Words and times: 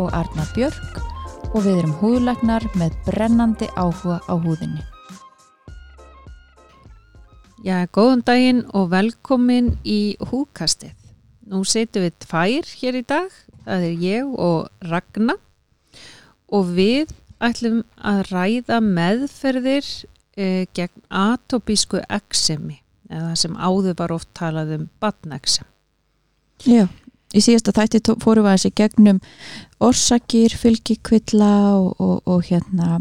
og 0.00 0.08
Arna 0.16 0.46
Björk 0.54 1.00
og 1.50 1.64
við 1.64 1.82
erum 1.82 1.94
húðlagnar 2.00 2.64
með 2.78 2.96
brennandi 3.06 3.68
áhuga 3.76 4.20
á 4.24 4.34
húðinni. 4.40 4.82
Já, 7.60 7.84
góðan 7.92 8.22
daginn 8.24 8.62
og 8.72 8.88
velkomin 8.94 9.74
í 9.84 10.16
húkastið. 10.30 10.94
Nú 11.50 11.60
setjum 11.68 12.06
við 12.06 12.14
tvær 12.24 12.70
hér 12.80 13.00
í 13.00 13.04
dag, 13.04 13.32
það 13.66 13.88
er 13.90 14.04
ég 14.04 14.30
og 14.40 14.70
Ragnar 14.88 15.40
og 16.48 16.70
við 16.76 17.12
ætlum 17.42 17.82
að 17.96 18.22
ræða 18.30 18.78
meðferðir 18.84 19.90
eh, 20.36 20.64
gegn 20.76 21.04
atopísku 21.08 22.00
eksemi 22.08 22.80
eða 23.10 23.34
sem 23.36 23.56
áður 23.58 23.98
var 23.98 24.14
oft 24.14 24.30
talað 24.38 24.76
um 24.78 24.88
batneksem. 25.02 25.66
Já, 26.64 26.86
í 27.34 27.42
síðasta 27.44 27.74
þætti 27.76 28.16
fórum 28.22 28.46
við 28.46 28.56
þessi 28.56 28.72
gegnum 28.80 29.20
orsakir, 29.80 30.54
fylgikvilla 30.58 31.52
og, 31.76 31.94
og, 32.02 32.16
og 32.26 32.42
hérna 32.48 33.00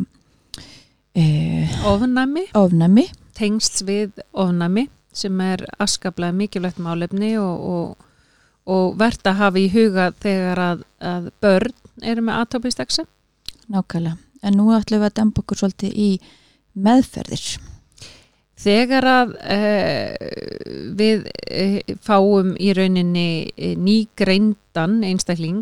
e, 1.16 1.68
Ofnæmi, 1.90 2.48
ofnæmi. 2.58 3.08
tengsls 3.38 3.84
við 3.88 4.22
ofnæmi 4.34 4.88
sem 5.16 5.42
er 5.42 5.66
askaplega 5.82 6.36
mikilvægt 6.36 6.80
málefni 6.80 7.34
og, 7.42 7.66
og, 7.74 8.10
og 8.70 9.00
verðt 9.00 9.32
að 9.32 9.40
hafa 9.42 9.60
í 9.60 9.70
huga 9.74 10.12
þegar 10.22 10.64
að, 10.66 10.84
að 11.02 11.32
börn 11.42 12.06
eru 12.06 12.24
með 12.24 12.44
atopískt 12.46 12.84
eksem. 12.84 13.10
Nákvæmlega. 13.70 14.18
En 14.46 14.56
nú 14.56 14.70
ætlum 14.72 15.02
við 15.02 15.10
að 15.10 15.18
dempa 15.20 15.44
okkur 15.44 15.60
svolítið 15.60 15.98
í 16.00 16.10
meðferðir. 16.80 17.48
Þegar 18.60 19.06
að 19.08 19.30
uh, 19.40 20.16
við 21.00 21.28
uh, 21.32 21.92
fáum 22.04 22.56
í 22.60 22.74
rauninni 22.76 23.30
uh, 23.48 23.76
nýgreindan 23.80 24.98
einstakling 25.08 25.62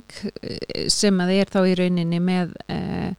sem 0.89 1.19
að 1.21 1.33
er 1.35 1.51
þá 1.53 1.59
í 1.69 1.75
rauninni 1.77 2.21
með 2.23 2.55
uh, 2.73 3.11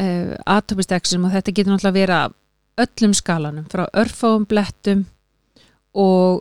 uh, 0.00 0.30
atomisteksim 0.54 1.26
og 1.28 1.34
þetta 1.34 1.52
getur 1.52 1.74
náttúrulega 1.74 1.92
að 1.92 1.98
vera 2.00 2.20
öllum 2.82 3.12
skalanum 3.12 3.66
frá 3.68 3.84
örfáum 4.00 4.46
blettum 4.48 5.04
og, 5.92 6.40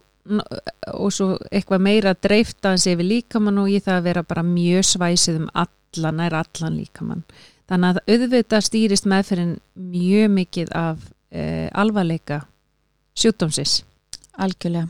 og 0.96 1.12
svo 1.12 1.34
eitthvað 1.52 1.84
meira 1.90 2.14
dreiftaðans 2.16 2.88
yfir 2.88 3.10
líkamann 3.10 3.60
og 3.60 3.68
í 3.68 3.82
það 3.84 3.98
að 3.98 4.08
vera 4.08 4.24
bara 4.30 4.46
mjög 4.48 4.88
svæsið 4.94 5.42
um 5.42 5.50
allan, 5.52 6.22
nær 6.22 6.38
allan 6.40 6.80
líkamann. 6.80 7.26
Þannig 7.68 8.00
að 8.00 8.16
auðvitað 8.16 8.64
stýrist 8.70 9.12
meðferðin 9.12 9.58
mjög 9.76 10.32
mikið 10.38 10.72
af 10.76 11.04
alvarleika 11.32 12.42
sjúkdómsins. 13.22 13.78
Algjörlega. 14.42 14.88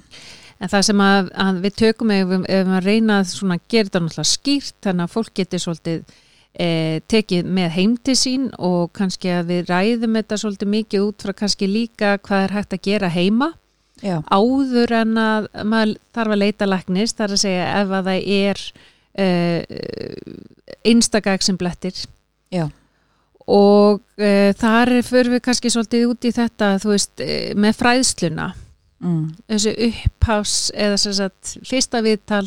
En 0.62 0.70
það 0.70 0.84
sem 0.86 1.00
að, 1.02 1.30
að 1.42 1.62
við 1.64 1.78
tökum 1.82 2.12
ef, 2.14 2.28
við- 2.30 2.76
reyna 2.86 3.22
að 3.24 3.64
gera 3.72 3.88
þetta 3.90 4.02
náttúrulega 4.06 4.32
skýrt 4.32 4.76
þannig 4.86 5.08
að 5.08 5.16
fólk 5.16 5.32
getur 5.40 5.64
svolítið 5.64 6.04
e, 6.54 6.68
tekið 7.10 7.50
með 7.58 7.74
heim 7.78 7.96
til 7.98 8.16
sín 8.20 8.50
og 8.60 8.92
kannski 8.98 9.32
að 9.34 9.50
við 9.54 9.72
ræðum 9.72 10.20
þetta 10.20 10.38
svolítið 10.44 10.72
mikið 10.76 11.08
út 11.08 11.26
frá 11.26 11.34
kannski 11.42 11.70
líka 11.72 12.14
hvað 12.22 12.46
er 12.46 12.56
hægt 12.60 12.78
að 12.78 12.86
gera 12.90 13.12
heima 13.14 13.52
Já, 14.02 14.18
áður 14.34 14.94
en 14.98 15.18
að 15.22 15.48
maður 15.70 15.98
þarf 16.16 16.34
að 16.34 16.42
leita 16.42 16.68
læknis 16.70 17.12
þar 17.14 17.36
að 17.36 17.42
segja 17.44 17.66
ef 17.82 17.92
að 17.94 18.08
það 18.08 18.30
er 18.38 18.62
e, 19.14 19.28
einstaka 20.90 21.36
eksemblettir 21.38 22.00
já, 22.54 22.66
og 23.52 24.02
e, 24.16 24.52
þar 24.60 24.94
fyrir 25.06 25.36
við 25.36 25.44
kannski 25.46 25.72
svolítið 25.74 26.10
út 26.12 26.28
í 26.28 26.34
þetta 26.36 26.74
þú 26.82 26.94
veist, 26.94 27.14
e, 27.24 27.38
með 27.60 27.80
fræðsluna 27.80 28.50
mm, 29.04 29.24
þessu 29.52 29.74
upphás 29.88 30.58
eða 30.76 31.00
sem 31.04 31.18
sagt 31.20 31.56
fyrsta 31.68 32.04
viðtal 32.06 32.46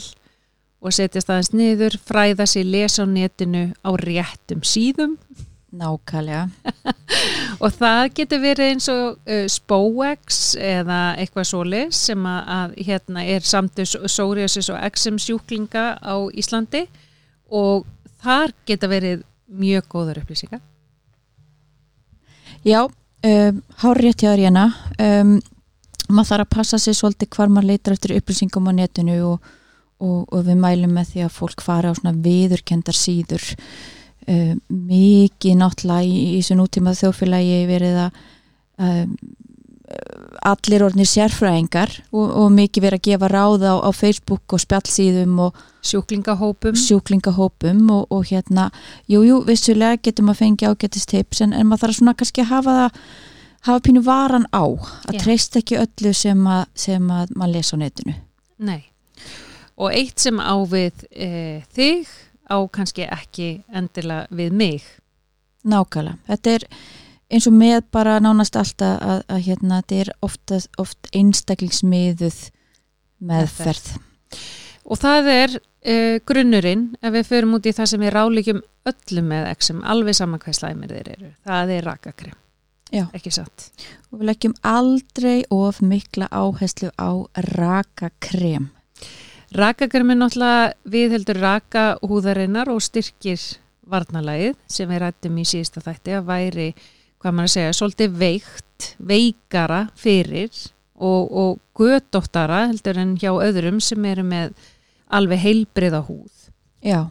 og 0.84 0.92
setjast 0.92 1.30
aðeins 1.32 1.54
niður, 1.56 1.96
fræða 2.04 2.46
sér, 2.48 2.68
lesa 2.68 3.04
á 3.04 3.08
netinu 3.08 3.70
á 3.80 3.90
réttum 4.00 4.64
síðum 4.66 5.16
nákvæmlega. 5.74 6.48
og 7.62 7.72
það 7.74 8.02
getur 8.18 8.42
verið 8.42 8.72
eins 8.72 8.88
og 8.92 9.16
uh, 9.26 9.46
Spoex 9.50 10.42
eða 10.60 11.00
eitthvað 11.20 11.48
svoleiðis 11.50 12.02
sem 12.10 12.28
að, 12.28 12.40
að 12.58 12.76
hérna 12.88 13.24
er 13.34 13.48
samtus 13.48 13.96
psoriasis 14.04 14.70
og 14.72 14.78
eczem 14.86 15.18
sjúklinga 15.18 15.86
á 15.98 16.14
Íslandi 16.30 16.84
og 17.50 17.88
þar 18.22 18.54
geta 18.68 18.90
verið 18.90 19.24
mjög 19.48 19.88
góður 19.90 20.22
upplýsingar. 20.22 20.62
Já, 22.64 22.86
um, 22.88 23.58
hárrétt 23.82 24.22
hjá 24.24 24.30
þér 24.32 24.42
hérna. 24.46 24.64
Um, 24.96 25.34
maður 26.08 26.30
þarf 26.30 26.44
að 26.46 26.54
passa 26.54 26.78
sig 26.80 26.96
svolítið 26.96 27.28
hvar 27.36 27.50
maður 27.52 27.68
leitar 27.72 27.96
eftir 27.96 28.14
upplýsingum 28.16 28.70
á 28.70 28.72
netinu 28.72 29.18
og, 29.34 29.50
og, 30.00 30.22
og 30.32 30.46
við 30.46 30.56
mælum 30.62 30.94
með 30.96 31.10
því 31.10 31.26
að 31.26 31.36
fólk 31.36 31.64
fara 31.64 31.92
á 31.92 31.96
svona 31.98 32.14
viðurkendar 32.24 32.96
síður. 32.96 33.44
Um, 34.24 34.62
mikið 34.72 35.58
náttúrulega 35.60 36.08
í, 36.08 36.38
þessu 36.38 36.56
nútíma 36.56 36.96
þjófélagi 36.96 37.58
verið 37.68 38.00
að 38.06 38.22
um, 38.80 39.12
allir 40.44 40.84
orðnir 40.86 41.08
sérfræðingar 41.08 41.92
og, 42.12 42.24
og 42.24 42.50
mikið 42.54 42.86
verið 42.86 43.00
að 43.00 43.06
gefa 43.08 43.30
ráð 43.32 43.66
á, 43.68 43.74
á 43.84 43.90
Facebook 43.94 44.56
og 44.56 44.62
spjallsíðum 44.64 45.38
og 45.46 45.62
Sjúklingahópum, 45.84 46.76
sjúklingahópum 46.80 47.82
og, 47.92 48.06
og 48.08 48.24
hérna, 48.30 48.70
jújú, 49.04 49.26
jú, 49.28 49.40
vissulega 49.44 50.00
getum 50.00 50.30
að 50.32 50.38
fengja 50.40 50.70
ágætist 50.72 51.10
tips 51.12 51.42
en, 51.44 51.52
en 51.52 51.68
maður 51.68 51.84
þarf 51.84 51.98
svona 51.98 52.14
kannski 52.16 52.40
að 52.40 52.52
hafa 52.54 52.76
það 52.78 53.00
hafa 53.64 53.80
pínu 53.80 54.02
varan 54.04 54.46
á, 54.52 54.64
að 55.08 55.16
Já. 55.16 55.20
treysta 55.24 55.60
ekki 55.62 55.78
öllu 55.80 56.12
sem 56.16 56.40
að, 56.48 56.64
sem 56.76 57.12
að 57.12 57.32
maður 57.36 57.54
lesa 57.56 57.76
á 57.76 57.82
netinu. 57.84 58.16
nei. 58.58 58.82
Og 59.74 59.90
eitt 59.90 60.22
sem 60.22 60.36
á 60.38 60.54
við 60.70 61.00
e, 61.10 61.28
þig 61.74 62.10
á 62.46 62.62
kannski 62.70 63.08
ekki 63.10 63.48
endilega 63.74 64.28
við 64.30 64.52
mig. 64.54 64.84
Nákvæmlega. 65.66 66.20
Þetta 66.28 66.52
er 66.52 66.66
eins 67.34 67.48
og 67.50 67.56
með 67.56 67.80
bara 67.94 68.18
nánast 68.22 68.56
alltaf 68.58 69.00
að, 69.02 69.22
að 69.28 69.40
hérna, 69.48 69.80
þetta 69.82 70.00
er 70.04 70.12
ofta, 70.24 70.60
oft 70.80 71.10
einstaklingsmiðuð 71.16 72.40
meðferð. 73.24 73.90
Og 74.84 75.00
það 75.00 75.30
er 75.32 75.56
uh, 75.56 76.16
grunnurinn 76.28 76.86
ef 77.00 77.16
við 77.16 77.28
förum 77.30 77.58
út 77.58 77.66
í 77.66 77.74
það 77.74 77.90
sem 77.90 78.04
við 78.04 78.14
rálegjum 78.14 78.62
öllum 78.90 79.28
með 79.32 79.50
XM, 79.56 79.82
alveg 79.88 80.18
saman 80.18 80.42
hvað 80.42 80.58
slæmir 80.60 80.94
þeir 80.94 81.12
eru. 81.16 81.34
Það 81.48 81.74
er 81.78 81.86
rakakrem. 81.88 82.40
Já. 82.94 83.08
Ekki 83.16 83.32
satt. 83.34 83.70
Og 84.12 84.20
við 84.20 84.28
leggjum 84.28 84.54
aldrei 84.70 85.42
of 85.52 85.80
mikla 85.82 86.28
áherslu 86.30 86.92
á 87.00 87.10
raka 87.56 88.12
krem. 88.22 88.70
Rakakrem 89.54 90.12
er 90.12 90.18
náttúrulega 90.18 90.90
viðheldur 90.90 91.40
raka 91.42 91.84
húðarinnar 92.02 92.70
og 92.70 92.82
styrkir 92.84 93.40
varnalagið 93.90 94.56
sem 94.70 94.90
við 94.90 95.02
rættum 95.02 95.40
í 95.40 95.46
síðasta 95.48 95.82
þætti 95.84 96.16
að 96.18 96.28
væri, 96.28 96.68
hvað 97.24 97.36
maður 97.38 97.48
að 97.48 97.54
segja, 97.54 97.74
svolítið 97.78 98.16
veikt, 98.20 98.88
veikara 99.00 99.80
fyrir 99.96 100.52
og, 100.94 101.32
og 101.32 101.60
gödóttara 101.78 102.66
heldur 102.68 103.00
en 103.00 103.16
hjá 103.16 103.30
öðrum 103.32 103.80
sem 103.82 104.04
eru 104.04 104.24
með 104.28 104.52
alveg 105.14 105.40
heilbriða 105.40 106.02
húð. 106.04 106.50
Já, 106.84 107.06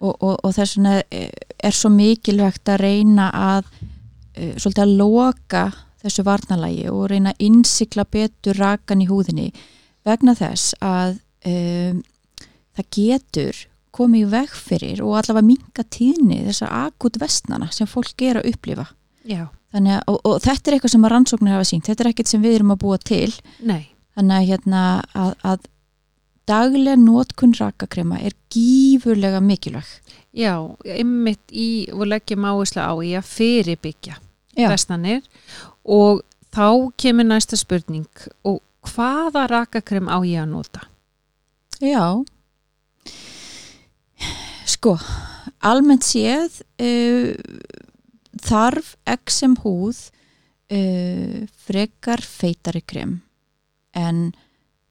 og, 0.00 0.14
og, 0.18 0.34
og 0.42 0.54
þess 0.56 0.76
vegna 0.76 0.96
er, 1.14 1.30
er 1.62 1.76
svo 1.76 1.92
mikilvægt 1.94 2.72
að 2.72 2.82
reyna 2.82 3.30
að 3.30 3.70
uh, 3.70 4.54
svolítið 4.58 4.84
að 4.84 4.96
loka 4.98 5.64
þessu 6.00 6.26
varnalagi 6.26 6.86
og 6.90 7.08
reyna 7.12 7.34
að 7.34 7.46
innsikla 7.46 8.06
betur 8.10 8.58
rakan 8.58 9.04
í 9.04 9.08
húðinni 9.10 9.50
vegna 10.08 10.34
þess 10.34 10.74
að 10.82 11.20
um, 11.46 12.00
það 12.74 12.94
getur 12.96 13.66
komið 13.94 14.30
veg 14.32 14.54
fyrir 14.54 15.02
og 15.04 15.18
allavega 15.18 15.46
minga 15.50 15.84
tíðni 15.92 16.40
þessar 16.46 16.72
akut 16.86 17.18
vestnana 17.20 17.68
sem 17.74 17.88
fólk 17.90 18.22
er 18.24 18.40
að 18.40 18.52
upplifa. 18.54 18.86
Já. 19.30 19.44
Þannig 19.70 19.96
að, 19.96 20.00
og, 20.10 20.16
og 20.26 20.38
þetta 20.42 20.70
er 20.70 20.76
eitthvað 20.76 20.92
sem 20.94 21.04
að 21.06 21.12
rannsóknir 21.14 21.54
hafa 21.54 21.66
sínt, 21.68 21.86
þetta 21.86 22.04
er 22.04 22.10
ekkert 22.10 22.30
sem 22.32 22.42
við 22.42 22.56
erum 22.58 22.72
að 22.74 22.80
búa 22.82 22.96
til 22.98 23.28
Nei. 23.62 23.82
þannig 24.18 24.34
að, 24.36 24.48
hérna, 24.48 24.80
að, 25.14 25.34
að 25.46 25.68
daglega 26.50 26.98
nótkunn 26.98 27.54
rakakrema 27.58 28.18
er 28.18 28.34
gífurlega 28.50 29.42
mikilvæg 29.44 29.92
Já, 30.34 30.54
ymmit 30.98 31.54
í 31.54 31.68
og 31.94 32.08
leggjum 32.10 32.48
áherslu 32.50 32.82
á 32.82 32.94
í 33.06 33.14
að 33.18 33.30
fyrirbyggja 33.30 34.18
vestanir 34.58 35.22
og 35.86 36.24
þá 36.50 36.90
kemur 36.98 37.30
næsta 37.30 37.58
spurning 37.58 38.08
og 38.42 38.58
hvaða 38.90 39.46
rakakrem 39.50 40.10
á 40.10 40.18
ég 40.26 40.42
að 40.42 40.50
nota? 40.56 40.86
Já 41.78 42.18
Sko 44.70 44.96
almennt 45.66 46.06
séð 46.06 46.60
uh, 46.82 47.34
þarf 48.38 48.94
XM 49.10 49.58
húð 49.64 50.04
uh, 50.70 51.46
frekar 51.66 52.22
feitari 52.24 52.82
krem 52.82 53.20
en, 53.96 54.30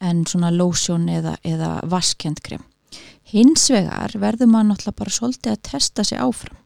en 0.03 0.23
svona 0.27 0.51
lotion 0.51 1.07
eða, 1.11 1.37
eða 1.47 1.79
vaskend 1.89 2.43
krem. 2.45 2.65
Hins 3.29 3.69
vegar 3.71 4.15
verður 4.17 4.49
maður 4.49 4.71
náttúrulega 4.71 5.01
bara 5.03 5.13
svolítið 5.13 5.53
að 5.53 5.63
testa 5.69 6.07
sig 6.07 6.19
áfram. 6.19 6.57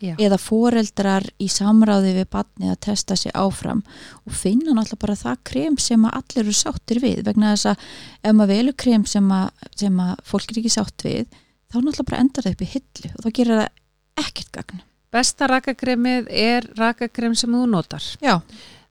Já. 0.00 0.14
eða 0.16 0.38
foreldrar 0.40 1.26
í 1.36 1.44
samráði 1.52 2.14
við 2.16 2.30
barnið 2.32 2.70
að 2.72 2.78
testa 2.86 3.16
sig 3.20 3.34
áfram 3.36 3.82
og 4.24 4.32
finna 4.32 4.72
náttúrulega 4.72 5.02
bara 5.02 5.16
það 5.20 5.42
krem 5.50 5.76
sem 5.76 6.06
að 6.08 6.14
allir 6.16 6.40
eru 6.46 6.54
sáttir 6.56 7.00
við. 7.04 7.20
Vegna 7.26 7.50
þess 7.52 7.68
að 7.74 7.82
ef 8.22 8.38
maður 8.38 8.52
velur 8.54 8.76
krem 8.80 9.04
sem 9.04 9.28
að, 9.36 9.66
sem 9.76 10.00
að 10.00 10.14
fólk 10.30 10.54
er 10.54 10.62
ekki 10.62 10.72
sátt 10.72 11.04
við 11.04 11.26
þá 11.68 11.76
náttúrulega 11.78 12.08
bara 12.08 12.22
endar 12.24 12.46
það 12.46 12.56
upp 12.56 12.64
í 12.64 12.70
hillu 12.74 13.10
og 13.12 13.26
þá 13.26 13.30
gerir 13.38 13.60
það 13.60 14.24
ekkert 14.24 14.50
gagn 14.56 14.82
Besta 15.10 15.48
rakakremið 15.50 16.28
er 16.30 16.66
rakakrem 16.78 17.34
sem 17.38 17.50
þú 17.50 17.64
notar. 17.70 18.04
Já, 18.22 18.38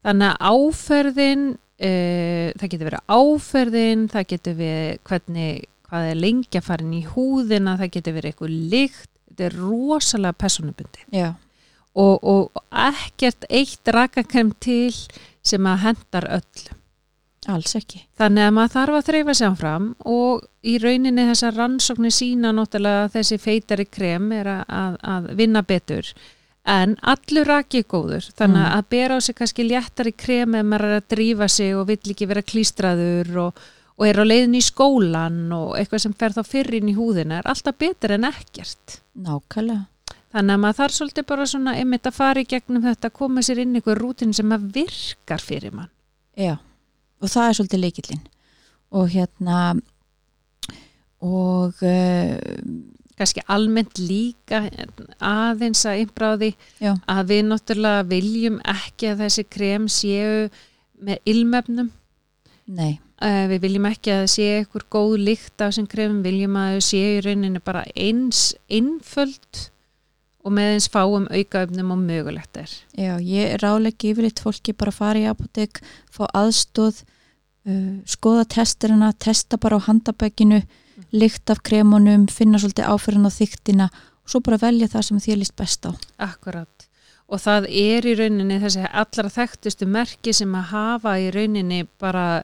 Þannig 0.05 0.29
að 0.31 0.53
áferðin, 0.53 1.45
uh, 1.83 2.45
það 2.55 2.71
getur 2.73 2.87
verið 2.89 3.13
áferðin, 3.19 4.05
það 4.13 4.27
getur 4.33 4.57
verið 4.59 4.99
hvernig, 5.09 5.65
hvað 5.89 6.09
er 6.09 6.19
fara 6.69 6.85
inn 6.85 6.95
í 6.95 7.03
húðina, 7.09 7.77
það 7.81 7.93
getur 7.97 8.15
verið 8.15 8.31
eitthvað 8.33 8.57
lykt, 8.73 9.09
þetta 9.27 9.47
er 9.49 9.57
rosalega 9.59 10.39
personubundi. 10.45 11.05
já, 11.11 11.29
Og, 11.99 12.23
og 12.23 12.63
ekkert 12.71 13.47
eitt 13.49 13.89
rakakrem 13.91 14.53
til 14.61 14.93
sem 15.43 15.65
að 15.67 15.81
hendar 15.87 16.27
öll. 16.37 16.67
Alls 17.47 17.75
ekki 17.79 18.01
Þannig 18.19 18.43
að 18.49 18.55
maður 18.57 18.73
þarf 18.75 18.97
að 18.97 19.05
þreyfa 19.09 19.33
sig 19.39 19.47
áfram 19.47 19.85
og 20.05 20.43
í 20.67 20.73
rauninni 20.83 21.27
þessar 21.29 21.55
rannsóknir 21.55 22.11
sína 22.11 22.51
náttúrulega 22.55 23.05
að 23.05 23.13
þessi 23.15 23.37
feitari 23.39 23.85
krem 23.87 24.31
er 24.35 24.49
að, 24.57 24.63
að, 24.67 24.97
að 25.13 25.29
vinna 25.39 25.63
betur 25.63 26.11
en 26.69 26.97
allur 27.01 27.47
raki 27.47 27.79
er 27.83 27.87
góður 27.89 28.27
þannig 28.35 28.59
Mm. 28.65 28.73
að 28.77 28.89
bera 28.89 29.15
á 29.15 29.19
sig 29.23 29.35
kannski 29.35 29.63
léttari 29.63 30.11
krem 30.11 30.55
ef 30.59 30.65
maður 30.65 30.85
er 30.89 30.97
að 30.99 31.07
drífa 31.15 31.47
sig 31.49 31.75
og 31.75 31.87
vill 31.87 32.11
ekki 32.11 32.27
vera 32.27 32.41
klístraður 32.43 33.37
og, 33.45 33.61
og 33.97 34.05
er 34.07 34.19
á 34.19 34.25
leiðin 34.27 34.57
í 34.59 34.61
skólan 34.61 35.39
og 35.55 35.77
eitthvað 35.79 36.03
sem 36.03 36.13
fer 36.19 36.35
þá 36.35 36.43
fyrr 36.45 36.75
inn 36.81 36.91
í 36.91 36.97
húðina 36.97 37.39
er 37.39 37.47
alltaf 37.49 37.77
betur 37.79 38.11
en 38.17 38.27
ekkert. 38.27 38.99
Nákvæmlega 39.15 39.87
Þannig 40.29 40.53
að 40.53 40.59
maður 40.61 40.77
þarf 40.77 40.93
svolítið 40.93 41.25
bara 41.25 41.45
svona 41.49 41.71
einmitt 41.79 42.05
að 42.05 42.13
fara 42.19 42.41
í 42.43 42.45
gegnum 42.45 42.83
þetta, 42.85 43.09
koma 43.09 43.41
sér 43.41 43.63
inn 43.63 43.71
í 43.73 43.79
einhver 43.79 43.97
rútin 43.97 44.33
sem 44.37 44.51
að 44.53 44.67
virkar 44.75 45.41
fyrir 45.41 45.73
mann. 45.73 45.89
Já, 46.37 46.59
og 47.19 47.31
það 47.31 47.47
er 47.47 47.57
svolítið 47.57 47.83
leikillin 47.83 48.23
og 48.95 49.09
hérna 49.13 49.59
og 51.19 51.83
uh, 51.83 52.37
kannski 53.19 53.43
almennt 53.51 53.99
líka 53.99 54.63
aðeins 55.19 55.83
að 55.89 56.05
innbráði 56.05 56.53
Já. 56.79 56.93
að 57.03 57.33
við 57.33 57.43
náttúrulega 57.49 58.07
viljum 58.07 58.59
ekki 58.63 59.11
að 59.11 59.25
þessi 59.25 59.45
krem 59.51 59.87
séu 59.91 60.47
með 60.99 61.31
ilmefnum. 61.31 61.91
Nei, 62.69 62.99
uh, 63.23 63.45
við 63.51 63.65
viljum 63.65 63.89
ekki 63.89 64.13
að 64.15 64.25
séu 64.31 64.61
eitthvað 64.61 64.87
góð 64.95 65.17
líkt 65.25 65.55
af 65.57 65.73
þessum 65.73 65.89
kremum, 65.91 66.23
viljum 66.23 66.55
að 66.59 66.79
séu 66.87 67.17
í 67.17 67.25
rauninni 67.25 67.63
bara 67.63 67.83
eins 67.95 68.53
einföld 68.71 69.67
og 70.49 70.55
með 70.57 70.73
eins 70.73 70.89
fáum 70.89 71.27
aukaöfnum 71.29 71.93
og 71.93 72.01
mögulegt 72.01 72.57
er. 72.57 72.73
Já, 72.97 73.13
ég 73.21 73.59
ráðleggi 73.61 74.13
yfirleitt 74.13 74.41
fólki 74.41 74.73
bara 74.73 74.93
að 74.93 74.99
fara 74.99 75.21
í 75.21 75.27
apotek 75.29 75.81
fá 76.09 76.23
aðstóð 76.33 77.03
uh, 77.69 77.99
skoða 78.09 78.47
testurina, 78.49 79.11
testa 79.13 79.59
bara 79.61 79.77
á 79.77 79.85
handabækinu 79.85 80.63
lykt 81.15 81.49
af 81.53 81.61
kremunum 81.65 82.27
finna 82.33 82.59
svolítið 82.59 82.89
áferðin 82.89 83.29
á 83.29 83.31
þyktina 83.33 83.89
og 83.89 84.33
svo 84.33 84.41
bara 84.45 84.61
velja 84.61 84.89
það 84.91 85.05
sem 85.07 85.23
þér 85.25 85.41
líst 85.43 85.57
best 85.59 85.85
á. 85.85 85.91
Akkurat. 86.29 86.87
Og 87.29 87.41
það 87.43 87.69
er 87.69 88.07
í 88.09 88.15
rauninni 88.17 88.57
þessi 88.63 88.87
allra 88.89 89.29
þekktustu 89.29 89.85
merki 89.85 90.33
sem 90.33 90.55
að 90.57 90.71
hafa 90.73 91.13
í 91.21 91.29
rauninni 91.35 91.83
bara 92.01 92.41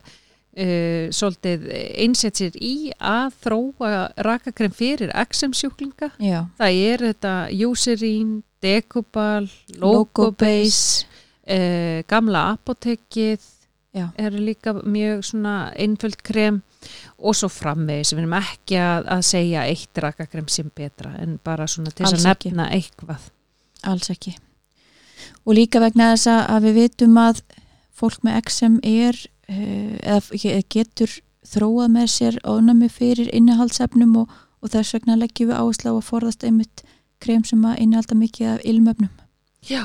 uh, 0.57 1.07
svolítið 1.13 1.67
einsett 2.03 2.41
sér 2.41 2.55
í 2.59 2.91
að 2.99 3.35
þróa 3.45 3.91
rakakrem 4.27 4.73
fyrir 4.75 5.13
XM-sjúklinga. 5.25 6.13
Það 6.59 6.79
er 6.91 7.05
þetta 7.09 7.33
Eucerin, 7.55 8.37
Decubal, 8.63 9.49
Logobase 9.81 11.05
uh, 11.49 12.01
gamla 12.09 12.47
apotekið 12.55 13.51
Já. 13.95 14.09
eru 14.19 14.41
líka 14.43 14.73
mjög 14.83 15.23
svona 15.23 15.71
einföld 15.79 16.19
krem 16.25 16.61
og 17.17 17.35
svo 17.37 17.47
framvegis, 17.49 18.11
við 18.13 18.25
erum 18.25 18.33
ekki 18.37 18.75
að, 18.81 19.05
að 19.15 19.21
segja 19.29 19.61
eitt 19.69 20.01
rakakrem 20.03 20.49
sem 20.51 20.67
betra 20.75 21.13
en 21.23 21.37
bara 21.43 21.67
svona 21.71 21.93
til 21.95 22.05
Alls 22.05 22.19
að 22.19 22.33
ekki. 22.33 22.51
nefna 22.51 22.67
eitthvað. 22.75 23.29
alls 23.87 24.09
ekki 24.11 24.35
og 25.45 25.55
líka 25.55 25.79
vegna 25.79 26.11
þess 26.13 26.27
að 26.33 26.67
við 26.67 26.77
vitum 26.81 27.17
að 27.21 27.41
fólk 27.95 28.21
með 28.27 28.39
XM 28.49 28.79
er 28.83 29.19
uh, 29.49 30.19
eða 30.19 30.61
getur 30.69 31.11
þróað 31.45 31.91
með 31.93 32.07
sér 32.15 32.39
ónami 32.49 32.89
fyrir 32.89 33.29
innihaldsefnum 33.35 34.15
og, 34.23 34.31
og 34.61 34.71
þess 34.73 34.95
vegna 34.97 35.15
leggjum 35.21 35.51
við 35.51 35.59
áherslu 35.61 35.93
á 35.93 35.95
að 35.99 36.07
forðast 36.09 36.43
einmitt 36.47 36.81
krem 37.21 37.43
sem 37.47 37.61
að 37.69 37.79
innihalda 37.85 38.17
mikið 38.17 38.49
af 38.55 38.65
ilmefnum 38.65 39.13
Já, 39.65 39.83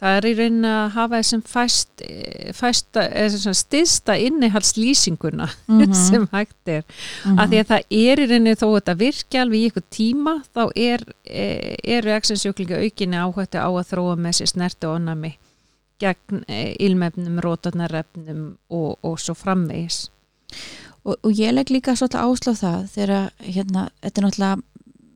það 0.00 0.16
er 0.18 0.26
í 0.26 0.32
rauninni 0.38 0.68
að 0.72 0.88
hafa 0.96 1.20
þessum 1.20 1.42
fæst, 1.48 2.02
eh, 2.04 2.48
fæsta, 2.56 3.04
eða 3.16 3.38
sem 3.44 3.54
stiðsta 3.60 4.16
innihaldslýsinguna 4.20 5.46
Mhm. 5.68 5.94
sem 5.94 6.26
hægt 6.32 6.68
er. 6.68 6.82
Af 7.36 7.48
því 7.48 7.60
að 7.62 7.70
það 7.70 7.86
er 8.00 8.20
í 8.24 8.26
rauninni 8.28 8.56
þó 8.58 8.66
að 8.70 8.74
þetta 8.80 8.96
virki 9.04 9.40
alveg 9.40 9.60
í 9.62 9.68
ykkur 9.70 9.86
tíma, 9.96 10.34
þá 10.56 10.62
er, 10.76 11.04
eh, 11.24 11.76
eru 11.84 12.10
exensjöklinga 12.16 12.80
aukinni 12.82 13.16
áhættu 13.20 13.60
á 13.62 13.68
að 13.70 13.88
þróa 13.92 14.16
með 14.18 14.36
sér 14.40 14.52
snerti 14.52 14.88
og 14.90 14.96
onnami 14.98 15.36
gegn 16.02 16.42
eh, 16.48 16.74
ilmefnum, 16.82 17.40
rótarnarefnum 17.44 18.44
og, 18.74 18.98
og 19.02 19.16
svo 19.22 19.34
framvegis. 19.38 20.04
og, 21.04 21.16
og 21.16 21.30
ég 21.32 21.54
legg 21.54 21.70
líka 21.70 21.96
svolítið 21.96 22.22
áherslu 22.22 22.54
á 22.54 22.62
það 22.62 22.84
þegar 22.92 23.30
hérna, 23.40 23.88
þetta 24.02 24.20
er 24.20 24.26
náttúrulega 24.26 24.60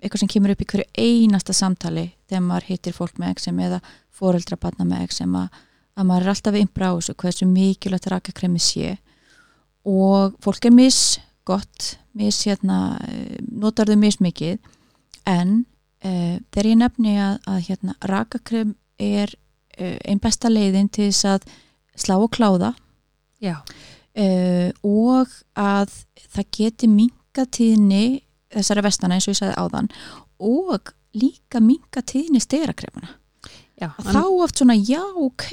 eitthvað 0.00 0.22
sem 0.22 0.32
kemur 0.32 0.52
upp 0.54 0.62
í 0.62 0.68
hverju 0.70 0.86
einasta 0.96 1.54
samtali 1.56 2.06
þegar 2.28 2.44
maður 2.46 2.68
hittir 2.70 2.96
fólk 2.96 3.20
með 3.20 3.38
XM 3.40 3.62
eða 3.66 3.80
foreldra 4.16 4.58
barna 4.60 4.86
með 4.88 5.06
XM 5.10 5.36
að, 5.38 5.60
að 5.96 6.08
maður 6.08 6.26
er 6.26 6.32
alltaf 6.34 6.58
innbra 6.60 6.90
á 6.92 6.96
þessu 6.98 7.16
hversu 7.22 7.48
mikilvægt 7.50 8.10
rakakremi 8.12 8.62
sé 8.62 8.96
og 9.86 10.36
fólk 10.42 10.68
er 10.68 10.74
mis 10.74 11.00
gott, 11.46 11.96
mis 12.16 12.42
hérna 12.46 12.98
eh, 13.06 13.38
notar 13.46 13.88
þau 13.90 13.98
mis 14.00 14.18
mikið 14.22 14.58
en 15.26 15.62
uh, 16.06 16.36
þegar 16.54 16.70
ég 16.70 16.80
nefni 16.80 17.16
að, 17.22 17.36
að 17.50 17.60
hérna 17.68 17.96
rakakrem 18.10 18.74
er 19.02 19.34
einn 19.76 20.20
besta 20.22 20.50
leiðin 20.52 20.88
til 20.88 21.10
þess 21.10 21.24
að 21.34 21.48
slá 21.96 22.16
og 22.18 22.30
kláða 22.36 22.74
uh, 24.16 24.70
og 24.84 25.32
að 25.56 25.92
það 26.32 26.50
geti 26.58 26.88
minka 26.90 27.46
tíðni 27.52 28.22
þessara 28.54 28.84
vestana 28.86 29.16
eins 29.16 29.26
og 29.28 29.34
ég 29.34 29.40
sagði 29.40 29.58
áðan 29.60 29.90
og 30.40 30.92
líka 31.16 31.60
minka 31.64 32.02
tíðni 32.04 32.40
sterakremuna. 32.40 33.08
já, 33.80 33.90
Þá 33.96 34.22
oft 34.42 34.60
svona, 34.60 34.76
já, 34.76 35.00
ok, 35.16 35.48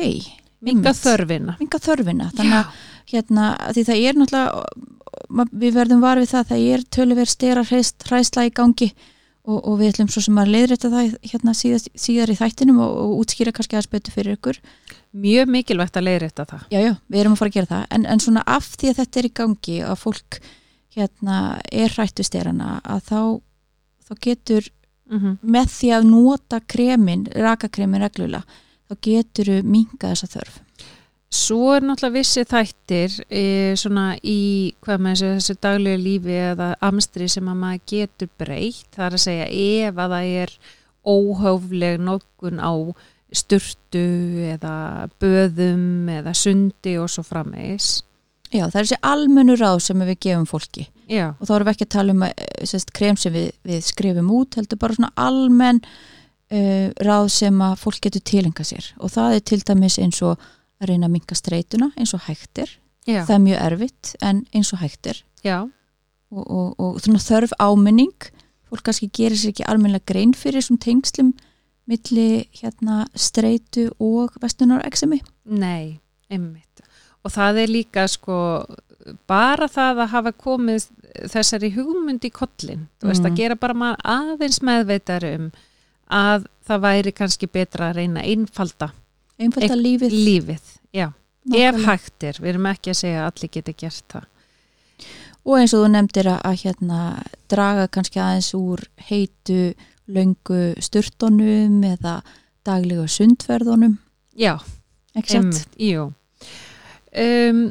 minga 0.63 0.93
þörfina. 0.95 1.55
minka 1.59 1.79
þörfina. 1.79 2.29
Þannig 2.35 2.57
að 2.59 2.81
hérna, 3.13 3.47
því 3.75 3.83
það 3.87 4.03
er 4.03 4.19
náttúrulega, 4.19 4.63
við 5.51 5.77
verðum 5.77 6.03
var 6.03 6.19
við 6.19 6.29
það, 6.33 6.47
það 6.51 6.67
er 6.73 6.85
töluverð 6.97 7.31
stera 7.31 7.63
hræsla 7.63 8.47
í 8.47 8.53
gangi 8.55 8.89
og, 9.43 9.57
og 9.59 9.77
við 9.79 9.93
ætlum 9.93 10.09
svo 10.13 10.23
sem 10.25 10.39
að 10.39 10.51
leiðrætta 10.55 10.91
það 10.93 11.15
hérna 11.31 11.55
síðast, 11.57 11.89
síðar 11.99 12.33
í 12.33 12.37
þættinum 12.39 12.81
og, 12.83 12.97
og 13.03 13.23
útskýra 13.23 13.53
kannski 13.55 13.77
aðeins 13.77 13.91
betur 13.91 14.15
fyrir 14.15 14.37
ykkur. 14.37 14.59
Mjög 15.23 15.49
mikilvægt 15.53 15.97
að 15.99 16.07
leiðrétta 16.09 16.45
það. 16.49 16.67
Já, 16.73 16.79
já, 16.81 16.93
við 17.07 17.23
erum 17.23 17.35
að 17.35 17.41
fara 17.41 17.53
að 17.53 17.57
gera 17.57 17.71
það 17.73 17.87
en, 17.97 18.05
en 18.13 18.23
svona 18.23 18.45
af 18.55 18.69
því 18.73 18.91
að 18.91 19.01
þetta 19.01 19.19
er 19.19 19.27
í 19.27 19.33
gangi 19.41 19.79
að 19.83 19.97
fólk 20.03 20.39
hérna 20.93 21.41
er 21.73 21.93
hrættu 21.97 22.25
sterana 22.25 22.77
að 22.85 23.03
þá, 23.09 23.19
þá 24.07 24.15
getur 24.29 24.71
Mm 25.13 25.37
með 25.43 25.67
því 25.69 25.89
að 25.97 26.05
nota 26.07 26.59
kremin, 26.63 27.25
rakakremin 27.35 28.01
reglulega 28.01 28.43
þá 28.87 28.93
getur 29.03 29.49
minga 29.67 30.13
þessa 30.13 30.29
þörf 30.31 30.59
Svo 31.33 31.71
er 31.73 31.81
náttúrulega 31.81 32.19
vissi 32.19 32.43
þættir 32.45 33.15
e, 33.25 33.43
svona 33.79 34.11
í 34.21 34.73
hvað 34.85 35.01
með 35.01 35.15
þessu, 35.15 35.31
þessu 35.39 35.55
daglega 35.65 36.01
lífi 36.03 36.37
eða 36.51 36.69
amstri 36.85 37.29
sem 37.31 37.49
að 37.49 37.59
maður 37.63 37.83
getur 37.89 38.31
breytt. 38.37 38.87
Það 38.93 39.07
er 39.07 39.17
að 39.17 39.23
segja 39.25 39.49
ef 39.49 40.03
að 40.03 40.15
það 40.15 40.31
er 40.43 40.55
óhöfleg 41.13 42.05
nokkun 42.05 42.61
á 42.61 42.73
sturtu 43.33 44.07
eða 44.53 44.77
böðum 45.17 46.11
eða 46.19 46.35
sundi 46.37 46.99
og 47.01 47.09
svo 47.09 47.25
frammeis. 47.25 48.03
Já, 48.53 48.67
það 48.67 48.79
er 48.79 48.85
þessi 48.85 49.01
almennu 49.09 49.55
ráð 49.57 49.79
sem 49.87 50.01
við 50.05 50.17
gefum 50.27 50.45
fólki 50.45 50.83
Já, 51.09 51.31
og 51.33 51.47
þá 51.47 51.53
erum 51.55 51.67
við 51.67 51.73
ekki 51.73 51.85
að 51.87 51.93
tala 51.95 52.13
um 52.13 52.25
að, 52.27 52.33
eh, 52.37 52.65
sérst, 52.69 52.91
krem 52.93 53.17
sem 53.17 53.33
við, 53.33 53.47
við 53.65 53.79
skrifum 53.87 54.29
út 54.33 54.57
heldur 54.59 54.79
bara 54.79 54.97
svona 54.97 55.09
almenn 55.19 55.79
uh, 55.83 56.89
ráð 57.01 57.29
sem 57.33 57.63
að 57.65 57.79
fólk 57.81 58.01
getur 58.05 58.23
tilenga 58.29 58.65
sér 58.67 58.91
og 58.99 59.13
það 59.15 59.37
er 59.37 59.47
til 59.49 59.59
dæmis 59.65 59.97
eins 59.97 60.21
og 60.21 60.45
að 60.83 60.91
reyna 60.93 61.09
að 61.09 61.15
minka 61.17 61.35
streituna 61.37 61.91
eins 61.97 62.13
og 62.13 62.25
hægt 62.27 62.63
er. 62.63 62.69
Já, 63.07 63.23
það 63.27 63.35
er 63.35 63.43
mjög 63.47 63.63
erfitt 63.67 64.13
en 64.23 64.45
eins 64.55 64.73
og 64.73 64.79
hægt 64.79 65.09
já, 65.43 65.57
og, 66.31 66.43
og, 66.47 66.75
og 66.79 67.01
þörf 67.01 67.51
áminning. 67.59 68.29
Fólk 68.69 68.85
kannski 68.87 69.09
gerir 69.13 69.37
sér 69.37 69.51
ekki 69.51 69.65
almennilega 69.69 70.07
grein 70.07 70.31
fyrir 70.33 70.61
þessum 70.61 70.79
tengslum 70.81 71.33
milli 71.85 72.47
hérna 72.55 73.03
streitu 73.15 73.89
og 73.99 74.33
vestunar 74.41 74.85
eksemi 74.87 75.19
Nei, 75.45 75.99
einmitt. 76.31 76.81
Og 77.23 77.31
það 77.31 77.59
er 77.63 77.67
líka 77.73 78.07
sko 78.07 78.37
bara 79.27 79.67
það 79.67 79.99
að 80.05 80.11
hafa 80.15 80.31
komið 80.31 80.87
þessari 81.31 81.69
hugmynd 81.75 82.23
í 82.23 82.31
kollin, 82.31 82.87
þú 83.01 83.09
veist 83.11 83.21
Mm. 83.21 83.29
að 83.31 83.35
gera 83.35 83.55
bara 83.55 83.73
maður 83.73 84.01
aðeins 84.15 84.61
meðveitar 84.63 85.25
um 85.35 85.51
að 86.09 86.45
það 86.67 86.83
væri 86.87 87.11
kannski 87.11 87.47
betra 87.51 87.89
að 87.91 87.95
reyna 87.99 88.23
einfalda 88.23 88.93
einfalda 89.41 89.77
lífið. 89.79 90.13
lífið, 90.27 90.69
ef 91.57 91.81
hægt 91.87 92.23
er, 92.23 92.39
við 92.39 92.53
erum 92.53 92.69
ekki 92.71 92.93
að 92.93 92.99
segja 93.01 93.23
að 93.23 93.31
allir 93.31 93.53
geti 93.57 93.75
gert 93.77 94.05
það. 94.13 94.29
og 95.43 95.57
eins 95.59 95.73
og 95.75 95.83
þú 95.83 95.91
nefndir 95.91 96.29
að, 96.31 96.39
að 96.47 96.59
hérna 96.63 96.99
draga 97.51 97.87
kannski 97.91 98.21
aðeins 98.23 98.53
úr 98.55 98.85
heitu 99.09 99.73
löngu 100.07 100.73
styrtonum 100.83 101.83
eða 101.87 102.21
daglega 102.63 103.07
sundferðunum. 103.11 103.97
Já, 104.39 104.57
jú. 105.79 106.11
Um, 107.13 107.65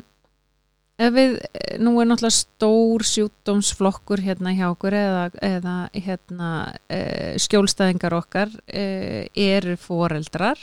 ef 1.03 1.15
við, 1.17 1.39
nú 1.83 1.97
er 2.01 2.09
náttúrulega 2.09 2.37
stór 2.37 3.05
sjúkdómsflokkur 3.09 4.23
hérna 4.23 4.53
hjá 4.55 4.69
okkur 4.69 4.95
eða, 4.97 5.25
eða 5.43 5.77
hérna 5.97 6.51
e, 6.87 7.01
skjólstæðingar 7.43 8.15
okkar 8.21 8.53
e, 8.69 8.85
eru 9.33 9.77
foreldrar 9.81 10.61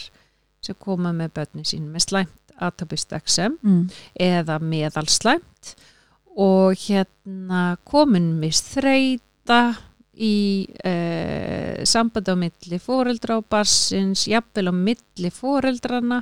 sem 0.69 0.77
koma 0.79 1.11
með 1.15 1.33
börni 1.39 1.65
sín 1.67 1.89
með 1.93 2.05
slæmt 2.07 2.35
atopist 2.59 3.13
XM 3.15 3.57
Mm. 3.63 3.83
eða 4.19 4.57
meðalslæmt 4.59 5.75
og 6.39 6.75
hérna 6.85 7.77
komin 7.87 8.33
með 8.39 8.59
þreita 8.73 9.61
í 10.19 10.67
e, 10.83 10.93
sambandi 11.87 12.31
á 12.31 12.35
milli 12.35 12.79
foreldra 12.83 13.37
og 13.39 13.45
barsins, 13.49 14.25
jafnvel 14.27 14.67
á 14.67 14.73
milli 14.75 15.31
foreldrana 15.31 16.21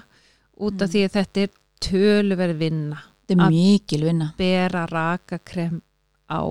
út 0.62 0.82
af 0.82 0.90
Mm. 0.90 0.94
því 0.94 1.02
að 1.08 1.16
þetta 1.18 1.42
er 1.42 1.50
töluverð 1.82 2.58
vinna 2.62 3.00
þetta 3.28 3.34
er 3.34 3.46
Að- 3.48 3.50
mikil 3.58 4.04
vinna, 4.06 4.34
bera 4.38 4.86
rakakrem 4.88 5.82
á 6.30 6.42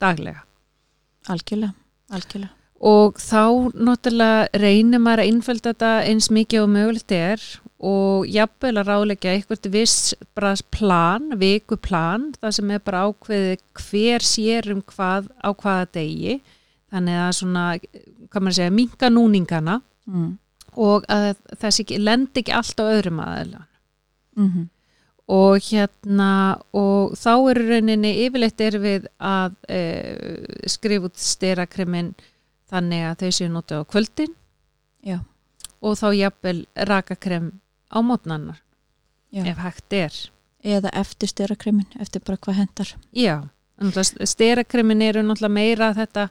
daglega 0.00 0.42
algjörlega 1.28 1.74
algjörlega 2.10 2.50
og 2.82 3.18
þá 3.22 3.70
náttúrulega 3.78 4.58
reynir 4.58 5.02
maður 5.02 5.22
að 5.22 5.30
innfælda 5.30 5.70
þetta 5.70 5.90
eins 6.10 6.28
mikið 6.34 6.64
og 6.64 6.72
mögulegt 6.72 7.14
er 7.14 7.44
og 7.82 8.26
jafnvel 8.30 8.74
að 8.78 8.90
ráleggja 8.90 9.34
eitthvað 9.36 9.68
viss 9.74 10.14
plan, 10.34 11.30
vikuplan 11.38 12.28
það 12.40 12.56
sem 12.58 12.74
er 12.74 12.82
bara 12.82 13.06
ákveðið 13.08 13.64
hver 13.78 14.26
sér 14.26 14.70
um 14.74 14.82
hvað 14.86 15.30
á 15.42 15.50
hvaða 15.50 15.88
degi. 15.98 16.36
Þannig 16.92 17.18
að 17.22 17.32
svona, 17.38 17.64
hvað 18.28 18.44
maður 18.44 18.58
segja, 18.58 18.74
minka 18.76 19.10
núningana 19.10 19.78
mm. 20.06 20.30
og 20.76 21.06
að 21.10 21.32
þessi 21.62 21.98
lendi 21.98 22.42
ekki 22.42 22.54
allt 22.58 22.82
á 22.82 22.84
öðrum 22.90 23.22
aðeila 23.24 23.66
Mm 24.32 24.70
og 25.32 25.62
hérna 25.64 26.58
og 26.74 27.14
þá 27.18 27.32
er 27.52 27.60
í 27.60 27.66
rauninni 27.68 28.12
yfirleitt 28.26 28.62
er 28.64 28.76
við 28.82 29.06
að 29.22 29.54
e, 29.70 29.80
skrifa 30.70 31.08
út 31.08 31.20
styrakremin 31.20 32.12
þannig 32.72 33.04
að 33.08 33.18
þau 33.22 33.36
séu 33.38 33.50
notið 33.52 33.84
á 33.84 33.90
kvöldin. 33.92 34.36
Já. 35.02 35.18
og 35.82 35.96
þá 35.98 36.08
jafnvel 36.14 36.58
rakakrem 36.86 37.48
á 37.90 37.98
mótnannar 38.06 38.60
ef 39.34 39.58
hægt 39.58 39.96
er. 39.96 40.14
Eða 40.62 40.92
eftir 40.94 41.26
styrakremin, 41.26 41.88
eftir 41.98 42.22
bara 42.22 42.38
hvað 42.38 42.60
hendar 42.60 42.92
já, 43.10 43.48
styrakremin 44.30 45.02
eru 45.02 45.24
náttúrulega 45.26 45.56
meira 45.56 45.88
þetta 45.96 46.28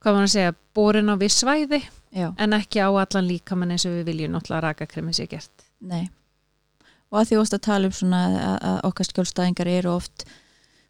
hvað 0.00 0.16
maður 0.16 0.26
að 0.26 0.32
segja, 0.32 0.54
borin 0.74 1.12
á 1.12 1.14
við 1.20 1.32
svæði 1.36 1.80
já, 2.10 2.32
en 2.34 2.56
ekki 2.56 2.82
á 2.82 2.90
allan 2.90 3.28
líkamann 3.28 3.76
eins 3.76 3.86
og 3.86 3.94
við 4.00 4.10
viljum 4.10 4.34
náttúrulega 4.34 4.64
rakakremi 4.66 5.14
sé 5.14 5.28
gert. 5.30 5.68
Nei. 5.78 6.10
Og 7.10 7.20
að 7.20 7.30
því 7.30 7.40
óst 7.44 7.54
að 7.54 7.66
tala 7.68 7.90
um 7.90 7.94
svona 7.94 8.24
að, 8.26 8.56
að 8.72 8.80
okkar 8.90 9.10
skjólstæðingar 9.10 9.70
eru 9.70 9.92
oft 9.94 10.26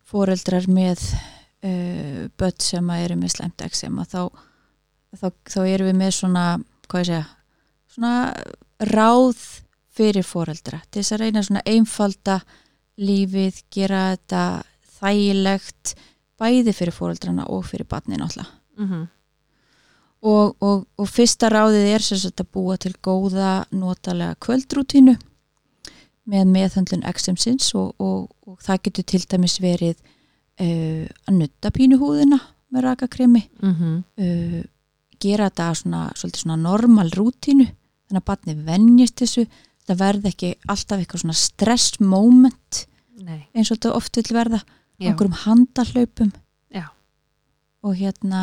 foreldrar 0.08 0.68
með 0.72 1.04
uh, 1.12 2.28
börn 2.40 2.64
sem 2.64 2.94
eru 2.96 3.20
með 3.20 3.36
slæmt 3.36 3.66
eksem 3.66 4.00
að 4.00 4.14
þá, 4.14 4.22
þá, 5.16 5.30
þá 5.48 5.60
erum 5.66 5.90
við 5.90 5.98
með 6.00 6.16
svona 6.16 6.46
hvað 6.90 7.00
ég 7.00 7.10
segja 7.10 7.24
svona 7.90 8.14
ráð 8.90 9.44
fyrir 9.90 10.26
foreldra 10.26 10.82
til 10.90 11.02
þess 11.02 11.14
að 11.16 11.22
reyna 11.24 11.44
svona 11.44 11.64
einfalda 11.66 12.40
lífið, 13.00 13.62
gera 13.72 14.02
þetta 14.14 14.44
þægilegt 15.00 15.94
bæði 16.40 16.74
fyrir 16.76 16.96
foreldrana 16.96 17.48
og 17.52 17.64
fyrir 17.68 17.88
barnin 17.88 18.22
alltaf 18.24 18.48
mm 18.78 19.08
og, 20.20 20.56
og, 20.60 20.84
og 21.00 21.08
fyrsta 21.08 21.50
ráðið 21.52 21.90
er 21.94 22.04
sagt 22.04 22.42
að 22.42 22.50
búa 22.52 22.76
til 22.80 22.92
góða 23.02 23.64
notalega 23.72 24.36
kvöldrútínu 24.44 25.16
með 26.30 26.50
meðhöndlun 26.54 27.06
XM-sins 27.08 27.72
og, 27.78 27.94
og, 27.98 28.28
og 28.46 28.60
það 28.62 28.82
getur 28.86 29.06
til 29.12 29.22
dæmis 29.30 29.56
verið 29.62 29.96
uh, 29.96 31.06
að 31.26 31.38
nutta 31.38 31.72
pínuhúðina 31.74 32.38
með 32.70 32.84
rakakremi. 32.86 33.48
-hmm. 33.60 33.96
uh, 34.20 34.60
gera 35.20 35.48
þetta 35.50 35.68
svona, 35.80 36.02
svona 36.16 36.56
normal 36.60 37.10
rútínu 37.16 37.66
þannig 37.66 38.20
að 38.22 38.28
barni 38.30 38.54
venjist 38.66 39.20
þessu 39.22 39.46
það 39.86 39.98
verði 40.00 40.30
ekki 40.32 40.50
alltaf 40.68 40.98
eitthvað 41.02 41.24
svona 41.24 41.38
stress 41.40 42.00
moment 42.00 42.86
Nei, 43.20 43.42
eins 43.54 43.70
og 43.70 43.76
þetta 43.78 43.94
oft 43.98 44.16
vil 44.16 44.32
verða 44.36 44.60
já, 44.64 45.10
einhverjum 45.10 45.34
handahlaupum. 45.44 46.30
Já. 46.72 46.86
og 47.84 47.94
hérna 47.96 48.40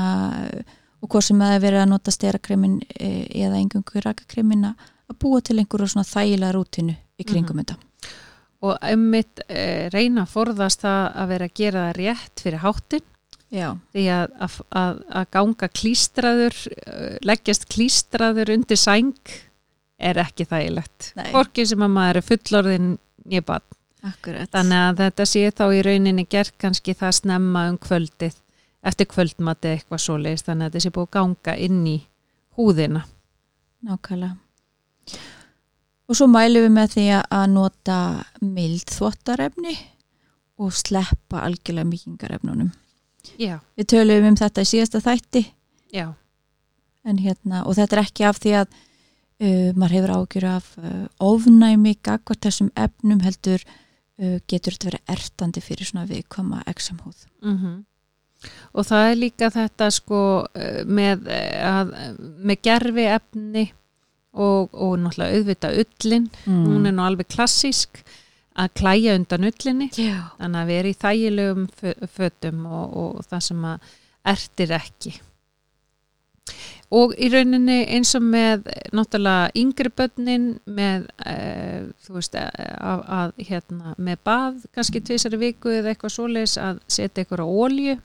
og 1.02 1.10
hvað 1.14 1.26
sem 1.28 1.42
er 1.46 1.60
verið 1.62 1.82
að 1.84 1.90
nota 1.92 2.12
styrakremin 2.14 2.80
eða 3.00 3.60
engungu 3.62 4.02
rakakremin 4.06 4.66
að 4.72 5.18
búa 5.22 5.42
til 5.46 5.58
einhverju 5.62 5.92
svona 5.94 6.08
þægilega 6.10 6.54
rútinu 6.56 6.96
í 7.18 7.24
kringum 7.26 7.58
Mhm. 7.58 7.66
þetta. 7.66 7.78
Og 8.62 8.78
einmitt 8.82 9.40
e, 9.50 9.90
reyna 9.94 10.24
að 10.26 10.32
forðast 10.34 10.82
það 10.82 11.02
að 11.16 11.28
vera 11.30 11.46
að 11.46 11.54
gera 11.54 11.84
það 11.88 11.98
rétt 12.02 12.42
fyrir 12.42 12.60
háttin 12.64 13.06
Já, 13.54 13.70
því 13.96 14.06
að, 14.12 14.32
að, 14.44 14.56
að, 14.76 15.28
ganga 15.32 15.68
klístraður 15.72 16.56
eh, 16.76 17.14
leggjast 17.24 17.68
klístraður 17.72 18.52
undir 18.58 18.80
sæng 18.80 19.14
er 19.98 20.20
ekki 20.22 20.46
þægilegt. 20.50 21.14
Nei. 21.16 21.30
hvorki 21.32 21.66
sem 21.66 21.86
að 21.86 21.94
maður 21.96 22.20
er 22.20 22.28
fullorðin 22.28 22.90
ég 23.32 23.48
akkurat. 24.08 24.52
Þannig 24.54 24.82
að 24.84 25.00
þetta 25.02 25.26
sé 25.26 25.46
þá 25.56 25.64
í 25.74 25.80
rauninni 25.88 26.26
gert 26.30 26.56
kannski 26.62 26.96
það 26.98 27.16
snemma 27.22 27.64
um 27.72 27.80
kvöldið 27.82 28.36
eftir 28.88 29.10
kvöldmati 29.12 29.74
eitthvað 29.74 30.04
svoleiðis 30.04 30.46
þannig 30.48 30.68
að 30.68 30.76
þetta 30.76 30.84
sé 30.86 30.94
búið 30.96 31.08
að 31.08 31.16
ganga 31.18 31.56
inn 31.68 31.80
í 31.88 31.98
húðina. 32.58 33.04
Nákvæmlega. 33.88 34.36
Og 36.08 36.16
svo 36.16 36.28
mælum 36.32 36.68
við 36.68 36.74
með 36.76 36.94
því 36.96 37.06
að- 37.18 37.50
nota 37.52 38.00
mild 38.42 38.92
þvottarefni 38.92 39.76
og 40.58 40.74
sleppa 40.74 41.44
algjörlega 41.48 41.90
mýkingarefnunum 41.90 42.72
já, 43.40 43.58
Við 43.78 43.90
tölum 43.94 44.30
um 44.32 44.38
þetta 44.40 44.64
í 44.64 44.70
síðasta 44.72 45.02
þætti. 45.04 45.44
Já, 45.96 46.08
en 47.08 47.20
hérna, 47.24 47.64
og 47.66 47.78
þetta 47.78 47.98
er 47.98 48.04
ekki 48.04 48.28
af 48.28 48.40
því 48.44 48.56
að 48.62 48.72
uh, 48.78 49.70
maður 49.74 49.98
hefur 49.98 50.16
ágjur 50.18 50.48
af 50.52 50.72
uh, 50.80 51.04
ofnæmi, 51.24 51.98
gagvart 52.04 52.48
þessum 52.48 52.72
efnum 52.76 53.22
heldur 53.26 53.64
uh, 53.68 54.40
getur 54.48 54.76
þetta 54.76 54.92
verið 54.92 55.14
ertandi 55.18 55.64
fyrir 55.64 55.92
svona 55.92 56.08
viðkoma 56.10 56.64
examhúð. 56.72 57.28
mm 57.44 57.86
og 58.78 58.86
það 58.88 59.10
er 59.10 59.20
líka 59.20 59.50
þetta 59.54 59.90
sko 59.94 60.22
eh, 60.58 60.82
með, 60.86 61.28
eh, 61.34 61.58
að, 61.66 61.94
með 62.46 62.64
gerfi 62.68 63.08
efni 63.16 63.66
og, 64.38 64.74
og 64.74 64.98
náttúrulega 65.02 65.40
auðvita 65.40 65.74
ullin. 65.82 66.28
Hún 66.46 66.86
er 66.86 66.94
nú 66.94 67.06
alveg 67.06 67.30
klassísk 67.34 68.04
að 68.58 68.72
klæja 68.80 69.16
undan 69.20 69.48
ullinni 69.52 69.88
Já. 69.98 70.18
þannig 70.40 70.60
að 70.64 70.74
erum 70.80 70.92
í 70.94 71.00
þægilegum 71.04 71.66
fö- 71.82 72.10
fötum 72.18 72.66
og, 72.66 72.98
og 73.04 73.26
það 73.30 73.44
sem 73.52 73.66
að 73.72 73.90
ertir 74.34 74.74
ekki 74.80 75.14
og 76.98 77.12
í 77.20 77.28
rauninni 77.34 77.82
eins 77.92 78.14
og 78.16 78.24
með 78.24 78.68
náttúrulega 78.96 79.50
yngri 79.60 79.90
börnin 79.92 80.46
með 80.72 81.08
e, 81.28 81.34
þú 82.06 82.16
veist 82.16 82.38
að, 82.40 82.62
að, 82.80 83.02
að 83.18 83.34
hérna 83.50 83.96
með 84.08 84.22
bað 84.30 84.62
kannski 84.78 85.02
tvisari 85.04 85.40
viku 85.42 85.74
eða 85.76 85.92
eitthvað 85.92 86.14
svoleiðis 86.16 86.56
að 86.64 86.80
setja 86.98 87.24
eitthvað 87.26 87.48
ólju 87.48 87.98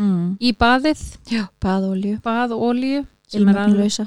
Mm. 0.00 0.32
í 0.42 0.50
baðið, 0.56 0.98
Já. 1.30 1.44
Baðólju 1.62 2.16
alveg 3.04 3.36
ilmögnulösa. 3.38 4.06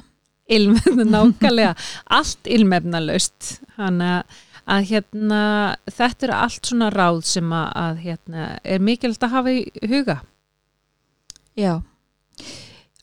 ilmefna 0.51 1.05
nákvæmlega 1.13 1.69
allt 2.17 2.49
ilmefnalaust 2.51 3.47
þannig 3.77 4.09
að, 4.17 4.35
að 4.69 4.89
hérna 4.91 5.43
þetta 5.89 6.27
eru 6.27 6.35
allt 6.37 6.69
svona 6.69 6.89
ráð 6.93 7.23
sem 7.29 7.53
að, 7.55 7.69
að 7.83 8.03
hérna, 8.05 8.49
er 8.63 8.83
mikilvægt 8.83 9.25
að 9.25 9.35
hafa 9.37 9.55
í 9.55 9.63
huga 9.89 10.19
Já. 11.59 11.79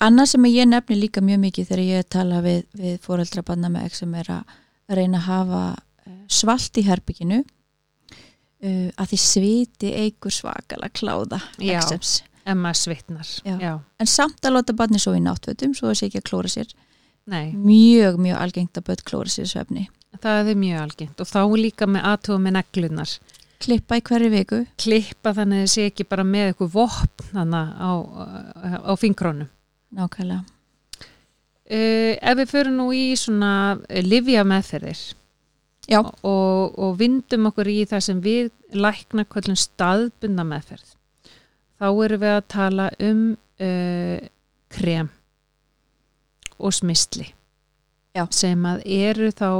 Annað 0.01 0.31
sem 0.35 0.47
ég 0.49 0.69
nefni 0.69 0.97
líka 0.99 1.23
mjög 1.25 1.43
mikið 1.43 1.69
þegar 1.71 1.83
ég 1.85 2.09
tala 2.13 2.41
við, 2.45 2.63
við 2.77 2.97
fóreldrabanna 3.05 3.71
með 3.73 3.91
exam 3.91 4.15
er 4.21 4.31
að 4.33 4.57
reyna 4.97 5.21
að 5.21 5.29
hafa 5.29 5.63
eh, 6.07 6.17
svalt 6.33 6.81
í 6.81 6.85
herbygginu 6.87 7.43
uh, 7.43 8.89
að 8.97 9.13
því 9.13 9.21
sviti 9.23 9.93
eigur 9.97 10.35
svakala 10.35 10.91
kláða 10.93 11.41
Já. 11.59 11.79
exams. 11.79 12.21
MS 12.47 12.85
vitnar 12.87 13.31
Já. 13.43 13.57
Já. 13.59 13.73
en 13.99 14.11
samt 14.11 14.45
að 14.47 14.59
láta 14.59 14.77
barni 14.77 15.01
svo 15.03 15.17
í 15.17 15.23
náttfötum 15.25 15.75
svo 15.75 15.91
þessi 15.91 16.11
ekki 16.11 16.23
að 16.23 16.29
klóra 16.31 16.53
sér 16.53 16.75
Nei, 17.27 17.51
mjög, 17.59 18.21
mjög 18.23 18.39
algengt 18.39 18.79
að 18.79 18.87
börn 18.93 19.07
klóra 19.09 19.33
sér 19.33 19.49
svefni 19.51 19.89
það 20.23 20.53
er 20.53 20.61
mjög 20.61 20.83
algengt 20.83 21.23
og 21.23 21.29
þá 21.31 21.41
líka 21.61 21.89
með 21.91 22.07
aðtúa 22.13 22.43
með 22.43 22.57
neglunar 22.59 23.17
klippa 23.63 23.99
í 23.99 24.03
hverju 24.05 24.33
viku. 24.33 24.63
Klippa 24.81 25.33
þannig 25.37 25.63
að 25.63 25.65
það 25.65 25.73
sé 25.73 25.87
ekki 25.91 26.07
bara 26.09 26.27
með 26.29 26.51
eitthvað 26.51 26.75
vopn 26.75 27.31
þannig 27.31 27.71
á, 27.81 27.91
á 28.85 28.93
fingrónum. 29.01 29.49
Nákvæmlega. 29.97 30.45
Uh, 31.67 32.15
Ef 32.21 32.37
við 32.39 32.51
förum 32.53 32.77
nú 32.79 32.91
í 32.95 33.07
svona 33.19 33.53
livja 34.07 34.45
meðferðir 34.47 35.01
og, 35.97 36.77
og 36.79 36.93
vindum 37.01 37.49
okkur 37.51 37.71
í 37.71 37.81
það 37.91 38.05
sem 38.07 38.21
við 38.23 38.53
lækna 38.75 39.25
kvöldum 39.27 39.59
staðbunda 39.59 40.45
meðferð 40.47 40.95
þá 41.81 41.89
erum 41.91 42.23
við 42.23 42.33
að 42.37 42.47
tala 42.55 42.87
um 43.03 43.25
uh, 43.35 44.19
krem 44.77 45.11
og 46.57 46.75
smistli 46.75 47.29
Já. 48.17 48.25
sem 48.31 48.63
að 48.67 48.87
eru 48.87 49.33
þá 49.35 49.51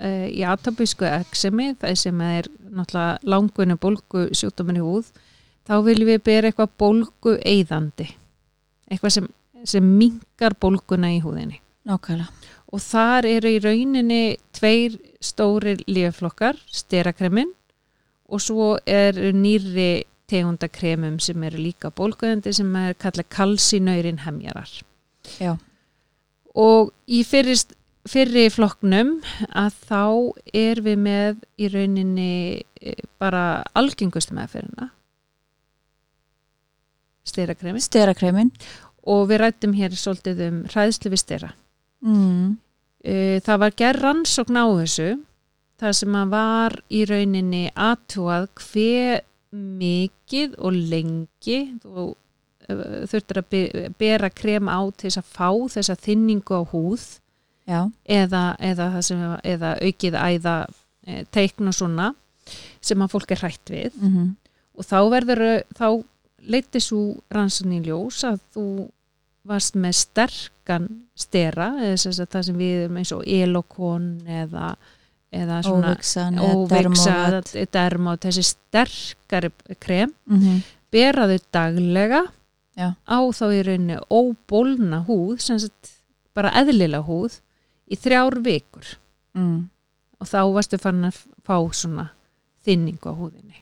uh, 0.00 0.26
í 0.28 0.42
atabísku 0.46 1.06
eksemi 1.08 1.74
það 1.80 1.98
sem 2.02 2.22
er 2.24 2.48
náttúrulega 2.70 3.32
langunni 3.34 3.76
bólgu 3.80 4.28
sjúkdóminni 4.36 4.84
húð 4.84 5.12
þá 5.68 5.74
viljum 5.86 6.12
við 6.12 6.24
bera 6.26 6.50
eitthvað 6.50 6.74
bólgu 6.80 7.36
eyðandi 7.38 8.08
eitthvað 8.90 9.16
sem, 9.18 9.30
sem 9.64 9.92
minkar 10.00 10.56
bólguna 10.60 11.12
í 11.14 11.20
húðinni 11.24 11.60
nákvæmlega 11.88 12.30
og 12.70 12.82
þar 12.84 13.26
eru 13.26 13.50
í 13.50 13.62
rauninni 13.62 14.22
tveir 14.54 14.98
stórir 15.20 15.82
líflokkar, 15.90 16.58
sterakremin 16.70 17.50
og 18.30 18.42
svo 18.42 18.76
er 18.86 19.16
nýri 19.34 20.04
tegundakremum 20.30 21.18
sem 21.22 21.42
eru 21.48 21.58
líka 21.60 21.90
bólguðandi 21.90 22.52
sem 22.54 22.70
er 22.78 22.94
kallað 23.00 23.28
kalsinöyrin 23.34 24.22
hemjarar. 24.24 24.70
Já. 25.42 25.56
Og 26.54 26.92
í 27.10 27.22
fyrri, 27.26 27.56
fyrri 28.08 28.46
flokknum 28.52 29.18
að 29.52 29.74
þá 29.88 30.04
er 30.56 30.80
við 30.84 31.02
með 31.04 31.42
í 31.60 31.68
rauninni 31.72 32.32
eh, 32.80 33.02
bara 33.20 33.62
algengustu 33.76 34.36
meðferðina 34.36 34.90
sterakremin 37.28 37.84
sterakremin 37.84 38.52
og 39.10 39.28
við 39.30 39.42
rættum 39.44 39.74
hér 39.76 39.94
svolítið 39.96 40.42
um 40.48 40.62
hræðslu 40.70 41.12
við 41.12 41.22
stera. 41.24 41.54
mm. 42.04 42.58
Uh, 43.00 43.40
það 43.40 43.60
var 43.62 43.76
gerð 43.80 44.02
rannsókn 44.04 44.58
á 44.60 44.66
þessu 44.76 45.10
það 45.80 45.94
sem 45.96 46.16
að 46.20 46.32
var 46.34 46.74
í 46.92 46.98
rauninni 47.08 47.62
aðtúað 47.72 48.50
hver 48.60 49.22
mikið 49.56 50.58
og 50.60 50.76
lengi 50.76 51.56
þú 51.80 52.10
uh, 52.10 52.82
þurftir 53.08 53.40
að 53.40 53.48
be- 53.54 53.86
bera 53.96 54.28
krem 54.28 54.68
á 54.68 54.84
til 54.92 55.08
þess 55.08 55.22
að 55.22 55.32
fá 55.32 55.48
þessa 55.78 55.96
þinningu 55.96 56.60
á 56.60 56.62
húð 56.74 57.06
eða, 57.70 58.44
eða, 58.58 58.90
sem, 59.06 59.22
eða 59.44 59.74
aukið 59.80 60.18
æða 60.18 60.54
e, 61.06 61.24
teikn 61.30 61.70
og 61.70 61.76
svona 61.76 62.12
sem 62.82 63.02
að 63.02 63.12
fólk 63.12 63.34
er 63.34 63.44
hrætt 63.44 63.70
við. 63.72 63.98
Mm 64.00 64.30
og 64.80 64.86
þá 64.88 64.98
verður 65.12 65.42
þá 65.76 65.86
leiti 66.50 66.80
svo 66.80 67.02
rannsókn 67.34 67.76
í 67.76 67.82
ljós 67.84 68.22
að 68.24 68.40
þú 68.54 68.66
varst 69.50 69.76
með 69.80 69.96
sterkan 69.98 70.88
stera 71.18 71.74
eða 71.80 71.98
sem 72.00 72.14
sagt 72.16 72.32
það 72.32 72.46
sem 72.48 72.60
við 72.60 72.82
erum 72.84 72.98
eins 73.00 73.12
og 73.16 73.22
elokon 73.28 74.08
eða, 74.24 74.72
eða 75.36 75.60
svona 75.66 75.94
óveiksa, 75.96 77.16
dermót. 77.72 78.24
þessi 78.24 78.46
sterkari 78.54 79.52
krem 79.78 80.14
mm 80.24 80.60
beraðu 80.90 81.36
daglega 81.54 82.24
Já. 82.74 82.88
á 83.06 83.18
þá 83.30 83.44
í 83.54 83.60
rauninni 83.62 83.98
óbólna 84.10 85.04
húð 85.06 85.36
sem 85.44 85.58
sagt 85.62 85.92
bara 86.34 86.50
eðlilega 86.58 87.04
húð 87.06 87.36
í 87.90 87.98
þrjár 87.98 88.40
vikur. 88.44 88.96
Mm. 89.38 89.68
og 90.20 90.26
þá 90.26 90.40
varstu 90.52 90.78
fann 90.82 91.04
að 91.06 91.20
fá 91.46 91.54
svona 91.72 92.08
þinningu 92.66 93.08
á 93.08 93.14
húðinni. 93.14 93.60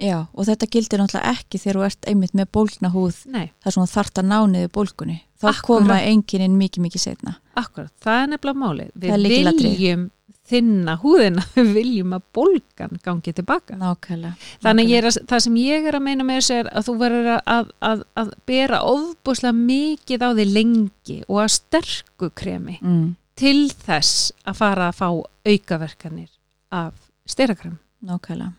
Já, 0.00 0.16
og 0.32 0.46
þetta 0.48 0.68
gildir 0.72 1.02
náttúrulega 1.02 1.34
ekki 1.34 1.58
þegar 1.60 1.76
þú 1.76 1.82
ert 1.88 2.06
einmitt 2.08 2.36
með 2.38 2.46
bólgna 2.56 2.90
húð. 2.94 3.18
Nei, 3.28 3.50
þar 3.60 3.74
sem 3.74 3.82
þú 3.82 3.90
þarft 3.90 4.20
að 4.22 4.30
ná 4.30 4.38
niður 4.48 4.70
bólgunni. 4.78 5.18
Þá 5.42 5.48
Akkúrat. 5.50 5.66
koma 5.66 5.98
enginin 6.06 6.56
mikið 6.56 6.86
mikið 6.86 7.02
setna 7.02 7.34
akkurat, 7.60 7.92
það 8.02 8.22
er 8.22 8.30
nefnilega 8.32 8.60
málið. 8.62 8.90
Það 8.94 9.04
við 9.04 9.14
er 9.14 9.60
viljum 9.60 10.06
þinna 10.50 10.96
húðina 11.02 11.44
við 11.56 11.70
viljum 11.76 12.14
að 12.16 12.24
bólgan 12.36 13.00
gangi 13.04 13.34
tilbaka 13.36 13.78
nákvæmlega 13.80 14.50
Þannig 14.64 14.90
ég 14.92 15.02
er 15.02 15.08
að, 15.10 15.18
það 15.30 15.44
sem 15.46 15.58
ég 15.62 15.88
er 15.90 15.98
að 15.98 16.04
meina 16.06 16.26
með 16.26 16.40
þessu 16.40 16.56
er 16.58 16.70
að 16.72 16.86
þú 16.88 16.94
verður 17.04 17.30
að, 17.38 17.72
að, 17.90 18.04
að 18.22 18.32
bera 18.50 18.80
ofbúslega 18.90 19.56
mikið 19.60 20.26
á 20.26 20.28
því 20.30 20.46
lengi 20.50 21.18
og 21.26 21.42
að 21.44 21.52
sterku 21.56 22.30
kremi 22.42 22.78
mm. 22.82 23.06
til 23.40 23.68
þess 23.70 24.32
að 24.44 24.58
fara 24.62 24.90
að 24.90 24.98
fá 25.00 25.08
aukaverkanir 25.50 26.30
af 26.70 26.96
styrakrem. 27.30 27.78
nákvæmlega 28.04 28.56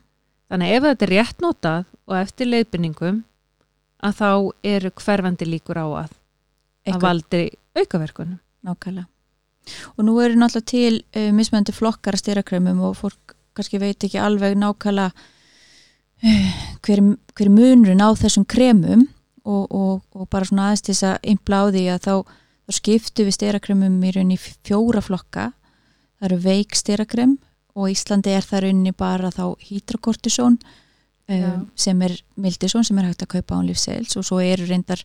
Þannig 0.52 0.74
ef 0.76 0.84
þetta 0.84 1.06
er 1.06 1.12
rétt 1.16 1.44
notað 1.44 1.84
og 2.12 2.16
eftir 2.20 2.50
leiðbynningum 2.50 3.22
að 4.04 4.18
þá 4.18 4.32
eru 4.68 4.90
hverfandi 5.00 5.48
líkur 5.48 5.80
á 5.80 5.88
að 5.88 6.10
að 6.12 6.18
Eitthvað- 6.90 7.06
valdi 7.06 7.42
aukaverkunum. 7.78 8.40
nákvæmlega 8.66 9.08
og 9.96 10.06
nú 10.08 10.18
eru 10.24 10.40
náttúrulega 10.40 10.72
til 10.72 11.02
uh, 11.16 11.30
mismöndi 11.36 11.76
flokkar 11.76 12.18
að 12.18 12.24
styrakremum 12.26 12.82
og 12.88 12.98
fólk 13.00 13.36
kannski 13.58 13.82
veit 13.82 14.04
ekki 14.04 14.20
alveg 14.22 14.58
nákvæmlega 14.60 15.12
uh, 16.24 16.52
hver, 16.86 17.04
hver 17.36 17.48
er 17.48 17.56
munurinn 17.56 18.04
á 18.04 18.10
þessum 18.18 18.46
kremum 18.50 19.08
og, 19.44 19.72
og, 19.72 20.02
og 20.14 20.30
bara 20.30 20.48
svona 20.48 20.70
aðeins 20.70 20.86
til 20.86 20.96
þess 20.96 21.08
að 21.10 21.74
því 21.76 21.86
að 21.94 22.04
þá, 22.06 22.14
þá 22.66 22.78
skiptu 22.78 23.26
við 23.26 23.38
styrakremum 23.38 24.04
í 24.04 24.14
rauninni 24.16 24.38
fjóra 24.42 25.02
flokka 25.02 25.52
það 26.20 26.30
eru 26.30 26.38
veik 26.46 26.78
styrakrem 26.78 27.38
og 27.76 27.90
Íslandi 27.90 28.36
er 28.36 28.46
það 28.46 28.66
rauninni 28.68 28.94
bara 28.94 29.32
þá 29.32 29.56
hydrokortisón 29.64 30.60
Já. 31.32 31.56
um, 31.56 31.68
sem 31.76 32.02
er 32.02 32.18
mildisón 32.36 32.86
sem 32.86 32.98
er 33.00 33.10
hægt 33.10 33.26
að 33.26 33.38
kaupa 33.38 33.58
án 33.58 33.70
lífsegils 33.70 34.18
og 34.20 34.26
svo 34.28 34.42
eru 34.44 34.68
reyndar 34.68 35.02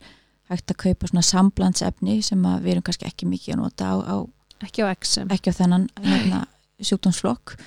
hægt 0.51 0.71
að 0.71 0.81
kaupa 0.83 1.09
svona 1.09 1.25
samblandsefni 1.25 2.21
sem 2.23 2.43
við 2.63 2.73
erum 2.75 2.85
kannski 2.85 3.07
ekki 3.07 3.27
mikið 3.29 3.55
að 3.55 3.61
nota 3.61 3.91
á, 3.91 3.95
á 4.03 4.17
Ekki 4.65 4.85
á 4.85 4.89
XM. 4.95 5.29
ekki 5.33 5.53
á 5.53 5.59
þennan 5.59 5.89
hérna, 6.01 6.45
sjúkdómsflokk 6.81 7.57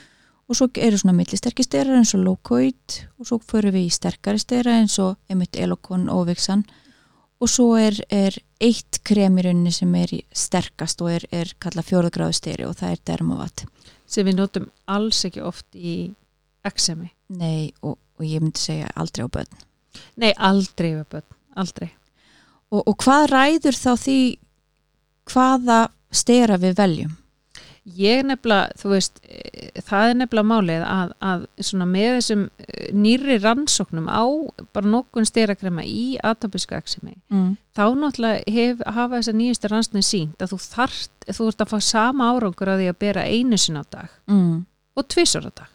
og 0.51 0.59
svo 0.59 0.67
eru 0.83 0.99
svona 0.99 1.15
millisterki 1.15 1.63
stera 1.63 1.95
eins 1.95 2.15
og 2.19 2.25
Locoid 2.27 2.97
og 3.21 3.29
svo 3.29 3.39
förum 3.39 3.75
við 3.77 3.87
í 3.87 3.95
sterkari 3.95 4.43
stera 4.43 4.81
eins 4.81 4.99
og 4.99 5.19
einmitt 5.31 5.57
Elokon 5.57 6.09
og 6.11 6.27
Vixan 6.31 6.65
og 7.41 7.49
svo 7.49 7.77
er, 7.79 7.97
er 8.11 8.35
eitt 8.61 9.01
krem 9.07 9.39
í 9.39 9.45
rauninni 9.47 9.73
sem 9.73 9.95
er 9.97 10.17
sterkast 10.35 11.01
og 11.05 11.13
er, 11.15 11.27
er 11.31 11.53
kallað 11.63 11.93
fjórðagráðu 11.93 12.37
steri 12.37 12.67
og 12.67 12.75
það 12.81 12.97
er 12.97 13.05
Dermovat 13.13 13.65
sem 14.11 14.27
við 14.27 14.41
notum 14.41 14.67
alls 14.91 15.23
ekki 15.29 15.43
oft 15.47 15.69
í 15.79 16.11
XM-i. 16.67 17.09
Nei, 17.39 17.71
og, 17.87 17.95
og 18.19 18.27
ég 18.27 18.43
myndi 18.43 18.61
segja 18.61 18.91
aldrei 18.99 19.25
á 19.25 19.31
börn 19.31 19.63
Nei, 20.19 20.33
aldrei 20.35 20.93
við 20.99 21.07
börn, 21.15 21.39
aldrei. 21.59 21.89
og, 22.71 22.83
og 22.83 22.99
hvað 23.03 23.31
ræður 23.31 23.79
þá 23.79 23.91
því 24.03 24.21
hvaða 25.31 25.81
stera 26.13 26.57
við 26.59 26.77
veljum? 26.79 27.17
Ég 27.97 28.21
nefnilega, 28.29 28.75
þú 28.77 28.91
veist, 28.93 29.21
eh, 29.25 29.71
það 29.81 30.11
er 30.11 30.17
nefnilega 30.21 30.47
málið 30.51 30.83
að, 30.85 31.13
að 31.25 31.45
svona 31.65 31.87
með 31.89 32.11
þessum 32.19 32.43
eh, 32.61 32.91
nýrri 32.93 33.39
rannsóknum 33.41 34.07
á 34.13 34.23
bara 34.77 34.87
nokkun 34.93 35.25
styrakrema 35.27 35.83
í 35.89 36.19
atopisku 36.23 36.77
eksemi, 36.77 37.17
Mm. 37.33 37.57
þá 37.75 37.83
náttúrulega 37.97 38.53
hef, 38.53 38.83
hafa 38.87 39.17
þessar 39.17 39.39
nýjustu 39.41 39.71
rannsóknir 39.73 40.05
sínt 40.05 40.45
að 40.45 40.53
þú 40.53 40.59
þarft, 40.77 41.11
þú 41.33 41.49
ert 41.49 41.65
að 41.65 41.73
fá 41.73 41.79
sama 41.81 42.29
árangur 42.35 42.69
að 42.69 42.83
því 42.83 42.89
að 42.93 42.99
bera 42.99 43.25
einu 43.25 43.57
sinna 43.59 43.81
á 43.81 43.85
dag 43.91 44.09
Mm. 44.29 44.67
og 44.97 45.09
tvisar 45.09 45.49
á 45.49 45.53
dag. 45.55 45.69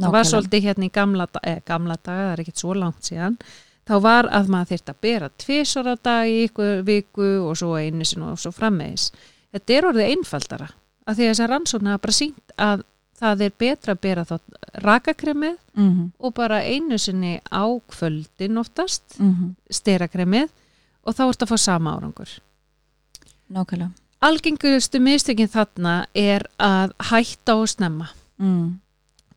Það 0.00 0.10
var 0.10 0.24
svolítið 0.24 0.62
hérna 0.66 0.84
í 0.88 0.92
gamla, 0.92 1.28
eh, 1.44 1.60
gamla 1.64 1.96
dag, 2.02 2.18
það 2.18 2.32
er 2.32 2.42
ekkit 2.42 2.58
svo 2.58 2.74
langt 2.74 3.00
síðan, 3.06 3.38
þá 3.86 4.00
var 4.02 4.24
að 4.26 4.48
maður 4.48 4.72
þyrft 4.74 4.90
að 4.90 5.00
bera 5.00 5.28
tvisar 5.38 5.86
á 5.86 5.94
dag 6.02 6.26
í 6.26 6.48
ykkur 6.48 6.82
viku 6.82 7.46
og 7.48 7.56
svo 7.56 7.76
einu 7.78 8.02
sinna 8.04 8.32
og 8.32 8.38
svo 8.38 8.50
frammeðis. 8.50 9.12
Þetta 9.54 9.76
er 9.76 9.88
orðið 9.90 10.10
einfaldara 10.14 10.68
að 11.04 11.16
því 11.16 11.24
að 11.24 11.30
þessar 11.30 11.52
rannsóknir 11.52 11.94
hafa 11.94 12.04
bara 12.06 12.16
sínt 12.16 12.54
að 12.58 12.84
það 13.24 13.42
er 13.46 13.56
betra 13.62 13.94
að 13.94 14.00
bera 14.02 14.24
þá 14.26 14.36
rakakremið 14.84 15.58
mm 15.76 16.06
og 16.18 16.34
bara 16.34 16.62
einu 16.64 16.98
sinni 16.98 17.40
á 17.52 17.64
kvöldin 17.90 18.58
oftast, 18.58 19.04
-hmm. 19.18 19.54
sterakremið 19.70 20.48
og 21.04 21.14
þá 21.14 21.28
ert 21.28 21.42
að 21.42 21.52
fá 21.52 21.58
sama 21.58 21.96
árangur. 21.96 22.30
Nákvæmlega 23.50 23.90
Algengustu 24.24 25.00
mistökin 25.04 25.50
þarna 25.52 26.06
er 26.14 26.46
að 26.58 26.94
hætta 27.10 27.56
og 27.60 27.68
snemma. 27.68 28.08
mm. 28.38 28.80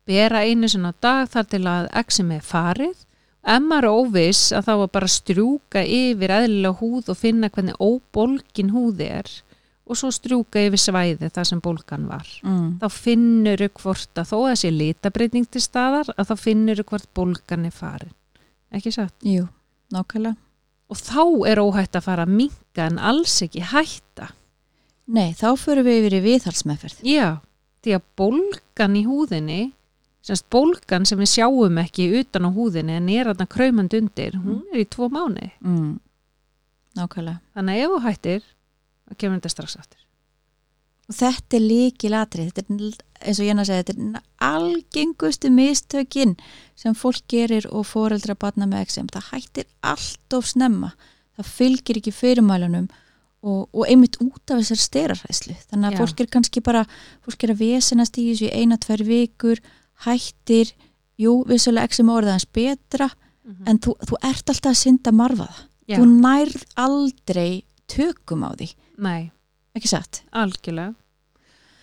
Bera 0.06 0.46
einu 0.48 0.70
sinni 0.70 0.88
á 0.88 0.94
dag 1.02 1.28
þar 1.28 1.44
til 1.44 1.64
að 1.68 1.90
er 2.32 2.42
farið. 2.42 2.96
Ef 3.44 3.62
maður 3.64 3.84
er 3.84 3.90
óviss 3.92 4.52
að 4.52 4.64
þá 4.64 4.74
var 4.78 4.88
bara 4.88 5.06
að 5.06 5.18
strjúka 5.18 5.84
yfir 5.84 6.30
eðlilega 6.30 6.80
húð 6.80 7.10
og 7.10 7.18
finna 7.18 7.50
hvernig 7.50 7.76
óbólgin 7.80 8.72
húð 8.72 9.02
er 9.02 9.28
og 9.88 9.98
svo 10.00 10.10
strjúka 10.12 10.60
yfir 10.68 10.80
svæði 10.82 11.30
þar 11.34 11.48
sem 11.50 11.62
bólgan 11.64 12.08
var. 12.10 12.28
Mm. 12.44 12.78
Þá 12.82 12.88
finnur 12.92 13.64
hvort 13.80 14.20
að 14.20 14.30
þó 14.32 14.38
að 14.52 14.56
sé 14.62 14.72
litabreiting 14.74 15.48
til 15.52 15.62
staðar 15.64 16.10
að 16.18 16.32
þá 16.32 16.36
finnur 16.44 16.84
hvort 16.84 17.08
bólgan 17.16 17.66
er 17.70 17.72
farin. 17.76 18.12
Ekki 18.76 18.92
satt? 18.92 19.16
Jú, 19.24 19.48
nákvæmlega 19.96 20.36
og 20.88 20.96
þá 21.04 21.24
er 21.52 21.60
óhætt 21.60 21.98
að 22.00 22.06
fara 22.06 22.24
að 22.24 22.32
minka 22.32 22.86
en 22.88 23.00
alls 23.00 23.34
ekki 23.44 23.60
hætta 23.74 24.30
Nei, 25.08 25.34
þá 25.36 25.50
fyrir 25.60 25.84
við 25.84 25.98
yfir 26.06 26.14
í 26.18 26.22
viðhalsmeðferð. 26.24 27.02
já, 27.04 27.40
því 27.84 27.96
að 27.98 28.06
bólgan 28.20 28.96
í 28.96 29.04
húðinni 29.08 29.60
semst 30.24 30.48
bólgan 30.52 31.06
sem 31.08 31.20
við 31.20 31.30
sjáum 31.34 31.78
ekki 31.84 32.10
utan 32.22 32.48
á 32.48 32.52
húðinni 32.56 32.96
en 33.00 33.08
er 33.12 33.28
þarna 33.32 33.48
kraumand 33.52 33.94
undir 34.00 34.36
hún 34.40 34.64
er 34.74 34.84
í 34.84 34.88
tvo 34.88 35.08
mánu 35.12 35.50
Mm. 35.64 36.00
Nákvæmlega. 36.98 37.40
þannig 37.56 37.76
að 37.76 37.84
ef 37.84 37.92
þú 37.92 38.00
hættir 38.08 38.44
þá 39.08 39.18
kemur 39.18 39.40
þetta 39.40 39.56
strax 39.56 39.80
aftur 39.80 40.08
Og 41.08 41.16
þetta 41.16 41.56
er 41.56 41.64
líkil 41.64 42.16
atrið, 42.20 42.48
þetta 42.52 42.64
er 42.76 42.96
eins 43.30 43.40
og 43.40 43.48
ég 43.48 43.56
að 43.56 43.68
segja, 43.70 43.84
þetta 43.88 43.94
er 44.20 44.24
algengustu 44.44 45.52
mistökin 45.56 46.34
sem 46.76 46.96
fólk 46.98 47.24
gerir 47.32 47.68
og 47.72 47.86
foreldra 47.88 48.36
batna 48.36 48.68
með 48.68 48.84
eksem. 48.84 49.08
Það 49.14 49.30
hættir 49.32 49.70
allt 49.88 50.36
of 50.36 50.50
snemma, 50.50 50.92
það 51.40 51.52
fylgir 51.54 52.00
ekki 52.02 52.12
fyrirmælunum 52.12 52.90
og, 53.48 53.70
og 53.72 53.86
einmitt 53.88 54.20
út 54.20 54.52
af 54.52 54.60
þessar 54.60 54.82
styrarhæslu. 54.84 55.56
Þannig 55.70 55.88
að 55.88 55.96
Já. 55.96 56.00
fólk 56.02 56.24
er 56.24 56.30
kannski 56.36 56.64
bara, 56.66 56.84
fólk 57.24 57.46
er 57.46 57.54
að 57.56 57.64
vesenast 57.64 58.20
í 58.20 58.26
þessu 58.32 58.50
í 58.50 58.60
eina, 58.60 58.80
tvær 58.84 59.06
vikur, 59.08 59.62
hættir, 60.04 60.74
jú, 61.16 61.38
vissulega 61.48 61.88
eksem 61.88 62.12
orðaðans 62.12 62.50
betra, 62.52 63.08
en 63.64 63.80
þú, 63.80 63.96
þú 64.04 64.20
ert 64.28 64.52
alltaf 64.52 64.74
að 64.74 64.82
synda 64.82 65.16
marfaða. 65.16 65.64
Þú 65.88 66.04
nærð 66.18 66.68
aldrei 66.84 67.64
tökum 67.88 68.44
á 68.44 68.52
því, 68.60 68.74
Nei, 68.98 69.32
ekki 69.78 69.88
satt? 69.92 70.24
algjörlega 70.34 70.96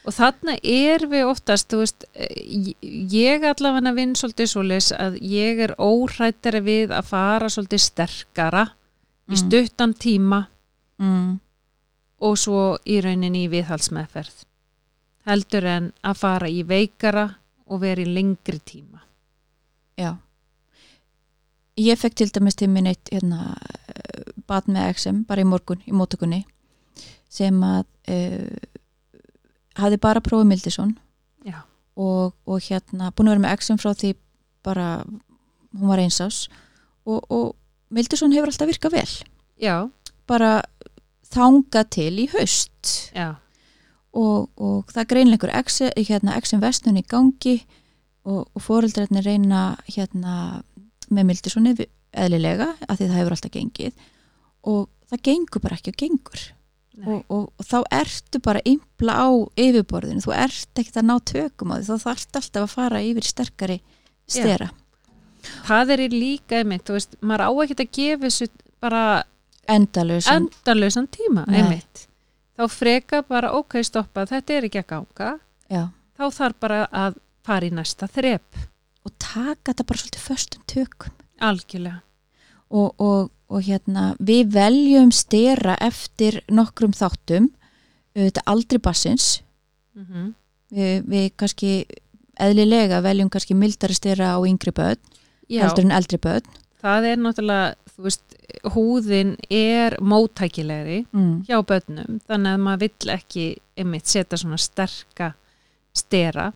og 0.05 0.13
þarna 0.13 0.59
er 0.61 1.07
við 1.09 1.25
oftast 1.31 1.71
þú 1.73 1.79
veist, 1.81 2.05
eh, 2.13 2.75
ég 2.83 3.45
allavega 3.49 3.95
vinn 3.97 4.13
svolítið 4.19 4.51
svoleiðis 4.53 4.91
að 5.01 5.15
ég 5.23 5.63
er 5.65 5.73
óhrættari 5.81 6.61
við 6.61 6.93
að 6.93 7.05
fara 7.09 7.49
svolítið 7.49 7.81
sterkara 7.81 8.65
í 9.31 9.33
Mm. 9.33 9.37
stuttan 9.41 9.95
tíma 9.95 10.47
Mm. 11.01 11.41
og 12.21 12.37
svo 12.39 12.77
í 12.87 13.01
rauninni 13.01 13.47
í 13.47 13.51
viðhalsmeðferð 13.51 14.45
heldur 15.27 15.65
en 15.65 15.93
að 16.05 16.17
fara 16.17 16.47
í 16.49 16.63
veikara 16.63 17.37
og 17.67 17.81
vera 17.81 18.03
í 18.03 18.05
lengri 18.15 18.61
tíma 18.61 19.01
Já. 19.97 20.17
Ég 21.79 21.99
fekk 21.99 22.15
til 22.15 22.29
dæmis 22.31 22.55
til 22.57 22.69
minn 22.69 22.87
eitt 22.87 23.09
hérna, 23.11 23.57
bat 24.47 24.67
með 24.67 24.93
XM 24.95 25.25
bara 25.27 25.41
í 25.43 25.45
morgun, 25.49 25.81
í 25.89 25.93
mótökunni 25.93 26.45
sem 27.35 27.63
að 27.67 27.85
uh, 28.15 28.69
hafði 29.81 29.99
bara 30.03 30.23
prófið 30.25 30.51
Mildisson 30.53 30.95
og, 31.95 32.35
og 32.47 32.63
hérna 32.67 33.13
búin 33.15 33.31
að 33.31 33.37
vera 33.37 33.45
með 33.45 33.57
XM 33.61 33.81
frá 33.83 33.93
því 33.95 34.15
bara 34.67 34.89
hún 35.05 35.91
var 35.91 36.03
einsás 36.03 36.47
og, 37.07 37.21
og 37.31 37.55
Mildisson 37.95 38.33
hefur 38.35 38.51
alltaf 38.51 38.71
virkað 38.71 38.97
vel. 38.97 39.11
Já, 39.61 39.87
bara 40.27 40.65
þangað 41.31 41.91
til 41.95 42.13
í 42.25 42.27
haust. 42.33 42.95
Og, 44.15 44.49
og 44.59 44.91
það 44.95 45.09
greinleikur 45.11 45.53
XM, 45.55 45.93
hérna, 46.09 46.37
XM 46.41 46.63
vestnun 46.63 46.99
í 46.99 47.05
gangi 47.07 47.57
og, 48.25 48.49
fóreldrarnir 48.63 49.27
reyna 49.27 49.77
hérna 49.91 50.65
með 51.11 51.31
Mildisoni 51.31 51.75
eðlilega 52.15 52.73
að 52.87 52.99
því 52.99 53.09
það 53.09 53.19
hefur 53.21 53.37
alltaf 53.37 53.55
gengið. 53.55 54.05
Og 54.71 54.85
það 55.11 55.25
gengur 55.29 55.65
bara 55.65 55.79
ekki 55.79 55.95
og 55.95 56.01
gengur 56.03 56.45
og, 57.03 57.25
og, 57.29 57.45
og 57.59 57.67
þá 57.67 57.79
ertu 57.99 58.41
bara 58.45 58.63
impla 58.69 59.17
á 59.19 59.29
yfirborðinu, 59.59 60.23
þú 60.23 60.35
ert 60.37 60.81
ekkert 60.81 61.01
að 61.01 61.09
ná 61.09 61.15
tökum 61.27 61.75
á 61.75 61.77
því, 61.77 61.85
þá 61.89 62.07
þarft 62.07 62.39
alltaf 62.41 62.63
að 62.63 62.75
fara 62.75 63.03
yfir 63.05 63.29
sterkari 63.29 63.79
stera. 64.31 64.71
Það 65.67 65.95
er 65.97 66.05
líka 66.15 66.61
einmitt, 66.61 66.87
þú 66.87 66.97
veist, 66.97 67.17
maður 67.21 67.47
á 67.49 67.51
ekkert 67.65 67.85
að 67.85 67.91
gefa 67.99 68.29
þessu 68.29 68.49
bara 68.85 69.03
endalösa 69.71 70.39
endalösan 70.39 71.11
tíma 71.13 71.45
Nei. 71.49 71.59
einmitt. 71.61 72.07
Þá 72.55 72.65
freka 72.71 73.23
bara 73.27 73.51
ok 73.59 73.81
stoppa 73.83 74.27
þetta 74.31 74.55
er 74.55 74.69
ekki 74.69 74.85
að 74.85 74.91
ganga. 74.95 75.35
Já, 75.73 75.85
þá 76.15 76.25
þarf 76.39 76.63
bara 76.63 76.81
að 76.95 77.21
fara 77.45 77.67
í 77.69 77.75
næsta 77.75 78.09
þrep. 78.09 78.65
Og 79.05 79.13
taka 79.21 79.73
þetta 79.73 79.89
bara 79.91 80.01
svolítið 80.01 80.27
föstum 80.31 80.67
tökum. 80.71 81.17
Algjörlega 81.45 82.01
og, 82.75 82.95
og, 82.99 83.31
og 83.49 83.63
hérna 83.63 84.13
við 84.19 84.51
veljum 84.55 85.13
stera 85.15 85.77
eftir 85.85 86.43
nokkrum 86.51 86.95
þáttum 86.97 87.53
þetta 88.15 88.45
aldrei 88.51 88.83
bassins 88.83 89.37
mm 89.95 90.33
við, 90.75 91.05
við 91.09 91.31
kannski 91.41 91.73
eðlilega 92.41 93.01
veljum 93.05 93.31
kannski 93.33 93.57
mildari 93.59 93.97
stera 93.97 94.35
á 94.35 94.39
yngri 94.47 94.75
börn 94.75 95.01
heldur 95.51 95.87
en 95.87 95.95
eldri 95.95 96.19
börn. 96.19 96.47
Það 96.85 97.09
er 97.11 97.21
náttúrulega 97.21 97.69
þú 97.95 98.07
veist, 98.09 98.25
húðin 98.75 99.33
er 99.53 99.97
móttækilegri 100.03 101.05
mm. 101.15 101.47
hjá 101.49 101.59
börnum 101.67 102.19
þannig 102.27 102.57
að 102.57 102.67
maður 102.67 102.85
vill 102.85 103.15
ekki 103.15 103.47
einmitt 103.79 104.11
setja 104.11 104.41
svona 104.41 104.59
sterka 104.61 105.33
stera. 105.95 106.51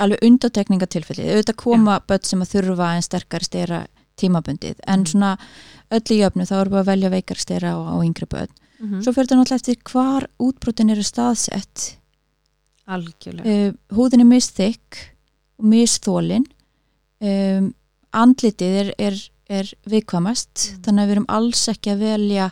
Alveg 0.00 0.24
undatekningatilfelli 0.24 1.28
auðvitað 1.28 1.60
koma 1.60 1.98
börn 2.08 2.26
sem 2.26 2.44
að 2.44 2.54
þurfa 2.54 2.94
en 2.96 3.04
sterkari 3.04 3.48
stera 3.48 3.82
tímabundið. 4.22 4.76
En 4.86 5.00
Mhm. 5.00 5.06
svona 5.12 5.32
öll 5.90 6.06
í 6.14 6.20
jöfnu 6.20 6.46
þá 6.46 6.54
erum 6.60 6.72
við 6.76 6.82
að 6.84 6.90
velja 6.92 7.10
veikar 7.10 7.36
stera 7.40 7.72
á, 7.74 7.78
á 7.80 7.96
yngri 8.04 8.26
börn. 8.30 8.48
Mm 8.80 9.02
svo 9.02 9.12
fyrir 9.12 9.26
þetta 9.28 9.36
náttúrulega 9.36 9.60
eftir 9.60 9.76
hvar 9.92 10.26
útbrotin 10.40 10.90
eru 10.90 11.02
staðsett. 11.04 11.96
Algjörlega. 12.90 13.44
Uh, 13.44 13.72
húðin 13.94 14.24
er 14.24 14.28
misþykk 14.30 14.96
og 15.60 15.66
misþólin 15.70 16.46
um, 17.20 17.68
andlitið 18.16 18.78
er, 18.80 18.90
er, 18.98 19.20
er 19.50 19.70
viðkvamast 19.86 20.48
Mm. 20.70 20.80
þannig 20.86 21.02
að 21.04 21.06
við 21.10 21.14
erum 21.16 21.28
alls 21.28 21.62
ekki 21.70 21.92
að 21.92 22.02
velja 22.06 22.48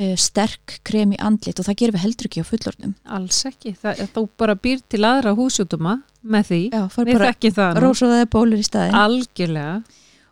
uh, 0.00 0.16
sterk 0.16 0.80
krem 0.84 1.14
í 1.14 1.20
andlit 1.22 1.60
og 1.62 1.66
það 1.68 1.78
gerum 1.80 1.96
við 1.96 2.04
heldur 2.04 2.28
ekki 2.28 2.42
á 2.44 2.50
fullorðnum. 2.50 2.94
Alls 3.16 3.40
ekki, 3.48 3.72
það, 3.80 4.02
þú 4.14 4.26
bara 4.42 4.54
býr 4.56 4.82
til 4.90 5.02
aðra 5.06 5.32
húsjútuma 5.38 5.94
með 6.24 6.50
því 6.50 6.60
Já, 6.74 6.82
við 6.98 7.22
þekkjum 7.24 7.56
það 7.56 7.72
nú. 7.78 7.80
rósóðaði 7.86 8.28
bólur 8.34 8.60
í 8.60 8.66
staðin 8.66 8.98
algjörlega, 9.00 9.82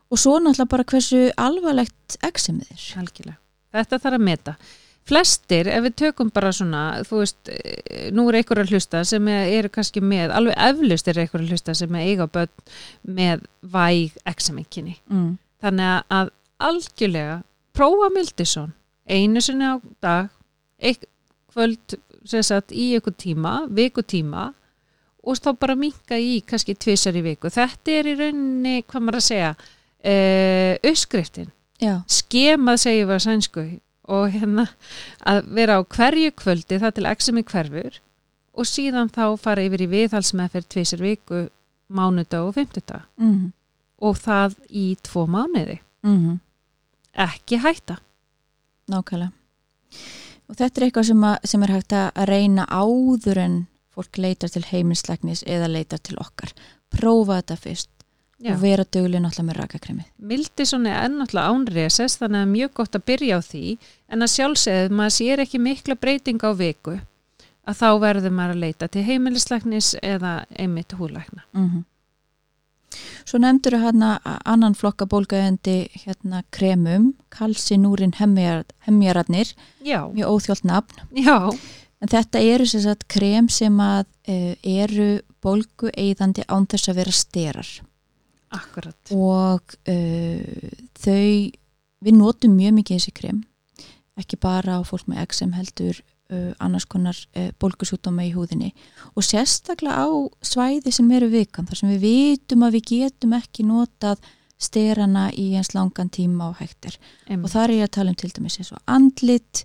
og 0.09 0.21
svo 0.21 0.39
náttúrulega 0.41 0.73
bara 0.73 0.89
hversu 0.89 1.23
alvarlegt 1.37 2.19
exemið 2.25 2.71
er 2.75 2.85
algjörlega 3.03 3.39
þetta 3.79 3.99
þarf 4.05 4.19
að 4.19 4.29
meta 4.31 4.55
flestir, 5.09 5.69
ef 5.73 5.85
við 5.87 5.95
tökum 6.03 6.31
bara 6.35 6.51
svona 6.53 6.83
þú 7.09 7.23
veist, 7.23 7.49
eh, 7.49 8.09
nú 8.13 8.27
er 8.29 8.41
einhver 8.41 8.61
að 8.61 8.75
hlusta 8.75 9.01
sem 9.09 9.29
eru 9.29 9.71
kannski 9.73 10.03
með, 10.05 10.35
alveg 10.37 10.59
eflust 10.69 11.09
er 11.09 11.23
einhver 11.23 11.41
að 11.41 11.55
hlusta 11.55 11.75
sem 11.75 11.95
er 11.97 12.11
eiga 12.11 12.27
börn 12.29 12.53
með 13.09 13.47
væg 13.63 14.19
examenginni 14.29 14.99
mm. 15.09 15.31
þannig 15.65 16.03
að- 16.13 16.35
algjörlega 16.59 17.43
prófa 17.73 18.11
Mildisson 18.13 18.75
einu 19.09 19.41
sinni 19.41 19.65
á 19.65 19.81
dag 20.03 20.29
eitt 20.79 21.07
kvöld 21.53 21.99
sem 22.29 22.43
sagt, 22.45 22.73
í 22.73 22.93
einhver 22.97 23.15
tíma, 23.17 23.63
viku 23.73 24.03
tíma 24.03 24.51
og 25.25 25.39
þá 25.39 25.53
bara 25.61 25.77
minka 25.79 26.19
í 26.21 26.39
kannski 26.47 26.75
tvisar 26.79 27.17
í 27.17 27.23
viku. 27.25 27.51
Þetta 27.53 27.95
er 27.95 28.09
í 28.11 28.15
rauninni 28.19 28.83
hvað 28.85 29.05
maður 29.05 29.19
að 29.21 29.27
segja 29.27 29.51
uppskriftin, 30.05 31.51
Já, 31.79 32.01
skemað 32.11 32.81
segjum 32.83 33.09
við 33.09 33.17
að 33.17 33.25
sænsku. 33.25 33.65
Og 34.09 34.33
hérna 34.33 34.65
að 35.29 35.51
vera 35.53 35.79
á 35.79 35.81
hverju 35.85 36.33
kvöldi 36.39 36.79
það 36.81 36.95
til 36.97 37.09
exemi 37.11 37.45
hverfur. 37.47 37.99
Og 38.59 38.67
síðan 38.67 39.11
þá 39.13 39.37
fara 39.39 39.63
yfir 39.67 39.85
í 39.85 39.91
viðhalsmeðferð 39.93 40.69
tvisar 40.73 41.03
viku 41.05 41.45
mánudag 41.93 42.49
og 42.49 42.57
fimmtudag. 42.57 43.07
Mm. 43.21 43.53
og 43.99 44.15
það 44.15 44.55
í 44.71 44.85
tvo 45.03 45.27
mánuði. 45.27 45.81
Mm. 46.07 46.39
ekki 47.19 47.59
hætta. 47.59 47.99
Nákvæmlega. 48.89 49.33
Og 50.49 50.57
þetta 50.57 50.81
er 50.81 50.85
eitthvað 50.87 51.09
sem, 51.11 51.25
að, 51.25 51.37
sem 51.51 51.65
er 51.65 51.73
hægt 51.75 51.95
að 51.99 52.21
reyna 52.31 52.65
áður 52.71 53.41
en 53.43 53.57
fólk 53.93 54.21
leitar 54.23 54.53
til 54.55 54.63
heiminslæknis 54.65 55.43
eða 55.45 55.69
leitar 55.69 56.01
til 56.01 56.17
okkar. 56.23 56.55
Prófa 56.95 57.41
þetta 57.41 57.59
fyrst 57.59 57.91
Já. 58.39 58.53
og 58.55 58.61
vera 58.63 58.85
dugli 58.87 59.19
náttúrulega 59.19 59.49
með 59.49 59.57
rakakremi 59.59 60.05
Mildisson 60.31 60.87
er 60.87 61.01
ennáttúrulega 61.09 61.55
ánreses 61.55 62.19
þannig 62.21 62.45
að 62.45 62.53
mjög 62.53 62.75
gott 62.79 62.99
að 62.99 63.07
byrja 63.11 63.39
á 63.39 63.41
því 63.43 63.63
en 64.15 64.23
að 64.23 64.35
sjálfsögðu 64.37 64.99
maður 65.01 65.15
sér 65.17 65.43
ekki 65.43 65.63
mikla 65.63 65.97
breyting 65.99 66.45
á 66.47 66.51
viku 66.55 67.01
að 67.69 67.81
þá 67.83 67.89
verður 68.05 68.35
maður 68.35 68.55
að 68.55 68.63
leita 68.65 68.89
til 68.89 69.05
heimilislæknis 69.05 69.95
eða 70.03 70.41
einmitt 70.57 70.95
húlækna. 70.99 71.45
mm 71.53 71.85
Svo 73.29 73.37
nefndur 73.39 73.77
hérna 73.83 74.15
annan 74.49 74.75
flokka 74.75 75.05
bólgaðandi 75.05 75.91
hérna 76.07 76.41
kremum 76.51 77.11
kalsinúrin 77.29 78.15
Já, 79.85 80.09
mjög 80.09 80.31
óþjólt 80.33 80.65
nafn. 80.65 81.03
Já, 81.13 81.53
en 82.01 82.09
þetta 82.09 82.41
eru 82.41 82.67
sem 82.67 82.81
sagt 82.87 83.05
krem 83.13 83.51
sem 83.53 83.77
að 83.77 84.07
uh, 84.33 84.55
eru 84.65 85.21
bólgu 85.45 85.93
eðandi 85.93 86.47
án 86.49 86.65
þess 86.67 86.89
að 86.89 87.03
vera 87.03 87.13
sterar 87.13 87.69
akkurat. 88.55 89.13
og 89.15 89.75
uh, 89.89 90.71
þau 90.99 91.51
við 92.05 92.15
notum 92.15 92.55
mjög 92.57 92.77
mikið 92.79 92.99
þessi 93.01 93.15
krem 93.17 93.43
ekki 94.19 94.39
bara 94.43 94.79
á 94.79 94.83
fólk 94.87 95.07
með 95.11 95.21
XM 95.29 95.53
heldur 95.55 95.99
uh, 96.33 96.53
annars 96.63 96.87
konar 96.91 97.19
uh, 97.37 97.51
bólgusútdóma 97.63 98.25
í 98.27 98.33
húðinni 98.35 98.73
og 99.15 99.27
sérstaklega 99.27 100.07
á 100.07 100.09
svæði 100.43 100.93
sem 100.95 101.11
eru 101.15 101.29
vikan 101.33 101.67
þar 101.71 101.81
sem 101.83 101.93
við 101.95 102.05
vitum 102.07 102.67
að 102.67 102.79
við 102.79 102.89
getum 102.93 103.37
ekki 103.39 103.67
notað 103.69 104.19
sterana 104.59 105.29
í 105.39 105.53
eins 105.55 105.71
langan 105.77 106.09
tíma 106.11 106.49
og 106.51 106.59
hægt 106.59 106.89
er 106.91 106.97
Einmitt. 107.29 107.45
og 107.47 107.53
þar 107.55 107.71
er 107.71 107.77
ég 107.79 107.85
að 107.87 107.95
tala 107.95 108.11
um 108.11 108.19
til 108.19 108.31
dæmis 108.35 108.57
eins 108.59 108.73
og 108.75 108.81
andlit, 108.91 109.65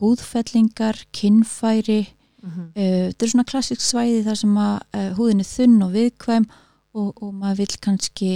húðfellingar, 0.00 1.04
kinnfæri 1.12 2.06
Mhm. 2.46 2.60
uh, 2.76 3.10
þetta 3.10 3.24
er 3.24 3.30
svona 3.32 3.46
klassisk 3.48 3.80
svæði 3.82 4.20
þar 4.26 4.36
sem 4.38 4.52
að 4.60 4.74
uh, 4.94 5.06
húðin 5.18 5.40
er 5.42 5.48
þunn 5.50 5.80
og 5.82 5.94
viðkvæm 5.96 6.44
og, 6.46 6.58
og 6.96 7.34
maður 7.34 7.62
vil 7.62 7.80
kannski 7.84 8.30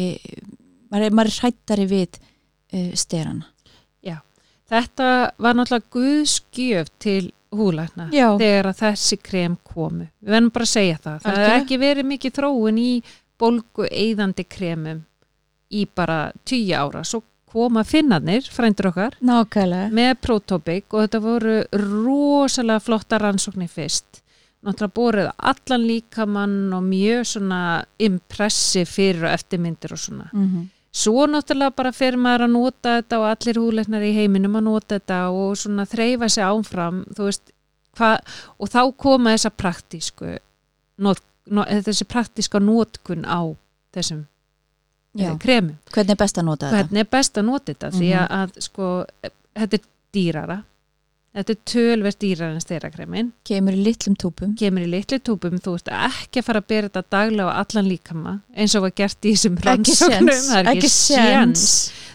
maður 0.90 1.16
maður 1.16 1.33
er 1.33 1.38
hrættari 1.40 1.87
við 1.90 2.20
uh, 2.20 2.92
sterana 2.99 3.49
Þetta 4.70 5.07
var 5.40 5.57
náttúrulega 5.59 5.90
guðskjöf 5.96 6.90
til 7.03 7.33
húlækna 7.51 8.07
Já. 8.14 8.29
þegar 8.38 8.68
að 8.70 8.83
þessi 8.85 9.16
krem 9.18 9.57
komu. 9.66 10.07
Við 10.23 10.35
verðum 10.37 10.53
bara 10.55 10.68
að 10.68 10.75
segja 10.77 11.01
það. 11.03 11.16
Það 11.25 11.40
er 11.46 11.55
ekki 11.57 11.79
verið 11.83 12.09
mikið 12.12 12.37
þróun 12.37 12.79
í 12.79 12.92
bólgu 13.40 13.88
eyðandi 13.90 14.46
kremum 14.46 15.03
í 15.75 15.83
bara 15.99 16.20
tíu 16.46 16.79
ára. 16.79 17.03
Svo 17.03 17.25
koma 17.51 17.83
finnarnir, 17.83 18.46
frændur 18.46 18.92
okkar, 18.92 19.16
Nákvæmlega 19.27 19.90
með 19.90 20.12
Protopic 20.23 20.94
og 20.94 21.03
þetta 21.03 21.20
voru 21.25 21.57
rosalega 21.75 22.85
flotta 22.85 23.18
rannsóknir 23.18 23.73
fyrst. 23.73 24.23
Náttúrulega 24.61 24.94
borið 24.94 25.31
allan 25.51 25.87
líkamann 25.88 26.75
og 26.77 26.83
mjög 26.85 27.25
svona 27.31 27.61
impressi 27.99 28.85
fyrir 28.85 29.25
og 29.25 29.33
eftirmyndir 29.33 29.92
og 29.92 29.99
svona. 29.99 30.29
mm 30.33 30.46
-hmm. 30.46 30.68
Svo 30.92 31.27
náttúrulega 31.27 31.70
bara 31.77 31.92
fyrir 31.92 32.18
maður 32.18 32.44
að 32.44 32.51
nota 32.51 32.96
þetta 32.99 33.18
og 33.18 33.27
allir 33.31 33.59
húleiknar 33.59 34.03
í 34.03 34.14
heiminum 34.14 34.57
að 34.57 34.66
nota 34.66 34.99
þetta 34.99 35.31
og 35.31 35.57
svona 35.57 35.85
þreyfa 35.87 36.29
sig 36.29 36.44
áfram 36.44 37.05
þú 37.14 37.25
veist, 37.29 37.53
hva, 37.96 38.18
og 38.59 38.68
þá 38.68 38.96
koma 38.96 39.31
þessa 39.31 39.51
praktísku 39.51 40.38
not, 40.99 41.23
not, 41.46 41.68
þessi 41.68 42.05
praktíska 42.05 42.59
nótkun 42.59 43.25
á 43.25 43.55
þessum 43.94 44.25
eh, 45.18 45.37
kremum. 45.38 45.79
Hvernig 45.92 46.16
er 46.16 46.20
best 46.25 46.40
að 46.40 46.49
nota 46.51 46.66
þetta? 46.66 46.77
Hvernig 46.77 47.05
er 47.05 47.11
best 47.11 47.38
að 47.38 47.46
nota 47.49 47.73
þetta? 47.73 47.92
Því 47.96 48.11
að, 48.18 48.27
að 48.40 48.61
sko, 48.66 48.90
eh, 49.23 49.35
þetta 49.61 49.81
er 49.81 49.88
dýrara 50.16 50.59
þetta 51.37 51.55
er 51.55 51.61
tölverð 51.71 52.19
dýrara 52.25 52.57
en 52.57 52.62
styrakremin 52.64 53.31
Kemur 53.47 53.77
í 53.77 53.83
litlum 53.87 54.16
túpum 54.19 54.55
kemur 54.59 54.83
í 54.87 54.90
litli 54.90 55.21
túpum, 55.23 55.59
þú 55.62 55.77
ert 55.79 55.90
ekki 55.95 56.43
að 56.43 56.47
fara 56.49 56.62
að 56.62 56.69
bera 56.73 56.90
þetta 56.90 57.05
daglega 57.16 57.55
á 57.55 57.61
allan 57.62 57.90
líkama 57.90 58.35
eins 58.57 58.75
og 58.75 58.87
var 58.88 58.95
gert 58.99 59.29
í 59.31 59.35
þessum 59.37 59.59
Ekki 59.61 59.69
rannsóknum. 59.69 60.31
séns, 60.31 60.49
það 60.51 60.61
er 60.61 60.71
ekki 60.73 60.85
ekki 60.85 60.93
séns. 60.97 61.66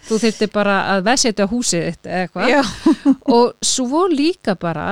þú 0.10 0.20
þurfti 0.26 0.50
bara 0.54 0.78
að 0.94 1.04
veðsetja 1.08 1.48
húsið 1.50 1.86
þitt 1.90 2.10
eitthvað. 2.20 2.52
Já. 2.52 2.62
og 3.38 3.54
svo 3.66 4.06
líka 4.12 4.56
bara 4.60 4.88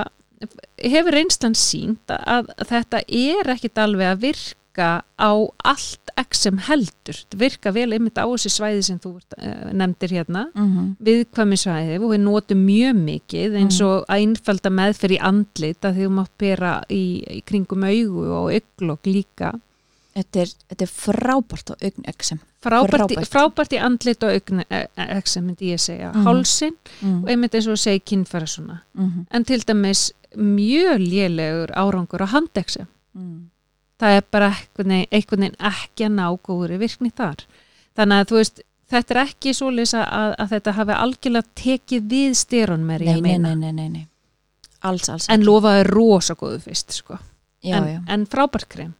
hefur 0.84 1.16
reynslan 1.16 1.56
sínt 1.56 2.12
að 2.16 2.50
þetta 2.68 3.04
er 3.08 3.54
ekkit 3.56 3.80
alveg 3.84 4.10
að 4.16 4.24
virka 4.26 4.90
á 5.20 5.32
allt 5.64 6.03
sem 6.34 6.58
heldur, 6.58 7.16
þetta 7.16 7.38
virka 7.38 7.72
vel 7.74 7.94
einmitt 7.94 8.18
á 8.18 8.26
þessi 8.26 8.50
svæði 8.50 8.84
sem 8.84 9.00
þú 9.00 9.12
uh, 9.18 9.72
nefndir 9.74 10.10
hérna. 10.18 10.46
Mm 10.56 10.96
viðkvæmi 11.04 11.58
svæði 11.58 11.98
og 12.00 12.12
við 12.14 12.22
notum 12.24 12.64
mjög 12.68 12.96
mikið 13.04 13.56
eins 13.60 13.82
og 13.82 14.06
að 14.08 14.22
innfælda 14.28 14.70
meðferð 14.70 15.16
í 15.18 15.20
andlit 15.22 15.86
að 15.86 15.96
því 15.98 16.08
þú 16.08 16.14
mátt 16.20 16.32
bera 16.38 16.74
í, 16.90 17.04
í 17.38 17.42
kringum 17.46 17.84
augu 17.84 18.26
og 18.30 18.52
auglokk 18.54 19.06
líka. 19.06 19.54
Þetta, 20.14 20.40
er, 20.44 20.50
þetta 20.70 20.84
er 20.86 20.92
frábært 20.94 21.72
á 21.74 21.76
augneksem 21.82 22.40
frábært, 22.64 23.12
í- 23.12 23.16
Frábært. 23.18 23.30
frábært 23.34 23.74
í 23.74 23.80
andlit 23.82 24.24
og 24.24 24.30
augnexem 24.38 25.44
myndi 25.48 25.72
ég 25.74 25.80
segja, 25.82 26.12
Mhm. 26.14 26.24
hálsin 26.28 26.76
mm 27.02 27.24
og 27.24 27.30
einmitt 27.30 27.56
eins 27.56 27.68
og 27.68 27.78
segi 27.78 28.00
kynfæra 28.06 28.46
svona. 28.48 28.82
-hmm. 28.96 29.26
en 29.32 29.44
til 29.44 29.60
dæmis 29.68 30.12
mjög 30.38 30.98
lélegur 31.02 31.72
árangur 31.76 32.22
á 32.22 32.26
handexem 32.28 32.86
mm. 33.16 33.50
Það 34.04 34.20
er 34.20 34.30
bara 34.36 34.52
einhvern 34.52 35.46
veginn, 35.46 35.58
ekki 35.72 36.08
að 36.08 36.16
ná 36.18 36.26
góðri 36.44 36.80
virkni 36.82 37.12
þar. 37.16 37.44
Þannig 37.98 38.24
að 38.24 38.32
þú 38.32 38.40
veist 38.40 38.64
þetta 38.94 39.16
er 39.16 39.20
ekki 39.24 39.54
svoleiðis 39.58 39.94
að, 39.98 40.34
að 40.44 40.50
þetta 40.56 40.74
hafi 40.80 40.98
algjörlega 40.98 41.60
tekið 41.60 42.10
við 42.14 42.34
styrun 42.38 42.88
með 42.88 43.06
nei, 43.06 43.08
ég 43.10 43.22
nei, 43.22 43.30
meina. 43.30 43.54
nei, 43.54 43.62
nei, 43.62 43.78
nei, 43.78 44.02
nei. 44.02 44.10
Alls, 44.84 45.08
alls 45.12 45.30
en 45.32 45.46
lofaði 45.48 45.86
rosa 45.88 46.36
góðu 46.36 46.60
fyrst 46.66 46.98
sko. 46.98 47.16
já, 47.64 47.78
en, 47.78 47.88
já. 47.94 48.00
en 48.12 48.26
frábært 48.30 48.68
krem. 48.72 48.92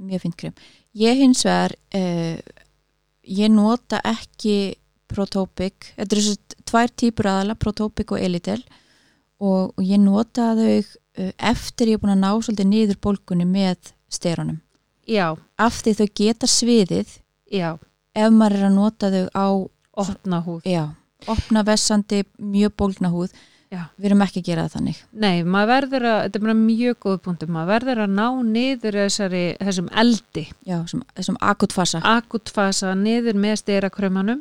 Mjög 0.00 0.26
fint 0.26 0.36
krem. 0.42 0.58
Ég 0.96 1.22
hins 1.22 1.44
vegar 1.46 1.74
uh, 1.96 2.36
ég 3.24 3.52
nota 3.54 4.02
ekki 4.04 4.76
Protopic, 5.10 5.88
þetta 5.96 6.14
eru 6.14 6.22
svo 6.22 6.60
tvær 6.70 6.92
típur 7.02 7.26
aðala, 7.26 7.56
Protopic 7.58 8.12
og 8.14 8.20
Elitel. 8.22 8.60
og, 8.60 8.76
og 9.40 9.84
ég 9.84 10.00
nota 10.02 10.52
þau 10.58 10.78
uh, 10.78 11.32
eftir 11.50 11.92
ég 11.92 11.98
er 11.98 12.04
búin 12.04 12.14
að 12.16 12.24
ná 12.24 12.30
svolítið 12.36 12.70
niður 12.70 13.00
bólgunni 13.02 13.48
með 13.48 13.92
sterunum 14.12 14.60
já, 15.08 15.34
af 15.58 15.82
því 15.82 15.96
þau 15.98 16.08
geta 16.22 16.50
sviðið 16.50 17.18
já, 17.50 17.74
ef 18.14 18.34
maður 18.34 18.58
er 18.58 18.66
að 18.68 18.74
nota 18.76 19.12
þau 19.14 19.26
á 19.34 19.48
opna 20.00 20.40
húð. 20.44 20.66
Já, 20.68 20.84
opna 21.28 21.64
vessandi 21.66 22.24
mjög 22.38 22.76
bólgna 22.76 23.12
húð. 23.12 23.32
Já. 23.70 23.84
við 23.94 24.08
erum 24.08 24.22
ekki 24.24 24.40
að 24.40 24.46
gera 24.48 24.62
það 24.64 24.72
þannig. 24.74 25.00
Nei, 25.22 25.44
maður 25.46 25.68
verður 25.70 26.04
að, 26.10 26.16
þetta 26.24 26.38
er 26.40 26.42
bara 26.42 26.54
mjög 26.58 26.96
góð 27.04 27.18
punktum 27.22 27.52
maður 27.54 27.68
verður 27.70 28.00
að 28.02 28.16
ná 28.16 28.24
niður 28.48 28.96
þessari, 28.98 29.42
þessum 29.60 29.90
eldi, 30.02 30.42
sem 31.22 31.38
akutfasa 31.38 32.00
akutfasa 32.02 32.96
niður 32.98 33.38
með 33.38 33.60
styrakrömanum 33.60 34.40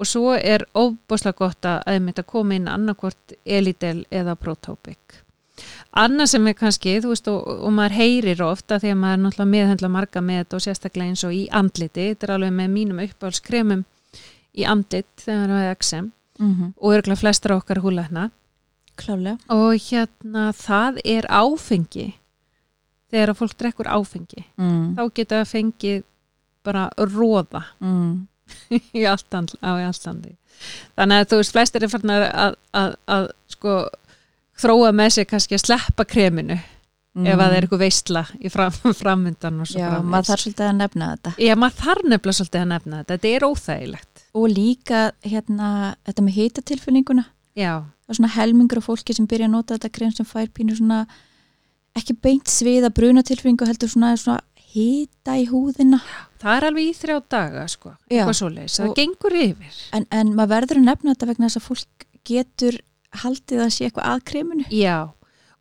og 0.00 0.08
svo 0.08 0.34
er 0.34 0.64
óbúslega 0.74 1.36
gott 1.36 1.66
að 1.68 1.82
einmitt 1.92 2.20
að 2.22 2.30
koma 2.32 2.56
inn 2.56 2.70
annarkvort 2.70 3.34
Elidel 3.44 4.04
eða 4.10 4.36
Protopic. 4.40 5.20
Annað 6.00 6.30
sem 6.32 6.46
er 6.48 6.56
kannski, 6.56 6.94
þú 7.04 7.12
veist 7.12 7.28
og, 7.28 7.48
og 7.66 7.72
maður 7.76 7.98
heyrir 7.98 8.42
ofta 8.46 8.78
því 8.80 8.94
að 8.94 9.00
maður 9.02 9.16
er 9.18 9.22
náttúrulega 9.24 9.52
meðhendla 9.54 9.90
marga 9.92 10.22
með 10.24 10.42
þetta 10.42 10.56
og 10.56 10.64
sérstaklega 10.64 11.12
eins 11.12 11.24
og 11.26 11.34
í 11.36 11.42
andliti. 11.60 12.06
Þetta 12.12 12.26
er 12.26 12.34
alveg 12.36 12.54
með 12.56 12.70
mínum 12.76 13.02
uppáhaldskremum 13.04 13.84
í 14.56 14.66
andlit 14.66 15.10
þegar 15.20 15.52
það 15.52 15.66
er 15.66 15.74
XM 15.76 16.06
mm 16.40 16.54
-hmm. 16.54 16.72
og 16.76 16.94
örgulega 16.94 17.20
flestra 17.20 17.56
okkar 17.56 17.82
húlækna 17.84 18.30
klálega 19.00 19.38
og 19.48 19.74
hérna 19.80 20.50
það 20.52 21.00
er 21.04 21.26
áfengi. 21.28 22.14
Þegar 23.10 23.32
að 23.32 23.38
fólk 23.40 23.56
drekkur 23.58 23.90
áfengi 23.90 24.44
mm. 24.56 24.96
þá 24.96 25.02
geta 25.14 25.40
það 25.40 25.52
fengið 25.54 26.02
bara 26.62 26.90
róða 26.96 27.64
Mm. 27.80 28.26
í 28.76 28.80
í 29.00 29.06
alltandi 29.06 30.34
þannig 30.98 31.22
að 31.22 31.30
þú 31.30 31.40
veist, 31.40 31.54
flestir 31.56 31.86
er 31.86 31.92
farin 31.92 32.14
að, 32.16 32.26
að, 32.44 32.58
að, 32.82 32.98
að 33.16 33.30
sko 33.54 33.78
þróa 34.60 34.92
með 34.92 35.16
sig 35.16 35.30
kannski 35.30 35.56
að 35.56 35.64
sleppa 35.64 36.04
kreminu 36.08 36.58
ef 37.20 37.34
að 37.34 37.40
það 37.40 37.54
er 37.56 37.64
eitthvað 37.66 37.82
veistla 37.82 38.20
í 38.38 38.50
fram, 38.52 38.76
framundan 39.00 39.62
og 39.64 39.70
svo 39.70 39.80
Mm. 39.80 39.96
já, 39.96 40.02
maður 40.12 40.28
þarf 40.30 40.42
svolítið 40.44 40.66
að 40.68 40.76
nefna 40.78 41.08
þetta. 41.14 41.32
Já, 41.42 41.54
maður 41.58 41.78
þarf 41.80 42.04
nefnilega 42.06 42.36
svolítið 42.38 42.60
að 42.60 42.68
nefna 42.70 43.00
þetta. 43.00 43.16
Þetta 43.16 43.30
er 43.30 43.46
óþægilegt. 43.48 44.22
Og 44.38 44.46
líka 44.52 45.00
hérna, 45.26 45.70
þetta 46.06 46.24
með 46.26 46.36
hitatilfinninguna. 46.38 47.24
Já, 47.58 47.72
er 48.10 48.18
svona 48.18 48.32
helmingur 48.36 48.80
af 48.80 48.86
fólki 48.86 49.16
sem 49.16 49.26
byrja 49.30 49.48
að 49.48 49.54
nota 49.56 49.76
þetta 49.76 49.92
krem 49.96 50.14
sem 50.14 50.28
fær 50.28 50.48
pínu 50.54 50.76
svona 50.78 51.00
ekki 51.98 52.14
beint 52.22 52.50
sviða 52.50 52.92
brunatilfinningu 52.94 53.66
heldur 53.66 53.90
svona, 53.90 54.12
svona 54.20 54.38
hita 54.74 55.36
í 55.40 55.46
húðina. 55.50 56.00
Það 56.40 56.56
er 56.56 56.66
alveg 56.70 56.88
í 56.88 56.96
þrjá 56.96 57.16
daga 57.36 57.66
sko, 57.68 57.94
eitthvað 58.08 58.36
svoleiðis, 58.38 58.80
það 58.80 58.92
gengur 58.98 59.38
yfir. 59.44 59.80
En, 59.96 60.06
en 60.10 60.34
maður 60.36 60.54
verður 60.56 60.80
að 60.80 60.86
nefna 60.88 61.14
þetta 61.14 61.30
vegna 61.32 61.48
þess 61.48 61.60
að 61.60 61.66
fólk 61.68 62.06
getur 62.30 62.78
haldið 63.24 63.64
að 63.64 63.72
sé 63.74 63.88
eitthvað 63.88 64.12
að 64.12 64.22
kreminu. 64.30 64.68
Já, 64.72 64.98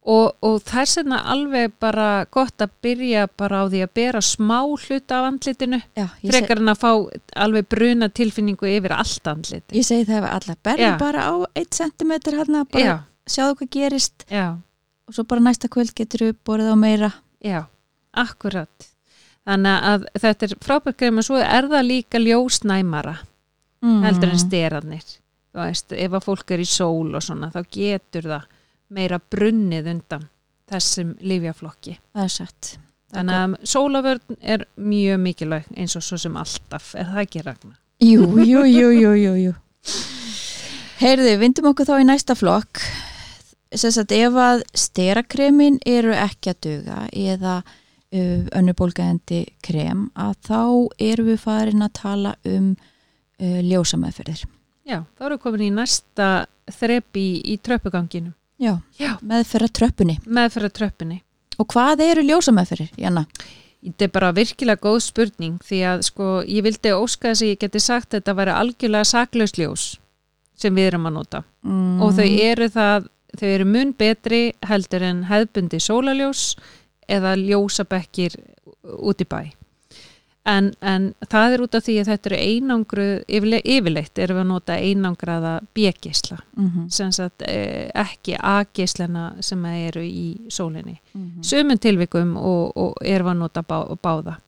og, 0.09 0.27
og 0.45 0.57
það 0.63 0.81
er 0.81 0.91
sérna 0.93 1.19
alveg 1.33 1.73
bara 1.81 2.07
gott 2.31 2.63
að 2.63 2.75
byrja 2.85 3.25
bara 3.39 3.61
á 3.61 3.63
því 3.69 3.81
að 3.83 3.93
bera 3.99 4.21
smá 4.23 4.57
hluta 4.63 5.19
af 5.19 5.27
andlitinu 5.27 5.81
frekar 6.23 6.61
en 6.61 6.71
að 6.71 6.79
fá 6.81 6.91
alveg 7.43 7.67
bruna 7.69 8.09
tilfinningu 8.09 8.69
yfir 8.69 8.95
allt 8.95 9.27
andliti 9.29 9.77
ég 9.77 9.87
segi 9.87 10.07
það 10.07 10.29
alla 10.31 10.55
berðu 10.69 10.87
Já. 10.87 10.95
bara 11.01 11.25
á 11.27 11.33
1 11.59 11.81
cm 11.81 12.13
hérna, 12.29 12.63
bara 12.71 12.85
Já, 12.85 12.95
sjáðu 13.29 13.59
hvað 13.59 13.73
gerist. 13.75 14.25
Já, 14.31 14.47
og 15.07 15.17
svo 15.17 15.25
bara 15.29 15.45
næsta 15.45 15.69
kvöld 15.71 15.93
getur 15.97 16.29
við 16.29 16.39
borðið 16.45 16.73
á 16.73 16.77
meira. 16.79 17.11
Já, 17.43 17.59
akkurat 18.13 18.89
þannig 19.49 19.87
að 19.91 20.05
þetta 20.23 20.47
er 20.47 20.55
frábært 20.65 20.99
greið 21.01 21.21
og 21.21 21.27
svo 21.27 21.41
er 21.41 21.69
það 21.71 21.87
líka 21.89 22.21
ljósnæmara 22.21 23.15
mm. 23.83 23.99
heldur 24.05 24.33
en 24.33 24.43
styranir 24.43 25.07
þú 25.09 25.63
veist, 25.63 25.95
ef 25.97 26.17
að 26.19 26.27
fólk 26.27 26.53
er 26.55 26.63
í 26.63 26.69
sól 26.69 27.09
og 27.17 27.25
svona 27.25 27.51
þá 27.53 27.61
getur 27.73 28.29
það 28.29 28.47
meira 28.93 29.19
brunnið 29.19 29.91
undan 29.95 30.29
þessum 30.69 31.15
lifjaflokki 31.25 31.97
er 31.97 32.31
þannig 33.09 33.35
að 33.41 33.59
sólavörn 33.65 34.39
er 34.39 34.67
mjög 34.77 35.21
mikilvæg 35.25 35.69
eins 35.75 35.97
og 35.97 36.05
svo 36.05 36.19
sem 36.21 36.37
alltaf 36.37 36.93
er 36.93 37.09
það 37.09 37.23
ekki 37.25 37.45
ragna 37.45 37.77
Jú, 37.99 38.23
jú, 38.47 38.63
jú, 38.63 38.89
jú, 38.95 39.11
jú, 39.11 39.31
jú. 39.35 39.53
Heyrðu, 41.01 41.33
vindum 41.41 41.65
okkur 41.73 41.87
þá 41.89 41.97
í 41.99 42.05
næsta 42.07 42.35
flokk. 42.39 42.79
Sess 43.75 43.99
að 43.99 44.13
ef 44.15 44.37
að 44.39 44.63
sterakremin 44.71 45.81
eru 45.83 46.13
ekki 46.15 46.53
að 46.53 46.61
duga 46.63 47.01
eða 47.11 47.57
önnubólgæðandi 48.11 49.43
krem 49.65 50.07
að 50.17 50.33
þá 50.49 50.61
erum 51.11 51.29
við 51.29 51.43
farin 51.43 51.85
að 51.85 51.93
tala 51.99 52.35
um 52.49 52.71
uh, 52.73 53.59
ljósameðferðir. 53.65 54.45
Já, 54.89 55.03
þá 55.17 55.25
erum 55.27 55.37
við 55.37 55.43
komin 55.43 55.65
í 55.67 55.71
næsta 55.75 56.29
þrepi 56.73 57.21
í, 57.21 57.39
í 57.53 57.57
tröppuganginu 57.61 58.33
Já, 58.59 58.79
Já. 58.99 59.15
meðferða 59.21 59.69
tröppunni. 59.79 60.17
meðferða 60.25 60.71
tröppinni 60.75 61.21
Og 61.59 61.67
hvað 61.73 62.05
eru 62.05 62.23
ljósameðferðir, 62.23 62.93
Janna? 62.99 63.25
Þetta 63.79 64.05
er 64.05 64.11
bara 64.15 64.31
virkilega 64.35 64.83
góð 64.83 64.99
spurning 65.05 65.59
því 65.63 65.79
að 65.87 66.01
sko 66.07 66.27
ég 66.47 66.65
vildi 66.65 66.91
óska 66.95 67.31
þess 67.31 67.43
að 67.43 67.51
ég 67.51 67.61
geti 67.61 67.81
sagt 67.83 68.09
að 68.09 68.19
þetta 68.19 68.35
væri 68.39 68.55
algjörlega 68.55 69.07
saklausljós 69.07 69.85
sem 70.59 70.75
við 70.75 70.89
erum 70.89 71.07
að 71.07 71.15
nota 71.15 71.41
mm. 71.63 72.01
og 72.03 72.11
þau 72.17 72.27
eru 72.27 72.67
það, 72.73 73.07
þau 73.39 73.47
eru 73.53 73.67
mun 73.71 73.93
betri 73.99 74.41
heldur 74.67 75.05
en 75.07 75.21
hefðbundi 75.29 75.79
sólaljós 75.83 76.43
eða 77.09 77.35
ljósabekkir 77.39 78.37
út 78.99 79.23
í 79.23 79.27
bæ. 79.29 79.41
En, 80.49 80.71
en 80.81 81.09
það 81.29 81.53
er 81.53 81.61
út 81.61 81.75
af 81.77 81.83
því 81.85 81.95
að 81.99 82.09
þetta 82.09 82.29
eru 82.29 82.37
einangru, 82.39 83.07
yfirle, 83.27 83.59
yfirleitt 83.59 84.21
erum 84.23 84.39
við 84.39 84.43
að 84.45 84.51
nota 84.53 84.77
einangraða 84.79 85.51
bjegisla, 85.77 86.39
mm 86.55 86.87
sem 86.89 87.11
sagt 87.11 87.43
eh, 87.45 87.91
ekki 87.93 88.37
A-gislana 88.39 89.33
sem 89.41 89.65
eru 89.65 90.01
í 90.01 90.47
sólinni. 90.49 90.99
-hmm. 91.13 91.43
Sumum 91.43 91.77
tilvikum 91.77 92.37
og, 92.37 92.71
og 92.77 92.93
erum 93.03 93.27
við 93.27 93.31
að 93.31 93.41
nota 93.43 93.61
bá, 93.61 93.77
báða. 94.01 94.39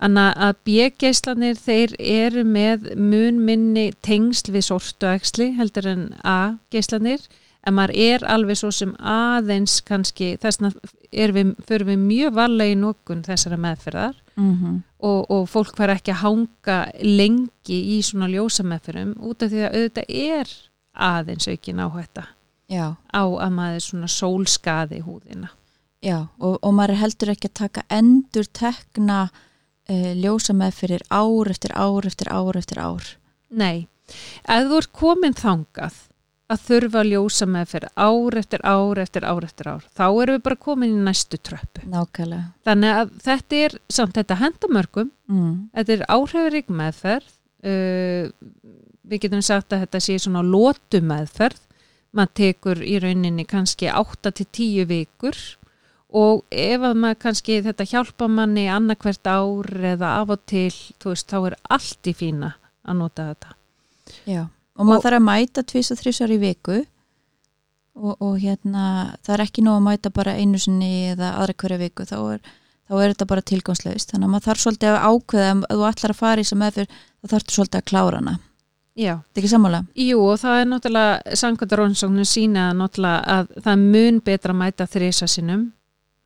Þannig 0.00 0.38
að 0.46 0.54
bjegislanir 0.64 1.56
þeir 1.60 1.94
eru 1.98 2.44
með 2.44 2.94
mun 2.96 3.44
minni 3.44 3.92
tengsl 4.00 4.52
við 4.52 4.64
sortuæksli 4.70 5.52
heldur 5.58 5.86
en 5.86 6.14
A-gislanir 6.24 7.20
en 7.66 7.76
maður 7.76 7.96
er 7.96 8.24
alveg 8.24 8.56
svo 8.56 8.70
sem 8.72 8.94
aðeins 8.98 9.80
kannski, 9.84 10.36
þess 10.40 10.60
vegna 10.60 10.72
við, 11.34 11.54
fyrir 11.66 11.86
við 11.90 11.98
mjög 12.04 12.34
varlega 12.38 12.72
í 12.72 12.78
nokkun 12.80 13.24
þessara 13.26 13.60
meðferðar 13.60 14.16
Mm 14.36 14.82
og, 15.00 15.30
og 15.32 15.46
fólk 15.48 15.78
var 15.78 15.94
ekki 15.94 16.12
að 16.12 16.22
hanga 16.24 16.74
lengi 17.00 17.78
í 17.96 18.02
svona 18.04 18.28
ljósameðferðum 18.28 19.14
út 19.24 19.42
af 19.42 19.48
því 19.52 19.62
að 19.64 19.76
auðvitað 19.76 20.10
er 20.10 20.50
aðeins 20.92 21.48
aukin 21.48 21.80
áhætta 21.80 22.24
Já, 22.70 22.94
á 23.10 23.22
að 23.26 23.54
maður 23.56 23.80
svona 23.82 24.10
sólskaði 24.12 25.00
húðina. 25.02 25.48
já 26.04 26.28
og, 26.38 26.58
og 26.62 26.74
maður 26.74 26.94
er 26.94 27.00
heldur 27.00 27.32
ekki 27.32 27.48
að 27.48 27.58
taka 27.62 27.82
endur 27.88 28.46
tekna 28.52 29.30
uh, 29.30 30.12
ljósa 30.14 30.54
með 30.54 30.76
fyrir 30.82 31.02
ár 31.10 31.50
eftir 31.50 31.72
ár 31.74 32.06
eftir 32.06 32.30
ár 32.30 32.56
eftir 32.56 32.78
ár. 32.78 33.08
Nei, 33.50 33.88
ef 34.44 34.68
þú 34.68 34.78
ert 34.78 34.92
komin 34.92 35.34
þangað 35.34 35.96
að 36.50 36.62
þurfa 36.66 37.02
ljósa 37.06 37.46
meðferð 37.46 37.92
ár 37.94 38.36
eftir 38.40 38.62
ár 38.66 38.98
eftir 38.98 39.26
ár 39.28 39.44
eftir 39.46 39.68
ár, 39.70 39.84
þá 39.94 40.04
erum 40.08 40.36
við 40.38 40.42
bara 40.48 40.56
komin 40.66 40.96
í 40.96 41.04
næstu 41.06 41.38
tröppu. 41.38 41.84
Nákvæmlega. 41.86 42.48
Þannig 42.66 42.96
að 43.00 43.12
þetta 43.26 43.60
er, 43.66 43.76
samt 43.88 44.18
þetta 44.18 44.40
hendamörgum, 44.42 45.10
Mm. 45.30 45.52
þetta 45.76 45.92
er 45.94 46.04
áhrifarík 46.10 46.68
meðferð, 46.74 47.30
uh, 47.62 48.30
við 49.06 49.20
getum 49.24 49.42
sagt 49.46 49.70
að 49.72 49.84
þetta 49.86 50.00
sé 50.02 50.18
svona 50.18 50.42
lótu 50.42 51.00
meðferð, 51.06 51.60
maður 52.12 52.34
tekur 52.34 52.82
í 52.82 52.98
rauninni 52.98 53.46
kannski 53.46 53.86
8 53.94 54.32
til 54.34 54.46
10 54.50 54.86
vikur 54.90 55.36
og 56.10 56.42
ef 56.50 56.80
að 56.82 56.96
maður 56.98 57.20
kannski 57.22 57.60
þetta 57.62 57.86
hjálpa 57.86 58.26
manni 58.26 58.64
annarkvert 58.66 59.22
ár 59.30 59.70
eða 59.92 60.16
af 60.18 60.32
og 60.34 60.40
til, 60.50 60.72
veist, 61.04 61.30
þá 61.30 61.52
er 61.52 61.56
allt 61.70 62.10
í 62.10 62.14
fína 62.18 62.56
að 62.82 62.96
nota 62.98 63.28
þetta. 63.30 63.54
Já, 64.26 64.42
og 64.80 64.88
maður 64.88 64.96
Og- 64.98 65.04
þarf 65.04 65.20
að 65.20 65.26
mæta 65.28 65.64
tvís 65.68 65.90
og 65.92 66.00
þrísar 66.00 66.32
í 66.32 66.38
viku 66.40 66.78
og, 68.00 68.14
og 68.16 68.34
hérna 68.40 68.84
það 69.26 69.34
er 69.36 69.44
ekki 69.44 69.64
nóg 69.66 69.76
að 69.80 69.86
mæta 69.90 70.12
bara 70.16 70.36
einu 70.40 70.58
sinni 70.62 70.90
eða 71.12 71.34
aðra 71.40 71.56
hverja 71.60 71.80
viku, 71.82 72.06
þá 72.08 72.16
er, 72.34 72.44
þá 72.88 72.94
er 73.04 73.12
þetta 73.14 73.26
bara 73.32 73.44
tilgangslaust, 73.50 74.12
þannig 74.14 74.28
að 74.28 74.32
maður 74.34 74.46
þarf 74.48 74.62
svolítið 74.64 74.92
að 74.94 75.02
ákveða 75.10 75.50
að 75.56 75.74
þú 75.80 75.88
ætlar 75.90 76.14
að 76.14 76.20
fara 76.22 76.40
í 76.44 76.46
sem 76.48 76.62
meðfyr 76.64 76.88
þá 76.94 77.34
þarftu 77.34 77.56
svolítið 77.58 77.80
að 77.82 77.88
klára 77.90 78.20
hana, 78.22 78.36
Já. 79.00 79.12
þetta 79.20 79.38
er 79.38 79.42
ekki 79.44 79.52
sammála? 79.52 79.80
Jú 80.06 80.22
og 80.26 80.38
það 80.42 80.60
er 80.62 80.70
náttúrulega 80.70 81.36
samkvæmt 81.42 81.76
rannsóknum 81.80 82.26
sína 82.28 82.64
náttúrulega 82.76 83.20
að 83.36 83.52
það 83.66 83.84
mun 83.92 84.22
betra 84.30 84.56
mæta 84.56 84.86
þrisa 84.90 85.28
sinnum 85.30 85.68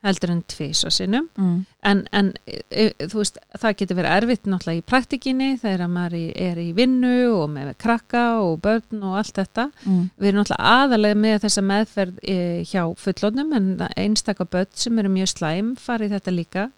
heldur 0.05 0.31
en 0.35 0.43
tvisa 0.53 0.91
sinnum 0.93 1.29
Mm. 1.39 1.65
en, 1.91 2.01
en 2.13 2.33
e, 2.47 2.61
e, 2.71 2.85
þú 3.09 3.21
veist 3.23 3.39
það 3.59 3.77
getur 3.81 3.97
verið 3.99 4.17
erfitt 4.19 4.45
náttúrulega 4.47 4.83
í 4.83 4.87
praktikinni 4.91 5.49
þegar 5.63 5.89
maður 5.89 6.17
er 6.47 6.61
í 6.61 6.69
vinnu 6.77 7.15
og 7.39 7.49
með 7.55 7.73
krakka 7.81 8.25
og 8.45 8.61
börn 8.65 9.03
og 9.03 9.17
allt 9.23 9.35
þetta 9.41 9.71
Mm. 9.87 10.11
við 10.21 10.29
erum 10.29 10.43
náttúrulega 10.43 10.73
aðalega 10.79 11.21
með 11.25 11.39
þessa 11.47 11.67
meðferð 11.73 12.19
e, 12.23 12.39
hjá 12.69 12.83
fullónum 13.01 13.53
en 13.57 13.71
einstaka 13.97 14.45
börn 14.45 14.71
sem 14.75 14.99
eru 14.99 15.09
mjög 15.09 15.33
slæm 15.35 15.75
farið 15.77 16.19
þetta 16.19 16.37
líka 16.37 16.71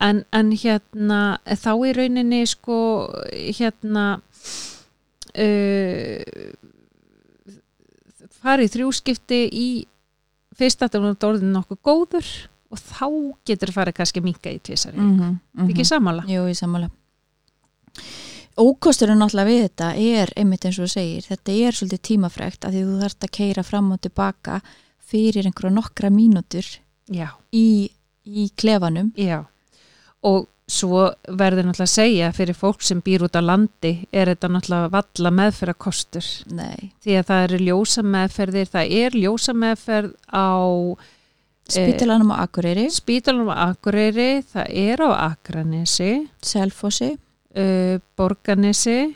en, 0.00 0.24
en 0.32 0.50
hérna 0.52 1.38
þá 1.46 1.72
í 1.86 1.92
rauninni 1.98 2.44
sko 2.46 2.78
hérna 3.30 4.06
uh, 5.38 6.22
farið 8.42 8.72
þrjúskipti 8.76 9.42
í 9.52 9.66
fyrst 10.58 10.82
að 10.84 10.96
það 10.96 11.04
var 11.06 11.28
orðin 11.30 11.54
nokkuð 11.56 11.80
góður 11.86 12.30
og 12.72 12.80
þá 12.80 13.06
getur 13.48 13.72
farið 13.74 13.98
kannski 14.00 14.22
minka 14.24 14.50
í 14.50 14.58
tvisari 14.64 14.98
mm 14.98 15.12
Mm 15.12 15.38
-hmm. 15.56 15.70
ekki 15.70 15.84
sammála 15.84 16.24
Jú, 16.26 16.48
ég 16.48 16.56
sammála. 16.56 16.90
Ókosturinn 18.58 19.18
náttúrulega 19.18 19.48
við 19.48 19.62
þetta 19.62 19.94
er, 19.96 20.32
einmitt 20.36 20.64
eins 20.64 20.78
og 20.78 20.84
þú 20.84 20.92
segir, 20.92 21.22
þetta 21.24 21.52
er 21.52 21.72
svolítið 21.72 22.00
tímafrægt 22.08 22.64
af 22.64 22.72
því 22.72 22.82
þú 22.84 23.00
þarft 23.00 23.24
að 23.24 23.30
keira 23.38 23.62
fram 23.62 23.92
og 23.92 24.00
tilbaka 24.00 24.60
fyrir 24.98 25.46
einhverja 25.46 25.74
nokkra 25.74 26.10
mínútur 26.10 26.66
já, 27.08 27.28
í, 27.52 27.90
í 28.24 28.50
klefanum. 28.56 29.12
já 29.16 29.44
og 30.22 30.48
svo 30.68 31.08
verður 31.28 31.66
náttúrulega 31.66 31.88
að 31.88 31.96
segja 31.96 32.28
fyrir 32.32 32.54
fólk 32.56 32.84
sem 32.86 33.00
býr 33.04 33.24
út 33.26 33.36
á 33.36 33.42
landi 33.42 34.06
er 34.12 34.30
þetta 34.30 34.48
náttúrulega 34.48 34.92
valla 34.92 35.30
meðferða 35.30 35.74
kostur 35.74 36.28
Nei, 36.52 36.92
því 37.02 37.16
að 37.18 37.26
það 37.32 37.42
eru 37.48 37.58
ljósa 37.66 38.02
meðferðir 38.02 38.70
það 38.72 38.94
er 39.00 39.18
ljósa 39.18 39.52
meðferð 39.52 40.14
á 40.28 40.48
spítalanum 41.68 42.32
á 42.34 42.42
Akureyri, 42.44 42.88
Spítalunum 42.90 43.50
á 43.54 43.70
Akureyri, 43.70 44.42
það 44.42 44.66
er 44.74 45.02
á 45.06 45.10
Akranesi, 45.30 46.28
Selfossi, 46.42 47.12
uh, 47.56 47.98
Borganesi. 48.16 49.14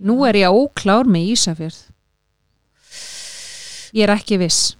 Nú 0.00 0.24
er 0.26 0.34
ég 0.40 0.48
óklár 0.52 1.04
með 1.08 1.32
Ísafjörð. 1.34 1.80
Ég 3.92 4.04
er 4.06 4.12
ekki 4.14 4.38
viss. 4.40 4.76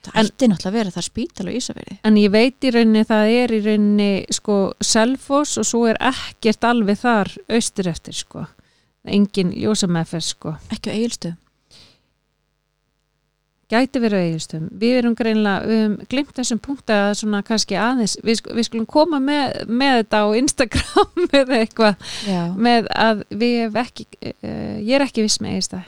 það 0.00 0.14
En- 0.16 0.26
ætti 0.30 0.46
náttúrulega 0.48 0.70
að 0.70 0.72
vera 0.78 0.90
það 0.90 1.04
spítal 1.04 1.44
á 1.46 1.52
Ísafjörði. 1.52 1.98
En 2.04 2.14
ég 2.16 2.30
veit 2.32 2.60
í 2.64 2.70
rauninni 2.72 3.04
það 3.04 3.32
er 3.36 3.50
í 3.52 3.60
rauninni 3.66 4.26
sko 4.32 4.54
Selfoss 4.80 5.58
og 5.60 5.64
svo 5.68 5.82
er 5.90 5.96
ekkert 6.00 6.64
alveg 6.64 6.98
þar 7.02 7.28
austur 7.52 7.86
eftir 7.86 8.14
sko. 8.16 8.46
Engin 9.04 9.52
ljósameðferð 9.52 10.24
sko. 10.24 10.54
Ekki 10.72 10.88
á 10.90 10.96
Egilstu. 10.96 11.34
Gæti 13.70 14.00
verið 14.02 14.24
eigistum. 14.26 14.64
Við 14.80 14.96
erum 14.98 15.12
greinlega, 15.14 15.66
við 15.68 15.78
hefum 15.84 16.08
glimt 16.10 16.32
þessum 16.40 16.58
punkta 16.64 16.96
svona 17.14 17.40
kannski 17.46 17.76
aðeins. 17.78 18.16
Við, 18.26 18.40
við 18.56 18.66
skulum 18.66 18.88
koma 18.90 19.20
með, 19.22 19.60
með 19.70 20.00
þetta 20.00 20.22
á 20.22 20.28
Instagram 20.40 21.28
eða 21.40 21.60
eitthvað. 21.60 22.08
Með 22.58 22.90
að 22.96 23.22
við 23.30 23.54
hef 23.62 23.78
ekki 23.84 24.06
uh, 24.32 24.74
ég 24.82 24.96
er 24.98 25.04
ekki 25.06 25.22
viss 25.28 25.38
með 25.44 25.54
eigist 25.60 25.76
það 25.76 25.86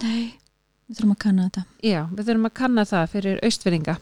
Nei, 0.00 0.20
við 0.88 0.96
þurfum 1.00 1.14
að 1.16 1.20
kanna 1.24 1.46
þetta. 1.48 1.62
já, 1.84 2.00
við 2.16 2.28
þurfum 2.30 2.48
að 2.50 2.54
kanna 2.60 2.84
það 2.88 3.10
fyrir 3.14 3.40
austfyrringa 3.44 3.96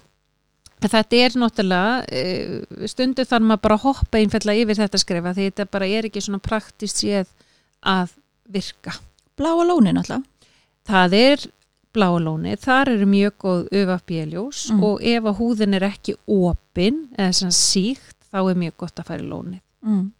þetta 0.78 1.18
er 1.18 1.34
náttúrulega 1.42 1.94
uh, 2.06 2.86
stundu 2.86 3.24
þarf 3.26 3.46
maður 3.48 3.62
bara 3.64 3.78
að 3.80 3.86
hoppa 3.88 4.20
einfallega 4.20 4.62
yfir 4.62 4.78
þetta 4.78 5.00
skrifa 5.02 5.32
því 5.34 5.48
þetta 5.48 5.66
bara 5.74 5.88
er 5.90 6.06
ekki 6.06 6.22
svona 6.22 6.38
praktist 6.44 7.02
séð 7.02 7.30
að 7.82 8.12
virka 8.54 8.94
Bláa 9.38 9.66
lóni 9.66 9.90
náttúrulega. 9.94 10.22
það 10.86 11.16
er 11.18 11.46
bláalóni, 11.98 12.54
þar 12.62 12.92
eru 12.94 13.06
mjög 13.10 13.34
góð 13.44 13.64
öfabéljós 13.82 14.62
Mm. 14.72 14.82
og 14.86 15.02
ef 15.02 15.24
að 15.32 15.38
húðin 15.42 15.74
er 15.76 15.88
ekki 15.90 16.14
opin 16.26 17.08
eða 17.18 17.34
svona 17.42 17.56
síkt, 17.58 18.14
þá 18.32 18.38
er 18.50 18.54
mjög 18.62 18.76
gott 18.84 18.94
að 19.02 19.10
fara 19.10 19.22
í 19.22 19.28
lóni 19.28 19.60
Mm. 19.84 20.12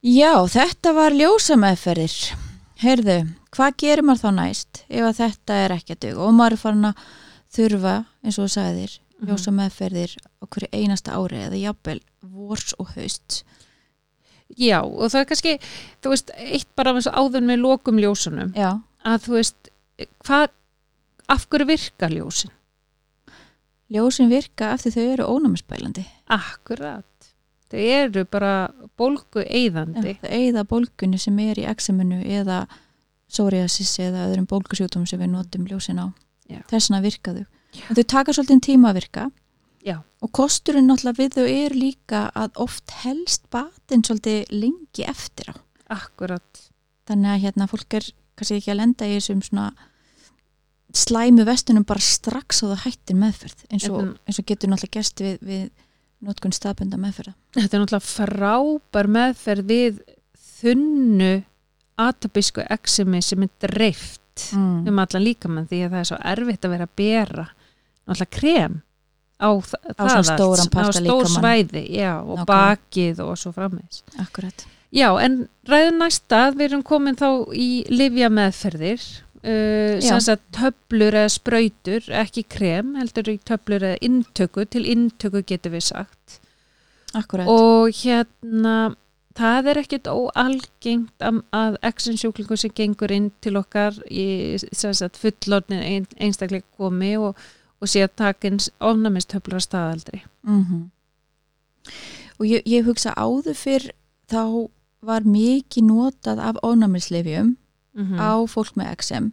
Já, 0.00 0.32
þetta 0.48 0.92
var 0.96 1.12
ljósameðferðir. 1.12 2.14
Heyrðu, 2.80 3.16
hvað 3.52 3.74
gerir 3.82 4.06
maður 4.08 4.22
þá 4.22 4.30
næst 4.38 4.78
ef 4.88 5.04
að 5.04 5.18
þetta 5.18 5.56
er 5.66 5.74
ekki 5.74 5.96
að 5.96 6.00
dug 6.06 6.20
og 6.24 6.32
maður 6.38 6.54
er 6.56 6.60
farin 6.62 6.88
að 6.88 7.02
þurfa, 7.52 7.94
eins 8.24 8.38
og 8.40 8.46
þú 8.46 8.52
sagðir, 8.54 8.94
ljósameðferðir 9.28 10.14
á 10.40 10.44
hverju 10.48 10.70
einasta 10.72 11.16
ári 11.18 11.42
eða 11.44 11.60
jafnvel 11.60 11.98
vors 12.24 12.72
og 12.80 12.94
haust. 12.96 13.42
já, 14.56 14.80
og 14.82 15.10
það 15.12 15.20
er 15.20 15.28
kannski 15.30 15.52
þú 16.02 16.10
veist, 16.14 16.30
eitt 16.40 16.66
bara 16.74 16.94
áður 16.96 17.44
með 17.46 17.60
lokum 17.60 18.00
ljósunum 18.00 18.54
Já, 18.56 18.80
að 19.06 19.26
þú 19.26 19.36
veist 19.38 19.70
hvað, 20.26 20.48
af 21.28 21.46
hverju 21.48 21.68
virka 21.70 22.10
ljósin 22.12 22.52
ljósin 23.90 24.30
virka 24.30 24.74
af 24.74 24.84
því 24.84 24.92
þau 24.96 25.06
eru 25.12 25.28
ónæmisbælandi. 25.34 26.04
akkurat 26.26 27.32
þau 27.70 27.80
eru 27.80 28.24
bara 28.26 28.70
bólgu 28.98 29.44
eyðandi 29.46 30.16
Það 30.20 30.36
eigða 30.38 30.64
bólgunni 30.66 31.18
sem 31.18 31.38
er 31.38 31.58
í 31.58 31.66
examinu 31.70 32.20
eða 32.22 32.64
psoriasis 33.30 33.92
eða 34.02 34.26
öðrum 34.28 34.48
bólgusjútum 34.50 35.06
sem 35.06 35.20
við 35.20 35.30
notum 35.30 35.66
ljósin 35.70 36.00
á. 36.02 36.06
Já. 36.50 36.60
Þessna 36.70 36.98
virka 37.04 37.34
þau. 37.36 37.44
En 37.86 37.98
þau 37.98 38.06
taka 38.10 38.34
svolítið 38.34 38.62
tíma 38.66 38.90
að 38.90 38.98
virka 38.98 39.26
Já. 39.86 40.00
og 40.20 40.32
kosturinn 40.34 40.90
náttúrulega 40.90 41.22
við 41.22 41.36
þau 41.36 41.46
er 41.46 41.76
líka 41.78 42.22
að 42.34 42.58
oft 42.66 42.90
helst 43.04 43.46
batinn 43.54 44.02
svolítið 44.02 44.50
lengi 44.50 45.06
eftir 45.06 45.54
á. 45.54 45.56
akkurat, 45.90 46.66
Þannig 47.06 47.30
að 47.30 47.42
hérna 47.42 47.66
fólk 47.66 47.94
er 47.98 48.04
kannski 48.40 48.58
ekki 48.58 48.72
að 48.74 48.80
lenda 48.80 49.08
í 49.08 49.14
þessum 49.18 49.44
svona 49.46 49.68
slæmu 50.96 51.44
vestunum 51.46 51.84
bara 51.86 52.02
strax 52.02 52.64
á 52.64 52.72
það 52.72 52.82
hættir 52.86 53.18
meðferð 53.20 53.60
eins 53.68 53.86
og, 53.86 54.00
Þetta- 54.00 54.26
eins 54.26 54.40
og 54.42 54.48
getur 54.48 54.72
náttúrulega 54.72 54.98
gæst 54.98 55.22
við, 55.22 55.36
við 55.46 55.68
notkun 56.26 56.54
staðbunda 56.56 56.98
meðferða 57.00 57.34
þetta 57.56 57.76
er 57.76 57.84
náttúrulega 57.84 58.08
frábær 58.08 59.10
meðferð 59.16 59.70
við 59.70 60.00
þunnu 60.60 61.30
atopísku 62.00 62.64
eksemi 62.72 63.20
sem 63.24 63.46
er 63.46 63.52
dreift 63.62 64.48
mm. 64.56 64.88
um 64.88 65.02
allan 65.04 65.24
líkamann 65.24 65.68
því 65.70 65.84
að 65.86 65.94
það 65.94 66.02
er 66.02 66.10
svo 66.10 66.20
erfitt 66.32 66.66
að 66.66 66.74
vera 66.74 66.88
að 66.88 66.96
bera 67.00 67.46
náttúrulega 68.08 68.36
krem 68.40 68.80
á, 69.40 69.50
Á 69.96 70.04
á 70.04 70.22
stór 70.92 71.30
svæði 71.30 71.86
já, 71.94 72.18
og 72.20 72.42
Nákvæmlega. 72.42 72.48
bakið 72.50 73.22
og 73.24 73.38
svo 73.40 73.54
frammeins 73.56 74.02
Akkurat 74.20 74.66
Já, 74.90 75.08
en 75.22 75.44
ræðum 75.70 76.00
næsta, 76.02 76.48
við 76.56 76.70
erum 76.70 76.86
komin 76.86 77.18
þá 77.18 77.28
í 77.54 77.84
livja 77.90 78.30
meðferðir, 78.32 79.04
uh, 79.44 79.98
sem 80.02 80.22
sagt 80.24 80.48
töflur 80.56 81.14
eða 81.14 81.30
sprautur, 81.30 82.08
ekki 82.22 82.44
krem, 82.50 82.96
heldur 82.98 83.30
í 83.30 83.36
töflur 83.46 83.86
eða 83.86 84.00
inntöku, 84.06 84.66
til 84.66 84.82
inntöku 84.90 85.44
getur 85.46 85.76
við 85.76 85.86
sagt. 85.92 86.40
Akkurat 87.14 87.46
Og 87.50 87.94
hérna, 88.02 88.96
það 89.38 89.70
er 89.70 89.80
ekkit 89.84 90.10
óalgengt 90.10 91.24
að, 91.26 91.40
að 91.54 91.78
exensjúklingu 91.86 92.58
sem 92.58 92.74
gengur 92.74 93.14
inn 93.14 93.30
til 93.42 93.56
okkar 93.58 93.96
í 94.10 94.58
fullornin 95.18 95.86
ein, 95.86 96.06
einstaklega 96.18 96.66
komi 96.78 97.16
og, 97.18 97.38
og 97.78 97.90
sé 97.90 98.02
að 98.06 98.16
takins 98.24 98.70
ofnamistöflur 98.78 99.60
að 99.60 99.68
staðaldri. 99.68 100.24
mm 100.42 100.88
og 102.40 102.46
ég, 102.48 102.62
ég 102.64 102.84
hugsa 102.84 103.12
áður 103.16 103.56
fyrr 103.56 103.90
þá 104.30 104.70
var 105.06 105.26
mikið 105.26 105.86
notað 105.88 106.42
af 106.50 106.62
ónæmislefjum 106.66 107.56
Mm 107.90 108.20
á 108.22 108.38
fólk 108.46 108.76
með 108.78 109.02
XM 109.02 109.32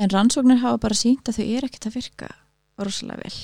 en 0.00 0.08
rannsóknir 0.08 0.62
hafa 0.62 0.78
bara 0.80 0.96
sínt 0.96 1.28
að 1.28 1.36
þau 1.36 1.44
er 1.44 1.64
ekkert 1.66 1.86
að 1.86 1.96
virka 1.98 2.28
rosalega 2.80 3.20
vel. 3.20 3.34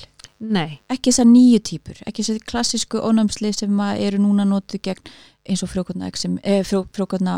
Nei, 0.41 0.81
ekki 0.89 1.13
þessar 1.13 1.29
nýju 1.29 1.61
típur, 1.61 2.01
ekki 2.09 2.25
þessar 2.25 2.47
klassísku 2.49 3.03
ónæmslið 3.05 3.59
sem 3.59 3.81
að 3.81 4.01
eru 4.07 4.23
núna 4.25 4.47
notuð 4.49 4.81
gegn 4.89 5.13
eins 5.45 5.63
og 5.63 5.69
frjókotna 5.69 6.09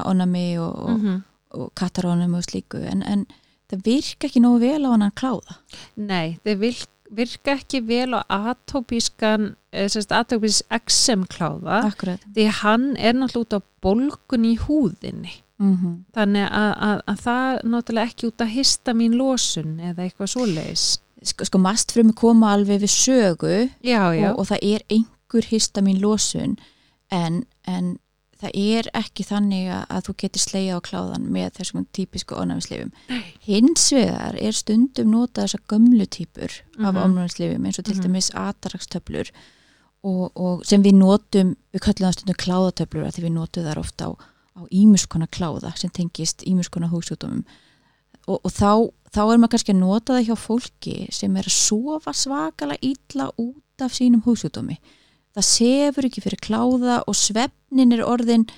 eh, 0.01 0.07
ónæmi 0.07 0.47
og, 0.63 0.91
mm 0.95 1.19
og 1.51 1.73
katarónum 1.75 2.35
og 2.37 2.45
slíku 2.45 2.81
en, 2.85 3.03
en 3.03 3.25
það 3.71 3.85
virka 3.87 4.29
ekki 4.29 4.43
nógu 4.45 4.61
vel 4.67 4.85
á 4.85 4.93
hann 4.93 5.13
kláða. 5.17 5.59
Nei, 5.97 6.39
þeir 6.45 6.59
vil, 6.61 6.75
virka 7.15 7.57
ekki 7.57 7.81
vel 7.89 8.15
á 8.17 8.23
atópískan 8.29 9.55
atópís 9.73 10.63
XM 10.69 11.27
kláða 11.29 11.83
Akkurat. 11.89 12.23
því 12.35 12.47
hann 12.63 12.97
er 12.97 13.15
náttúrulega 13.15 13.45
út 13.45 13.59
á 13.59 13.61
bólgun 13.83 14.45
í 14.45 14.57
húðinni. 14.57 15.43
Mm 15.59 16.05
þannig 16.15 16.49
að, 16.51 16.73
að, 16.89 17.01
að 17.07 17.21
það 17.21 17.61
náttúrulega 17.65 18.07
ekki 18.07 18.27
út 18.27 18.41
að 18.41 18.55
hista 18.55 18.95
mín 18.95 19.17
losun 19.19 19.81
eða 19.81 20.05
eitthvað 20.05 20.33
svoleiðis. 20.35 21.01
Sko, 21.23 21.45
sko 21.45 21.59
mastfrumi 21.59 22.15
koma 22.15 22.53
alveg 22.55 22.81
við 22.81 22.91
sögu 22.95 23.71
Já, 23.83 24.15
já, 24.15 24.31
og, 24.31 24.39
og 24.39 24.47
það 24.47 24.59
er 24.63 24.85
einhver 24.89 25.45
histamin 25.51 25.99
losun 26.01 26.57
en, 27.11 27.45
en 27.67 27.99
það 28.39 28.51
er 28.55 28.89
ekki 28.95 29.25
þannig 29.27 29.69
að, 29.75 30.03
þú 30.07 30.15
getur 30.23 30.41
slegja 30.45 30.77
á 30.79 30.81
kláðan 30.87 31.25
með 31.35 31.49
þessum 31.59 31.87
típisku 31.93 32.37
ónæmislefum. 32.39 32.93
Hins 33.49 33.89
vegar 33.93 34.37
er 34.39 34.53
stundum 34.55 35.11
notað 35.11 35.45
þessar 35.49 35.65
gömlu 35.73 36.07
típur 36.07 36.51
af 36.79 36.95
Mhm. 36.95 37.03
ónæmislefum 37.05 37.67
eins 37.67 37.79
og 37.79 37.85
til 37.85 37.97
Mhm. 37.97 38.03
dæmis 38.07 38.31
atarakstöflur 38.35 39.31
og, 40.05 40.31
og 40.37 40.65
sem 40.65 40.83
við 40.83 40.95
notum, 40.95 41.57
við 41.75 41.81
kallum 41.81 42.09
það 42.09 42.13
stundum 42.19 42.39
kláðatöflur 42.45 43.07
að 43.09 43.15
því 43.19 43.25
við 43.27 43.33
notum 43.35 43.65
þar 43.65 43.79
ofta 43.83 44.05
á, 44.07 44.11
á 44.59 44.61
ímuskona 44.71 45.27
kláða 45.29 45.77
sem 45.77 45.91
tengist 45.91 46.45
ímuskona 46.47 46.89
húsjúdómum 46.91 47.45
og, 48.29 48.41
og 48.45 48.53
þá, 48.53 48.91
þá 49.11 49.21
er 49.33 49.39
maður 49.39 49.53
kannski 49.57 49.75
að 49.75 49.81
nota 49.83 50.13
það 50.15 50.27
hjá 50.29 50.37
fólki 50.37 50.97
sem 51.13 51.37
er 51.37 51.43
að 51.49 51.57
sofa 51.57 52.13
svakalega 52.13 52.79
illa 52.83 53.31
út 53.39 53.83
af 53.83 53.93
sínum 53.93 54.23
húsjúdómi 54.23 54.79
það 55.39 55.47
sefur 55.49 56.09
ekki 56.09 56.25
fyrir 56.25 56.43
kláða 56.43 57.03
og 57.07 57.17
svefnin 57.17 57.95
er 57.95 58.05
orðin 58.07 58.49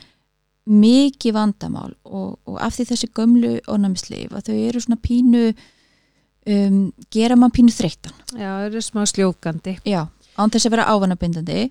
mikið 0.71 1.35
vandamál 1.35 1.93
og, 2.05 2.39
og 2.47 2.57
af 2.63 2.77
því 2.77 2.87
þessi 2.93 3.11
gömlu 3.17 3.53
ónæmisleif 3.71 4.33
að 4.37 4.51
þau 4.51 4.57
eru 4.57 4.83
svona 4.85 5.01
pínu 5.03 5.45
um, 5.51 6.81
gera 7.13 7.39
mann 7.39 7.55
pínu 7.55 7.73
þreyttan. 7.75 8.17
Já, 8.35 8.49
það 8.49 8.67
eru 8.69 8.83
smá 8.85 9.05
sljókandi. 9.09 9.77
Já, 9.89 10.03
án 10.37 10.53
þess 10.53 10.69
að 10.69 10.77
vera 10.77 10.91
ávanabindandi. 10.93 11.71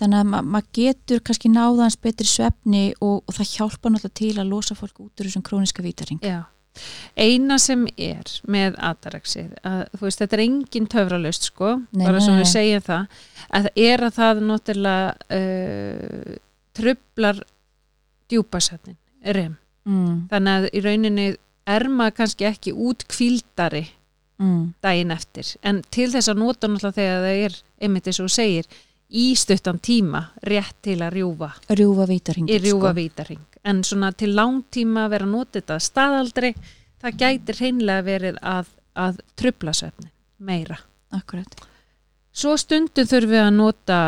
Þannig 0.00 0.20
að 0.20 0.30
ma 0.32 0.40
maður 0.42 0.70
getur 0.74 1.20
kannski 1.22 1.50
náðans 1.54 1.96
betri 2.02 2.26
svefni 2.26 2.88
og, 2.98 3.20
og 3.22 3.36
það 3.36 3.52
hjálpa 3.52 3.92
náttúrulega 3.92 4.18
til 4.18 4.32
að 4.42 4.50
losa 4.50 4.74
fólk 4.74 5.04
út 5.04 5.22
úr 5.22 5.28
þessum 5.28 5.44
króniska 5.46 5.84
vítaring 5.84 6.18
Já, 6.18 6.40
eina 7.16 7.58
sem 7.62 7.84
er 7.96 8.30
með 8.50 8.78
ataraxið, 8.82 9.50
að 9.66 9.82
þú 9.94 10.06
veist 10.06 10.22
þetta 10.22 10.36
er 10.36 10.44
engin 10.44 10.88
töfralust 10.90 11.48
sko, 11.50 11.74
Nei, 11.94 12.04
bara 12.06 12.22
sem 12.24 12.38
við 12.40 12.50
segjum 12.50 12.86
það 12.88 13.18
að 13.54 13.68
er 13.86 14.06
að 14.08 14.16
það 14.18 14.44
náttúrulega 14.48 15.38
uh, 15.38 16.38
trublar 16.74 17.42
djúpasætnin, 18.32 18.98
rem. 19.36 19.58
Mm, 19.84 20.24
þannig 20.30 20.54
að 20.54 20.70
í 20.72 20.82
rauninni 20.84 21.26
er 21.68 21.86
maður 21.92 22.18
kannski 22.22 22.48
ekki 22.48 22.72
út 22.72 23.04
kvíldari 23.12 23.84
mm, 24.40 24.74
daginn 24.84 25.14
eftir, 25.14 25.54
en 25.62 25.82
til 25.94 26.10
þess 26.12 26.32
að 26.32 26.40
nota 26.40 26.70
náttúrulega 26.70 26.98
þegar 26.98 27.24
það 27.26 27.44
er, 27.46 27.62
einmitt 27.84 28.10
eins 28.10 28.22
og 28.24 28.32
segir 28.32 28.68
í 29.14 29.26
stuttan 29.38 29.78
tíma 29.78 30.22
rétt 30.42 30.80
til 30.82 30.98
að 31.02 31.18
rjúfa 31.18 31.50
rjúfa 31.70 32.06
rjúfa 32.64 32.94
vítaring 32.96 33.44
en 33.64 33.84
svona 33.86 34.12
til 34.12 34.34
langtíma 34.36 35.06
vera 35.12 35.28
að 35.28 35.36
nota 35.36 35.60
þetta 35.60 35.78
staðaldri 35.80 36.54
það 37.04 37.20
gæti 37.20 37.58
hreinlega 37.58 38.06
verið 38.06 38.40
að, 38.42 38.72
að 38.96 39.22
trubla 39.38 39.72
svefnin 39.76 40.10
meira. 40.44 40.78
Akkurat. 41.14 41.52
Svo 42.34 42.56
stundum 42.58 43.06
þurfum 43.06 43.30
við 43.30 43.40
að 43.44 43.52
nota 43.54 43.98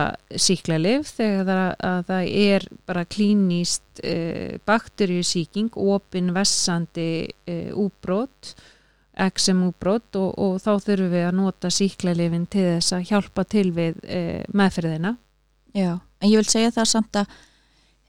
síklarlif 0.42 1.12
þegar 1.14 1.44
það, 1.46 1.74
að 1.88 2.00
það 2.08 2.30
er 2.42 2.64
bara 2.88 3.04
klínist 3.06 4.00
uh, 4.02 4.56
bakterjusíking 4.66 5.76
opin 5.78 6.32
vessandi 6.34 7.10
uh, 7.26 7.70
úbrót 7.78 8.56
XM 9.16 9.62
úbrót 9.70 10.16
og, 10.20 10.32
og 10.38 10.56
þá 10.60 10.70
þurfum 10.84 11.12
við 11.14 11.24
að 11.28 11.36
nota 11.38 11.70
síklarlifin 11.72 12.46
til 12.52 12.64
þess 12.76 12.92
að 12.98 13.06
hjálpa 13.10 13.44
til 13.48 13.70
við 13.76 14.00
uh, 14.04 14.42
meðferðina 14.52 15.14
Já, 15.76 15.92
en 16.20 16.30
ég 16.30 16.40
vil 16.40 16.48
segja 16.50 16.72
það 16.72 16.90
samt 16.92 17.16
að 17.22 17.36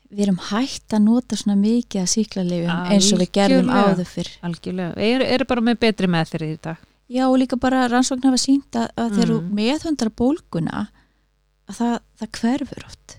við 0.08 0.22
erum 0.28 0.38
hægt 0.50 0.94
að 0.96 1.02
nota 1.04 1.36
svona 1.40 1.58
mikið 1.60 2.02
að 2.04 2.12
síklarleifum 2.14 2.92
eins 2.96 3.10
og 3.12 3.20
við 3.24 3.32
gerðum 3.36 3.72
áður 3.76 4.08
fyrr. 4.08 4.30
algjörlega, 4.48 4.94
eru 5.04 5.26
er 5.36 5.44
bara 5.50 5.64
með 5.68 5.80
betri 5.84 6.08
meðferði 6.12 6.52
í 6.56 6.60
dag 6.64 6.84
Já, 7.08 7.24
og 7.32 7.38
líka 7.40 7.56
bara 7.60 7.86
rannsóknar 7.88 8.34
hafa 8.34 8.40
sínt 8.44 8.76
að, 8.76 8.90
að 9.00 9.14
þegar 9.16 9.30
þú 9.32 9.40
Mm. 9.42 9.52
meðhundar 9.56 10.10
bólguna 10.12 10.82
að 11.68 11.76
það, 11.80 11.94
það 12.20 12.32
hverfur 12.42 12.86
oft. 12.88 13.18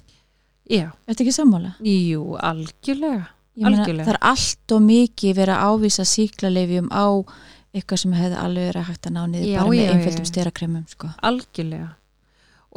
já, 0.69 0.87
Ertu 1.09 1.25
ekki 1.25 1.33
sammála? 1.37 1.75
jú, 1.81 2.25
algjörlega 2.37 3.27
Ég 3.59 3.65
meina, 3.65 3.81
Algjörlega. 3.83 4.05
það 4.07 4.13
er 4.15 4.19
allt 4.29 4.73
og 4.77 4.83
mikið 4.87 5.33
verið 5.41 5.55
að 5.57 5.71
ávisa 5.73 6.05
síklarleifjum 6.07 6.89
á 6.95 7.07
eitthvað 7.79 8.03
sem 8.03 8.13
hefði 8.19 8.37
alveg 8.43 8.69
verið 8.73 8.89
hægt 8.91 9.07
að 9.09 9.15
ná 9.17 9.23
niður 9.27 9.49
Já, 9.49 9.59
bara 9.63 9.71
með 9.71 10.19
já. 10.19 10.25
sterakremum, 10.33 10.85
sko. 10.93 11.11
algjörlega 11.23 11.89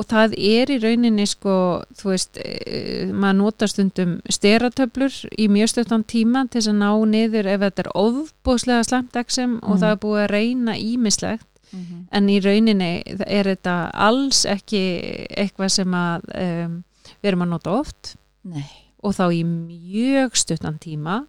og 0.02 0.06
það 0.08 0.34
er 0.40 0.70
í 0.72 0.78
rauninni 0.80 1.26
sko, 1.28 1.54
þú 2.00 2.10
veist, 2.14 2.38
e, 2.40 3.12
maður 3.12 3.36
notar 3.42 3.68
stundum 3.70 4.14
steratöflur 4.32 5.18
í 5.38 5.48
mjög 5.52 5.68
stöttan 5.74 6.06
tíma 6.08 6.46
til 6.50 6.62
þess 6.62 6.72
að 6.72 6.78
ná 6.80 6.92
niður 7.12 7.50
ef 7.52 7.60
þetta 7.66 7.84
er 7.84 7.90
ofbúslega 8.00 8.86
slemt 8.88 9.18
XM 9.20 9.58
og 9.62 9.76
Mm. 9.76 9.82
það 9.82 9.92
er 9.92 10.00
búið 10.06 10.22
að 10.24 10.32
reyna 10.32 10.76
ímislegt 10.80 11.48
Mm 11.74 11.80
-hmm. 11.86 12.00
en 12.12 12.30
í 12.30 12.40
rauninni 12.44 13.04
er 13.28 13.46
þetta 13.46 13.92
alls 13.94 14.46
ekki 14.46 15.28
eitthvað 15.38 15.70
sem 15.72 15.92
að 15.94 16.22
um, 16.36 16.84
við 17.24 17.28
erum 17.30 17.42
að 17.42 17.48
nota 17.50 17.72
oft 17.72 18.16
Nei, 18.44 18.66
og 19.04 19.14
þá 19.16 19.32
í 19.32 19.44
mjög 19.46 20.36
stuttan 20.36 20.80
tíma 20.80 21.28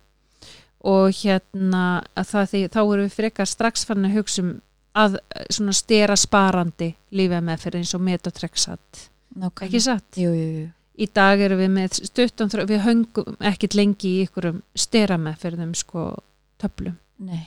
og 0.88 1.14
hérna 1.14 2.02
að 2.18 2.28
það, 2.32 2.54
þá 2.74 2.80
erum 2.82 3.06
við 3.06 3.16
frekar 3.16 3.50
strax 3.50 3.86
fann 3.86 4.06
að 4.08 4.18
hugsa 4.18 4.42
um 4.44 4.52
að 4.98 5.16
eh, 5.20 5.46
svona 5.52 5.74
stera 5.76 6.16
sparandi 6.18 6.92
lífið 7.16 7.46
með 7.46 7.64
fyrir 7.64 7.82
eins 7.82 7.94
og 7.96 8.04
metotrexat 8.04 9.02
nákvæmlega. 9.32 9.68
ekki 9.68 9.80
satt? 9.80 10.20
Jú, 10.20 10.32
jú, 10.36 10.48
jú. 10.60 10.68
Í 11.02 11.08
dag 11.08 11.40
erum 11.40 11.62
við 11.62 11.70
með 11.72 11.96
stuttan 12.04 12.52
við 12.68 12.82
höngum 12.84 13.38
ekkit 13.40 13.76
lengi 13.78 14.10
í 14.18 14.26
ykkurum 14.26 14.60
stera 14.76 15.16
með 15.16 15.38
fyrir 15.40 15.62
þeim 15.62 15.72
sko 15.78 16.04
töflum 16.60 16.98
Nei, 17.22 17.46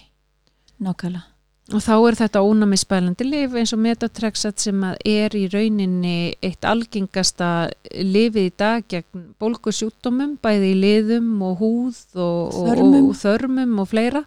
nákvæmlega. 0.82 1.35
Og 1.74 1.82
þá 1.82 1.94
er 1.98 2.18
þetta 2.20 2.42
ónæmisbælandi 2.46 3.26
lif 3.26 3.56
eins 3.58 3.72
og 3.74 3.80
metotrexat 3.82 4.62
sem 4.62 4.84
er 4.86 5.34
í 5.34 5.48
rauninni 5.50 6.36
eitt 6.46 6.66
algengasta 6.68 7.72
lifið 7.90 8.50
í 8.52 8.54
dag 8.62 8.86
gegn 8.92 9.24
bólgusjúkdómum 9.42 10.36
bæði 10.46 10.74
í 10.76 10.82
liðum 10.84 11.32
og 11.48 11.64
húð 11.64 12.02
og, 12.22 12.54
og, 12.54 12.68
Þörmum. 12.70 13.08
og 13.10 13.18
þörmum 13.24 13.80
og 13.82 13.90
fleira 13.90 14.24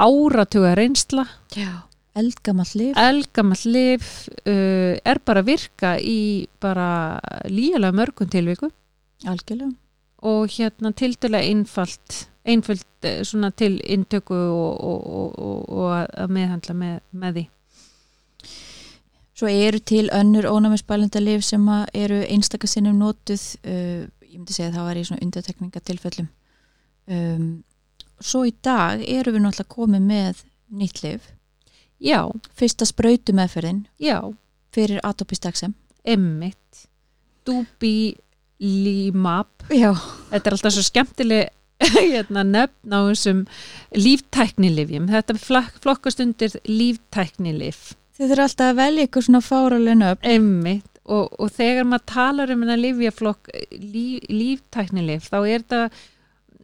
áratuga 0.00 0.72
reynsla 0.78 1.26
Já. 1.54 1.84
Eldgamall 2.14 2.70
lif. 2.78 2.96
elgamall 2.96 3.64
lif 3.74 4.10
uh, 4.46 4.94
er 5.04 5.20
bara 5.26 5.42
virka 5.44 5.96
í 5.98 6.46
bara 6.62 7.18
líjulega 7.50 7.92
mörgum 7.92 8.30
tilvikum 8.30 8.72
Algjörlega. 9.26 9.74
og 10.22 10.48
hérna 10.48 10.94
tildulega 10.96 11.44
einfalt 11.44 12.28
einföld 12.44 12.84
eh, 13.08 13.22
svona 13.24 13.50
til 13.56 13.78
intöku 13.84 14.34
og, 14.36 14.84
og, 14.84 15.38
og, 15.40 15.90
að- 15.96 16.32
meðhandla 16.36 16.74
með, 16.76 16.98
með 17.12 17.38
því. 17.38 17.44
Svo 19.34 19.48
eru 19.50 19.80
til 19.82 20.08
önnur 20.14 20.46
ónæmisbælenda 20.46 21.18
lif 21.22 21.42
sem 21.44 21.64
eru 21.94 22.20
einstakasinnum 22.28 22.98
notuð 23.00 23.42
uh, 23.66 24.04
ég 24.22 24.36
myndi 24.38 24.54
segja 24.54 24.68
að 24.70 24.76
það 24.78 24.86
var 24.88 25.00
í 25.00 25.04
svona 25.08 25.24
undirtekningatilfellum 25.26 26.28
um, 27.10 27.48
Svo 28.22 28.44
í 28.46 28.52
dag 28.62 29.02
eru 29.02 29.32
við 29.34 29.42
náttúrulega 29.42 29.74
komið 29.74 30.04
með 30.06 30.44
nýtt 30.78 31.02
lif 31.02 31.26
Já, 31.98 32.20
fyrsta 32.54 32.86
sprautu 32.86 33.34
meðferðin 33.34 33.82
já, 33.98 34.20
fyrir 34.74 35.02
atopistaxem 35.06 35.74
emmitt 36.06 36.84
Dubi 37.46 38.14
Limab 38.62 39.66
Já, 39.74 39.90
þetta 40.30 40.46
er 40.46 40.56
alltaf 40.60 40.76
svo 40.78 40.86
skemmtileg 40.86 41.50
hérna, 42.14 42.44
nefn 42.46 42.96
á 42.96 43.00
þessum 43.10 43.44
líftæknilifjum 43.96 45.10
þetta 45.12 45.36
flokkast 45.82 46.22
undir 46.24 46.56
líftæknilif. 46.68 47.92
Þið 48.14 48.30
þurfa 48.30 48.48
alltaf 48.48 48.72
að 48.72 48.80
velja 48.80 49.06
ykkur 49.08 49.26
svona 49.26 49.44
fáralegna 49.44 50.10
upp 50.14 50.26
einmitt. 50.26 50.90
Og, 51.04 51.34
og 51.36 51.50
þegar 51.52 51.84
maður 51.84 52.04
talar 52.08 52.50
um 52.54 52.62
hennar 52.64 52.80
livjaflokk 52.80 53.50
líf, 53.76 54.22
líftæknilif 54.32 55.26
þá 55.28 55.36
er 55.42 55.60
þetta 55.60 55.80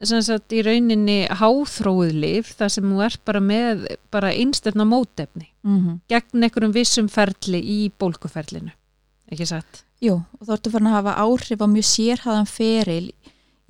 sem 0.08 0.22
sagt 0.24 0.54
í 0.56 0.62
rauninni 0.64 1.18
háþróið 1.40 2.14
lif 2.22 2.54
þar 2.56 2.72
sem 2.72 2.86
þú 2.88 3.02
ert 3.04 3.20
bara 3.28 3.42
með 3.44 3.84
bara 4.12 4.32
einstöfna 4.32 4.86
mótefni 4.88 5.50
mm 5.60 5.76
-hmm. 5.76 5.98
gegn 6.08 6.46
einhverjum 6.46 6.72
vissum 6.72 7.08
ferli 7.08 7.60
í 7.60 7.92
bólkuferlinu. 7.98 8.72
Ekki 9.30 9.46
satt? 9.46 9.84
Jú, 10.00 10.16
og 10.40 10.46
þá 10.46 10.52
ertu 10.56 10.70
farin 10.72 10.88
að 10.88 10.96
hafa 10.96 11.18
áhrif 11.20 11.60
á 11.60 11.66
mjög 11.68 11.84
sérhæðan 11.84 12.48
feril 12.48 13.12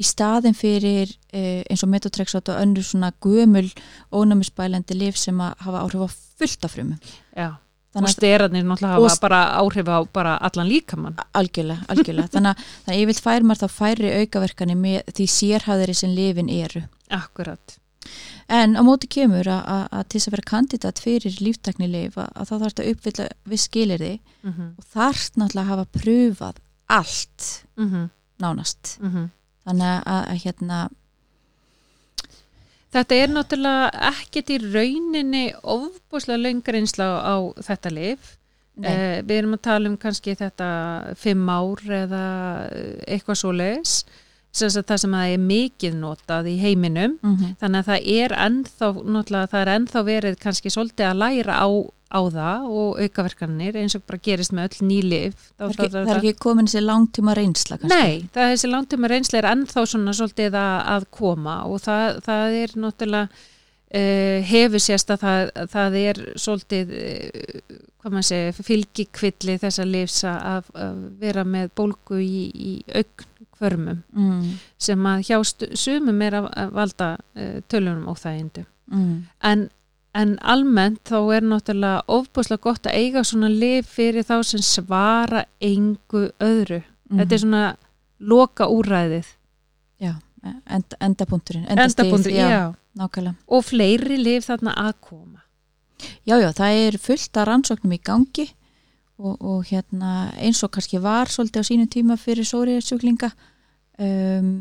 í 0.01 0.07
staðin 0.07 0.57
fyrir 0.57 1.11
eh, 1.33 1.63
eins 1.69 1.85
og 1.85 1.91
metotrexat 1.93 2.49
og 2.53 2.61
önnur 2.61 2.87
svona 2.87 3.13
gömul 3.21 3.69
ónæmisbælandi 4.13 4.97
lif 4.97 5.19
sem 5.21 5.41
að 5.41 5.59
hafa 5.67 5.83
áhrif 5.85 6.07
á 6.07 6.09
fullt 6.41 6.65
af 6.65 6.77
frumum. 6.77 7.03
Já, 7.37 7.51
og 7.95 8.07
að 8.07 8.15
sterarnir 8.15 8.65
náttúrulega 8.65 8.97
hafa 8.97 9.21
bara 9.27 9.43
áhrif 9.61 9.91
á 9.91 9.99
bara 10.13 10.39
allan 10.39 10.71
líkamann 10.71 11.21
algjörlega, 11.35 11.85
algjörlega. 11.89 12.33
þannig, 12.35 12.57
að, 12.57 12.73
að 12.89 13.03
ég 13.03 13.11
vil 13.11 13.21
færi 13.21 13.51
maður 13.51 13.67
þá 13.67 13.77
færi 13.77 14.15
aukaverkani 14.23 14.79
með 14.79 15.15
því 15.15 15.29
sérhæðari 15.37 15.99
sem 16.01 16.17
lifin 16.17 16.51
eru. 16.53 16.87
Akkurat 17.11 17.81
En 18.51 18.75
á 18.75 18.83
móti 18.83 19.07
kemur 19.11 19.47
að, 19.47 19.61
að, 19.71 19.83
að 19.95 20.07
til 20.09 20.19
þess 20.19 20.29
að 20.29 20.35
vera 20.35 20.49
kandidat 20.51 21.03
fyrir 21.03 21.37
líftakni 21.45 21.89
lif 21.91 22.17
að, 22.19 22.31
að 22.35 22.49
þá 22.49 22.55
þarf 22.55 22.71
þetta 22.71 22.83
að 22.83 22.95
uppfylla 22.95 23.27
við 23.53 23.63
skilirði 23.65 24.15
mm 24.17 24.53
-hmm. 24.53 24.71
og 24.79 24.89
þarf 24.95 25.27
náttúrulega 25.37 25.67
að 25.67 25.71
hafa 25.73 25.87
pröfað 25.99 26.65
allt 26.91 27.51
Mm 27.77 28.09
nánast. 28.41 28.99
-hmm. 29.01 29.29
Þannig 29.69 29.95
að, 30.07 30.25
að 30.33 30.43
hérna, 30.45 30.81
Þetta 32.91 33.15
er 33.23 33.31
náttúrulega 33.31 33.91
ekkert 34.11 34.49
í 34.51 34.57
rauninni 34.65 35.45
ofbúslega 35.63 36.43
lengur 36.43 36.79
einsla 36.81 37.07
á 37.23 37.37
þetta 37.63 37.93
lif. 37.95 38.33
Eh, 38.81 39.21
við 39.27 39.37
erum 39.37 39.55
að 39.55 39.63
tala 39.67 39.91
um 39.91 39.97
kannski 40.01 40.35
þetta 40.39 40.71
fimm 41.21 41.47
ár 41.53 41.85
eða 41.85 42.25
eitthvað 43.07 43.39
svo 43.39 43.53
leis. 43.55 44.01
Það 44.51 44.73
sem 44.99 45.15
að 45.15 45.23
það 45.23 45.35
er 45.35 45.43
mikið 45.45 45.97
notað 46.01 46.49
í 46.51 46.57
heiminum. 46.59 47.19
mm 47.23 47.37
-hmm. 47.37 47.57
Þannig 47.61 47.79
að 47.79 47.89
það 47.91 48.01
er 48.19 48.35
ennþá, 48.47 48.89
það 49.51 49.61
er 49.61 49.73
ennþá 49.77 50.01
verið 50.05 50.39
kannski 50.41 50.71
svolítið 50.71 51.07
að 51.07 51.21
læra 51.23 51.55
á, 51.63 51.69
á 52.11 52.21
það 52.35 52.67
og 52.81 52.99
aukaverkanir 53.05 53.79
eins 53.81 53.95
og 53.99 54.03
bara 54.09 54.23
gerist 54.25 54.55
með 54.57 54.69
öll 54.69 54.89
nýlif. 54.89 55.47
það, 55.57 55.71
ekki, 55.71 55.91
það 55.95 56.11
er 56.11 56.21
ekki 56.21 56.43
komin 56.43 56.69
þessi 56.71 56.83
langtíma 56.85 57.37
reynsla 57.39 57.79
kannski. 57.79 57.95
Nei, 57.95 58.27
það 58.35 58.43
er 58.47 58.53
þessi 58.57 58.73
langtíma 58.73 59.13
reynsla 59.13 59.41
er 59.41 59.51
ennþá 59.53 59.87
svona 59.93 60.17
svolítið 60.19 60.59
að, 60.59 60.75
að 60.97 61.09
koma 61.21 61.57
og 61.71 61.81
það, 61.87 62.21
það 62.27 62.59
er 62.65 62.77
náttúrulega 62.85 63.47
uh, 63.95 64.51
hefur 64.51 64.83
sérst 64.83 65.15
að 65.15 65.25
það, 65.25 65.53
það 65.75 65.99
er 66.01 66.23
svolítið 66.41 66.93
uh, 66.99 67.79
hvað 68.01 68.15
maður 68.17 68.29
segir, 68.31 68.61
fylgikvilli 68.67 69.57
þessa 69.61 69.87
lifs 69.89 70.21
að, 70.29 70.71
að 70.75 71.03
vera 71.21 71.45
með 71.45 71.73
bólgu 71.77 72.21
í, 72.23 72.45
í 72.51 72.73
augnkvörmum 72.89 74.01
Mm, 74.17 74.55
sem 74.81 75.07
að 75.11 75.27
hjá 75.29 75.37
sumum 75.77 76.23
er 76.25 76.39
að, 76.39 76.47
valda 76.73 77.11
uh, 77.37 77.59
tölunum 77.69 78.09
óþægindu 78.09 78.65
mm, 78.89 79.13
en, 79.51 79.67
en 80.17 80.39
almennt 80.43 81.03
þá 81.07 81.19
er 81.37 81.45
náttúrulega 81.47 82.03
ofbúslega 82.11 82.65
gott 82.65 82.89
að 82.89 82.99
eiga 82.99 83.23
svona 83.27 83.51
lif 83.53 83.91
fyrir 83.95 84.27
þá 84.27 84.41
sem 84.47 84.63
svara 84.65 85.45
engu 85.63 86.31
öðru 86.43 86.81
þetta 87.11 87.37
er 87.37 87.43
svona 87.45 87.65
loka 88.19 88.69
úræðið 88.71 89.37
Já, 90.01 90.15
end, 90.73 90.97
endapunkturinn 91.05 91.69
endapunktur, 91.69 92.33
já, 92.33 92.49
já. 92.49 92.65
Nákvæmlega. 92.97 93.37
og 93.47 93.65
fleiri 93.65 94.19
lif 94.19 94.49
þarna 94.49 94.75
að 94.89 94.95
koma 95.05 95.45
Já, 96.25 96.41
já, 96.41 96.49
það 96.57 96.79
er 96.87 96.97
fullt 96.97 97.37
af 97.37 97.47
rannsóknum 97.47 97.93
í 97.93 98.01
gangi 98.01 98.47
og, 99.21 99.37
og 99.37 99.65
hérna 99.69 100.31
eins 100.41 100.63
og 100.65 100.73
kannski 100.75 101.01
var 101.03 101.29
svolítið 101.29 101.61
á 101.61 101.69
sínum 101.69 101.91
tíma 101.93 102.17
fyrir 102.21 102.49
sóriðsjúklinga 102.49 103.31
um, 104.01 104.53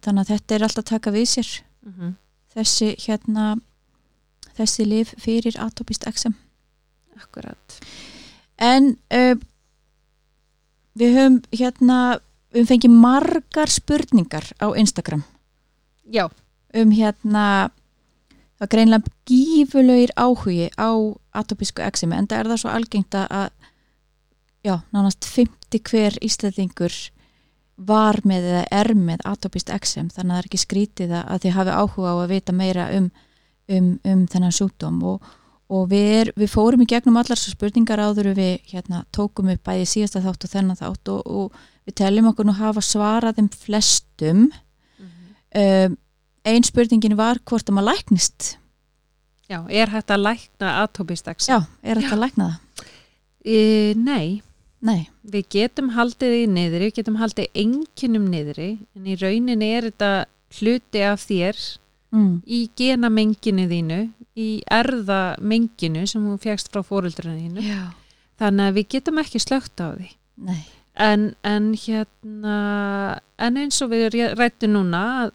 þannig 0.00 0.22
að 0.22 0.30
þetta 0.32 0.56
er 0.56 0.66
alltaf 0.66 0.84
að 0.84 0.90
taka 0.94 1.12
við 1.14 1.26
sér 1.34 1.50
mm 1.84 1.92
-hmm. 1.92 2.14
þessi 2.56 2.88
hérna 3.06 3.56
þessi 4.58 4.86
lif 4.88 5.14
fyrir 5.22 5.58
atopist 5.62 6.06
XM 6.08 6.34
akkurat. 7.16 7.78
En 8.60 8.94
uh, 9.12 9.34
við 10.96 11.16
höfum 11.16 11.38
hérna 11.52 11.98
við 12.56 12.68
fengið 12.70 12.94
margar 12.96 13.72
spurningar 13.72 14.46
á 14.60 14.66
Instagram. 14.80 15.24
Já, 16.08 16.28
um 16.76 16.92
hérna 16.94 17.46
það 18.56 18.70
greinlega 18.72 19.12
gífurlegir 19.28 20.12
áhugi 20.16 20.70
á 20.80 20.88
atopisku 21.36 21.82
eksemi 21.84 22.16
en 22.16 22.28
það 22.30 22.38
er 22.44 22.50
það 22.52 22.60
svo 22.62 22.70
algengt 22.72 23.16
að- 23.18 23.50
já, 24.64 24.78
nánast 24.94 25.24
50 25.28 25.82
hver 25.90 26.16
íslendingur 26.24 26.94
var 27.76 28.16
með 28.24 28.46
eða 28.48 28.62
er 28.72 28.94
með 28.96 29.20
atopist 29.28 29.68
eksem 29.70 30.08
þannig 30.08 30.30
að 30.32 30.36
það 30.36 30.38
er 30.40 30.48
ekki 30.48 30.62
skrítið 30.62 31.12
að 31.18 31.42
þið 31.44 31.56
hafi 31.58 31.74
áhuga 31.76 32.08
á 32.08 32.16
að 32.22 32.30
vita 32.32 32.52
meira 32.56 32.86
um, 32.96 33.10
um, 33.72 33.90
um 34.04 34.24
þennan 34.30 34.54
sjúkdóm 34.54 35.00
og, 35.06 35.30
og 35.72 35.88
við, 35.90 36.06
er, 36.20 36.32
við 36.38 36.52
fórum 36.52 36.84
í 36.84 36.88
gegnum 36.90 37.18
allar 37.20 37.40
svo 37.40 37.54
spurningar 37.54 38.02
áður 38.02 38.32
við 38.36 38.58
hérna, 38.70 39.04
tókum 39.14 39.50
upp 39.52 39.64
bæði 39.66 39.88
síðasta 39.92 40.22
þátt 40.24 40.46
og 40.46 40.52
þennan 40.52 40.80
þátt 40.80 41.12
og, 41.14 41.26
og 41.26 41.88
við 41.88 41.98
teljum 42.02 42.30
okkur 42.32 42.48
nú 42.48 42.56
hafa 42.58 42.84
svarað 42.84 43.40
þeim 43.40 43.50
flestum. 43.64 44.46
Um, 45.56 45.98
ein 46.46 46.66
spurningin 46.66 47.16
var 47.18 47.40
hvort 47.48 47.70
að 47.70 47.78
maður 47.78 47.94
læknist. 47.94 48.56
Já, 49.46 49.60
er 49.70 49.92
hægt 49.94 50.10
að 50.10 50.24
lækna 50.26 50.72
atópistax? 50.82 51.46
já, 51.46 51.60
er 51.82 52.00
þetta 52.00 52.16
að 52.16 52.22
lækna 52.24 52.48
það? 52.50 52.90
E, 53.46 53.58
nei, 53.94 54.42
Nei, 54.86 55.08
við 55.24 55.46
getum 55.54 55.88
haldið 55.96 56.34
í 56.36 56.46
niðri, 56.52 56.88
við 56.90 56.98
getum 56.98 57.16
haldið 57.18 57.46
enginum 57.58 58.26
niðri, 58.30 58.68
en 58.94 59.06
í 59.08 59.16
rauninni 59.18 59.70
er 59.72 59.88
þetta 59.88 60.10
hluti 60.58 61.02
af 61.02 61.24
þér 61.24 61.60
mm. 62.14 62.32
í 62.46 62.60
genamenginu 62.78 63.66
þínu, 63.70 64.00
í 64.36 64.48
erðamenginu 64.68 66.06
sem 66.10 66.24
þú 66.28 66.38
fjagst 66.42 66.72
frá 66.72 66.82
fóruldrinu 66.86 67.38
þínu, 67.40 67.66
já, 67.66 67.82
þannig 68.42 68.70
að 68.70 68.80
við 68.80 68.88
getum 68.96 69.22
ekki 69.22 69.42
slögt 69.42 69.80
á 69.80 69.94
því. 69.96 70.10
nei 70.46 70.64
En, 70.96 71.34
en 71.44 71.74
hérna, 71.76 73.20
en 73.36 73.58
eins 73.60 73.82
og 73.84 73.90
við 73.92 74.14
rættum 74.38 74.72
núna, 74.78 75.02
að 75.26 75.34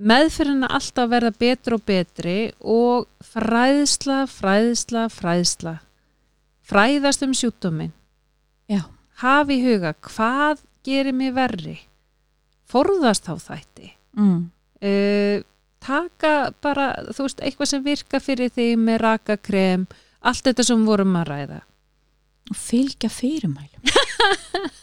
meðferðina 0.00 0.68
alltaf 0.70 1.10
verða 1.10 1.32
betur 1.34 1.76
og 1.76 1.82
betri 1.88 2.36
og 2.62 3.08
fræðsla, 3.32 4.22
fræðsla, 4.30 5.08
fræðsla. 5.10 5.74
Fræðast 6.62 7.26
um 7.26 7.34
sjúkdóminn. 7.34 7.90
Já. 8.70 8.84
Hafi 9.20 9.58
í 9.58 9.64
huga, 9.66 9.96
hvað 10.06 10.62
gerir 10.86 11.16
mig 11.16 11.34
verri? 11.34 11.76
Forðast 12.70 13.26
þá 13.26 13.34
þætti. 13.50 13.94
mm. 14.16 14.40
Uh, 14.80 15.42
taka 15.84 16.52
bara, 16.62 16.90
þú 17.14 17.26
veist, 17.26 17.40
eitthvað 17.44 17.70
sem 17.72 17.84
virka 17.84 18.20
fyrir 18.22 18.52
því 18.54 18.68
með 18.80 19.00
rakakrem, 19.04 19.86
allt 20.20 20.44
þetta 20.46 20.66
sem 20.68 20.86
vorum 20.86 21.16
að 21.20 21.28
ræða. 21.32 21.60
og 22.50 22.56
fylgja 22.58 23.08
fyrirmælum 23.08 23.82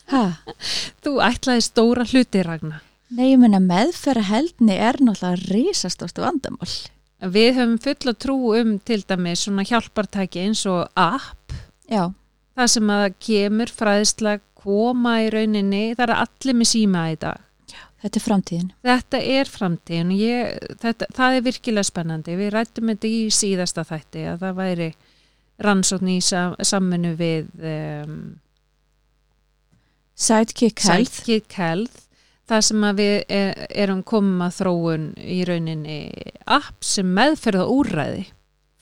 Þú 1.03 1.17
ætlaði 1.23 1.63
stóra 1.65 2.05
hluti, 2.07 2.43
Ragnar. 2.45 2.83
nei, 3.09 3.31
ég 3.33 3.39
menna 3.41 3.59
meðferra 3.63 4.23
heldni 4.29 4.75
er 4.77 4.99
náttúrulega 5.03 5.51
risastóstu 5.51 6.23
vandamál 6.23 6.69
Við 7.17 7.55
höfum 7.57 7.77
fulla 7.81 8.13
trú 8.13 8.37
um 8.59 8.75
til 8.85 9.01
dæmis 9.09 9.45
svona 9.47 9.63
hjálpartæki 9.65 10.43
eins 10.45 10.61
og 10.69 10.85
app, 10.95 11.53
já, 11.89 12.11
það 12.53 12.67
sem 12.75 12.91
að 12.93 13.05
kemur 13.25 13.71
fræðsla 13.73 14.35
koma 14.57 15.15
í 15.25 15.31
rauninni, 15.33 15.95
það 15.97 16.03
er 16.11 16.13
allir 16.21 16.57
með 16.59 16.69
síma 16.69 17.03
í 17.13 17.15
dag. 17.17 17.41
Þetta 18.03 18.19
er 18.19 18.25
framtíðin. 18.25 18.71
Þetta 18.87 19.21
er 19.35 19.51
framtíðin. 19.51 20.15
Og 20.15 20.23
ég, 20.23 20.57
þetta, 20.83 21.11
það 21.17 21.37
er 21.37 21.45
virkilega 21.47 21.89
spennandi. 21.89 22.39
Við 22.39 22.51
rættum 22.55 22.91
þetta 22.93 23.11
í 23.11 23.21
síðasta 23.33 23.85
þætti 23.87 24.25
að 24.33 24.43
það 24.45 24.59
væri 24.61 24.89
rannsókn 25.67 26.11
í 26.13 26.17
sam, 26.21 26.57
saminu 26.61 27.13
við 27.17 27.47
um, 27.65 28.19
Sidekick 30.17 30.83
Health. 30.85 31.21
Sidekick 31.21 31.57
Health 31.57 32.03
það 32.47 32.67
sem 32.69 32.85
við 32.97 33.15
er, 33.33 33.65
erum 33.75 34.03
komum 34.07 34.43
að 34.45 34.59
þróun 34.61 35.07
í 35.19 35.41
rauninni 35.47 35.97
app 36.45 36.85
sem 36.85 37.09
meðferða 37.17 37.67
úrræði. 37.73 38.27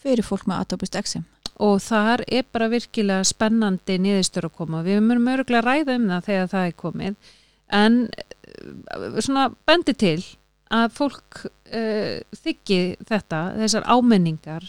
Fyrir 0.06 0.28
fólk 0.28 0.46
með 0.46 0.66
atopist 0.66 1.00
exim 1.00 1.26
og 1.56 1.80
þar 1.80 2.26
er 2.28 2.44
bara 2.52 2.68
virkilega 2.68 3.24
spennandi 3.24 3.96
niðurstur 4.02 4.50
að 4.50 4.58
koma. 4.60 4.82
Við 4.84 5.00
mörum 5.06 5.30
öruglega 5.32 5.62
að 5.62 5.70
ræða 5.70 5.96
um 5.96 6.08
það 6.12 6.26
þegar 6.28 6.50
það 6.52 6.66
er 6.68 6.76
komið 6.82 7.34
en 7.74 8.08
eh, 8.14 9.22
svona 9.22 9.50
bendi 9.68 9.94
til 9.94 10.20
að 10.74 10.96
fólk 10.98 11.44
uh, 11.46 12.18
þykki 12.34 12.80
þetta, 13.06 13.42
þessar 13.60 13.86
ámenningar 13.86 14.66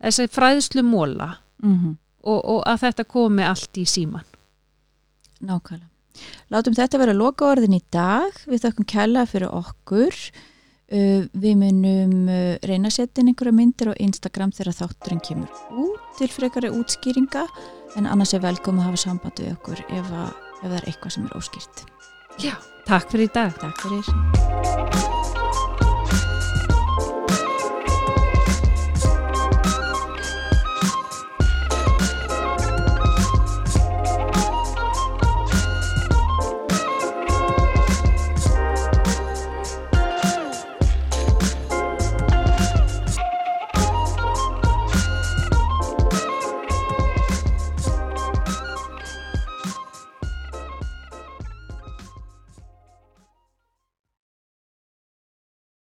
þessar 0.00 0.30
fræðslu 0.32 0.84
móla 0.86 1.34
mm 1.62 1.74
-hmm. 1.74 1.94
og, 2.22 2.40
og 2.44 2.60
að 2.66 2.80
þetta 2.86 3.04
komi 3.04 3.44
allt 3.44 3.78
í 3.78 3.84
síman. 3.84 4.26
Nákvæmlega. 5.40 5.88
Látum 6.50 6.74
þetta 6.74 6.98
vera 6.98 7.14
loka 7.14 7.46
orðin 7.46 7.76
í 7.78 7.82
dag. 7.92 8.32
Við 8.46 8.64
þakkum 8.64 8.88
kæla 8.88 9.26
fyrir 9.26 9.52
okkur. 9.54 10.14
Uh, 10.88 11.28
við 11.36 11.54
munum 11.60 12.28
uh, 12.32 12.56
reyna 12.64 12.88
að 12.88 12.96
setja 12.96 13.20
inn 13.20 13.28
einhverja 13.28 13.52
myndir 13.52 13.92
á 13.92 14.00
Instagram 14.00 14.54
þegar 14.56 14.78
þátturinn 14.80 15.20
kemur 15.20 15.50
út 15.76 16.16
til 16.16 16.30
frekari 16.32 16.70
útskýringa 16.72 17.44
en 17.96 18.08
annars 18.08 18.32
er 18.32 18.40
velkom 18.40 18.80
að 18.80 18.88
hafa 18.88 19.02
samband 19.04 19.36
við 19.36 19.52
okkur 19.52 19.84
ef, 19.84 20.08
að, 20.08 20.32
ef 20.32 20.64
það 20.64 20.78
er 20.80 20.88
eitthvað 20.88 21.12
sem 21.12 21.28
er 21.28 21.36
óskýrt. 21.36 21.97
Já, 22.38 22.54
takk 22.86 23.10
fyrir 23.10 23.26
í 23.26 23.32
dag. 23.34 23.54
Takk 23.58 23.82
fyrir. 23.82 25.17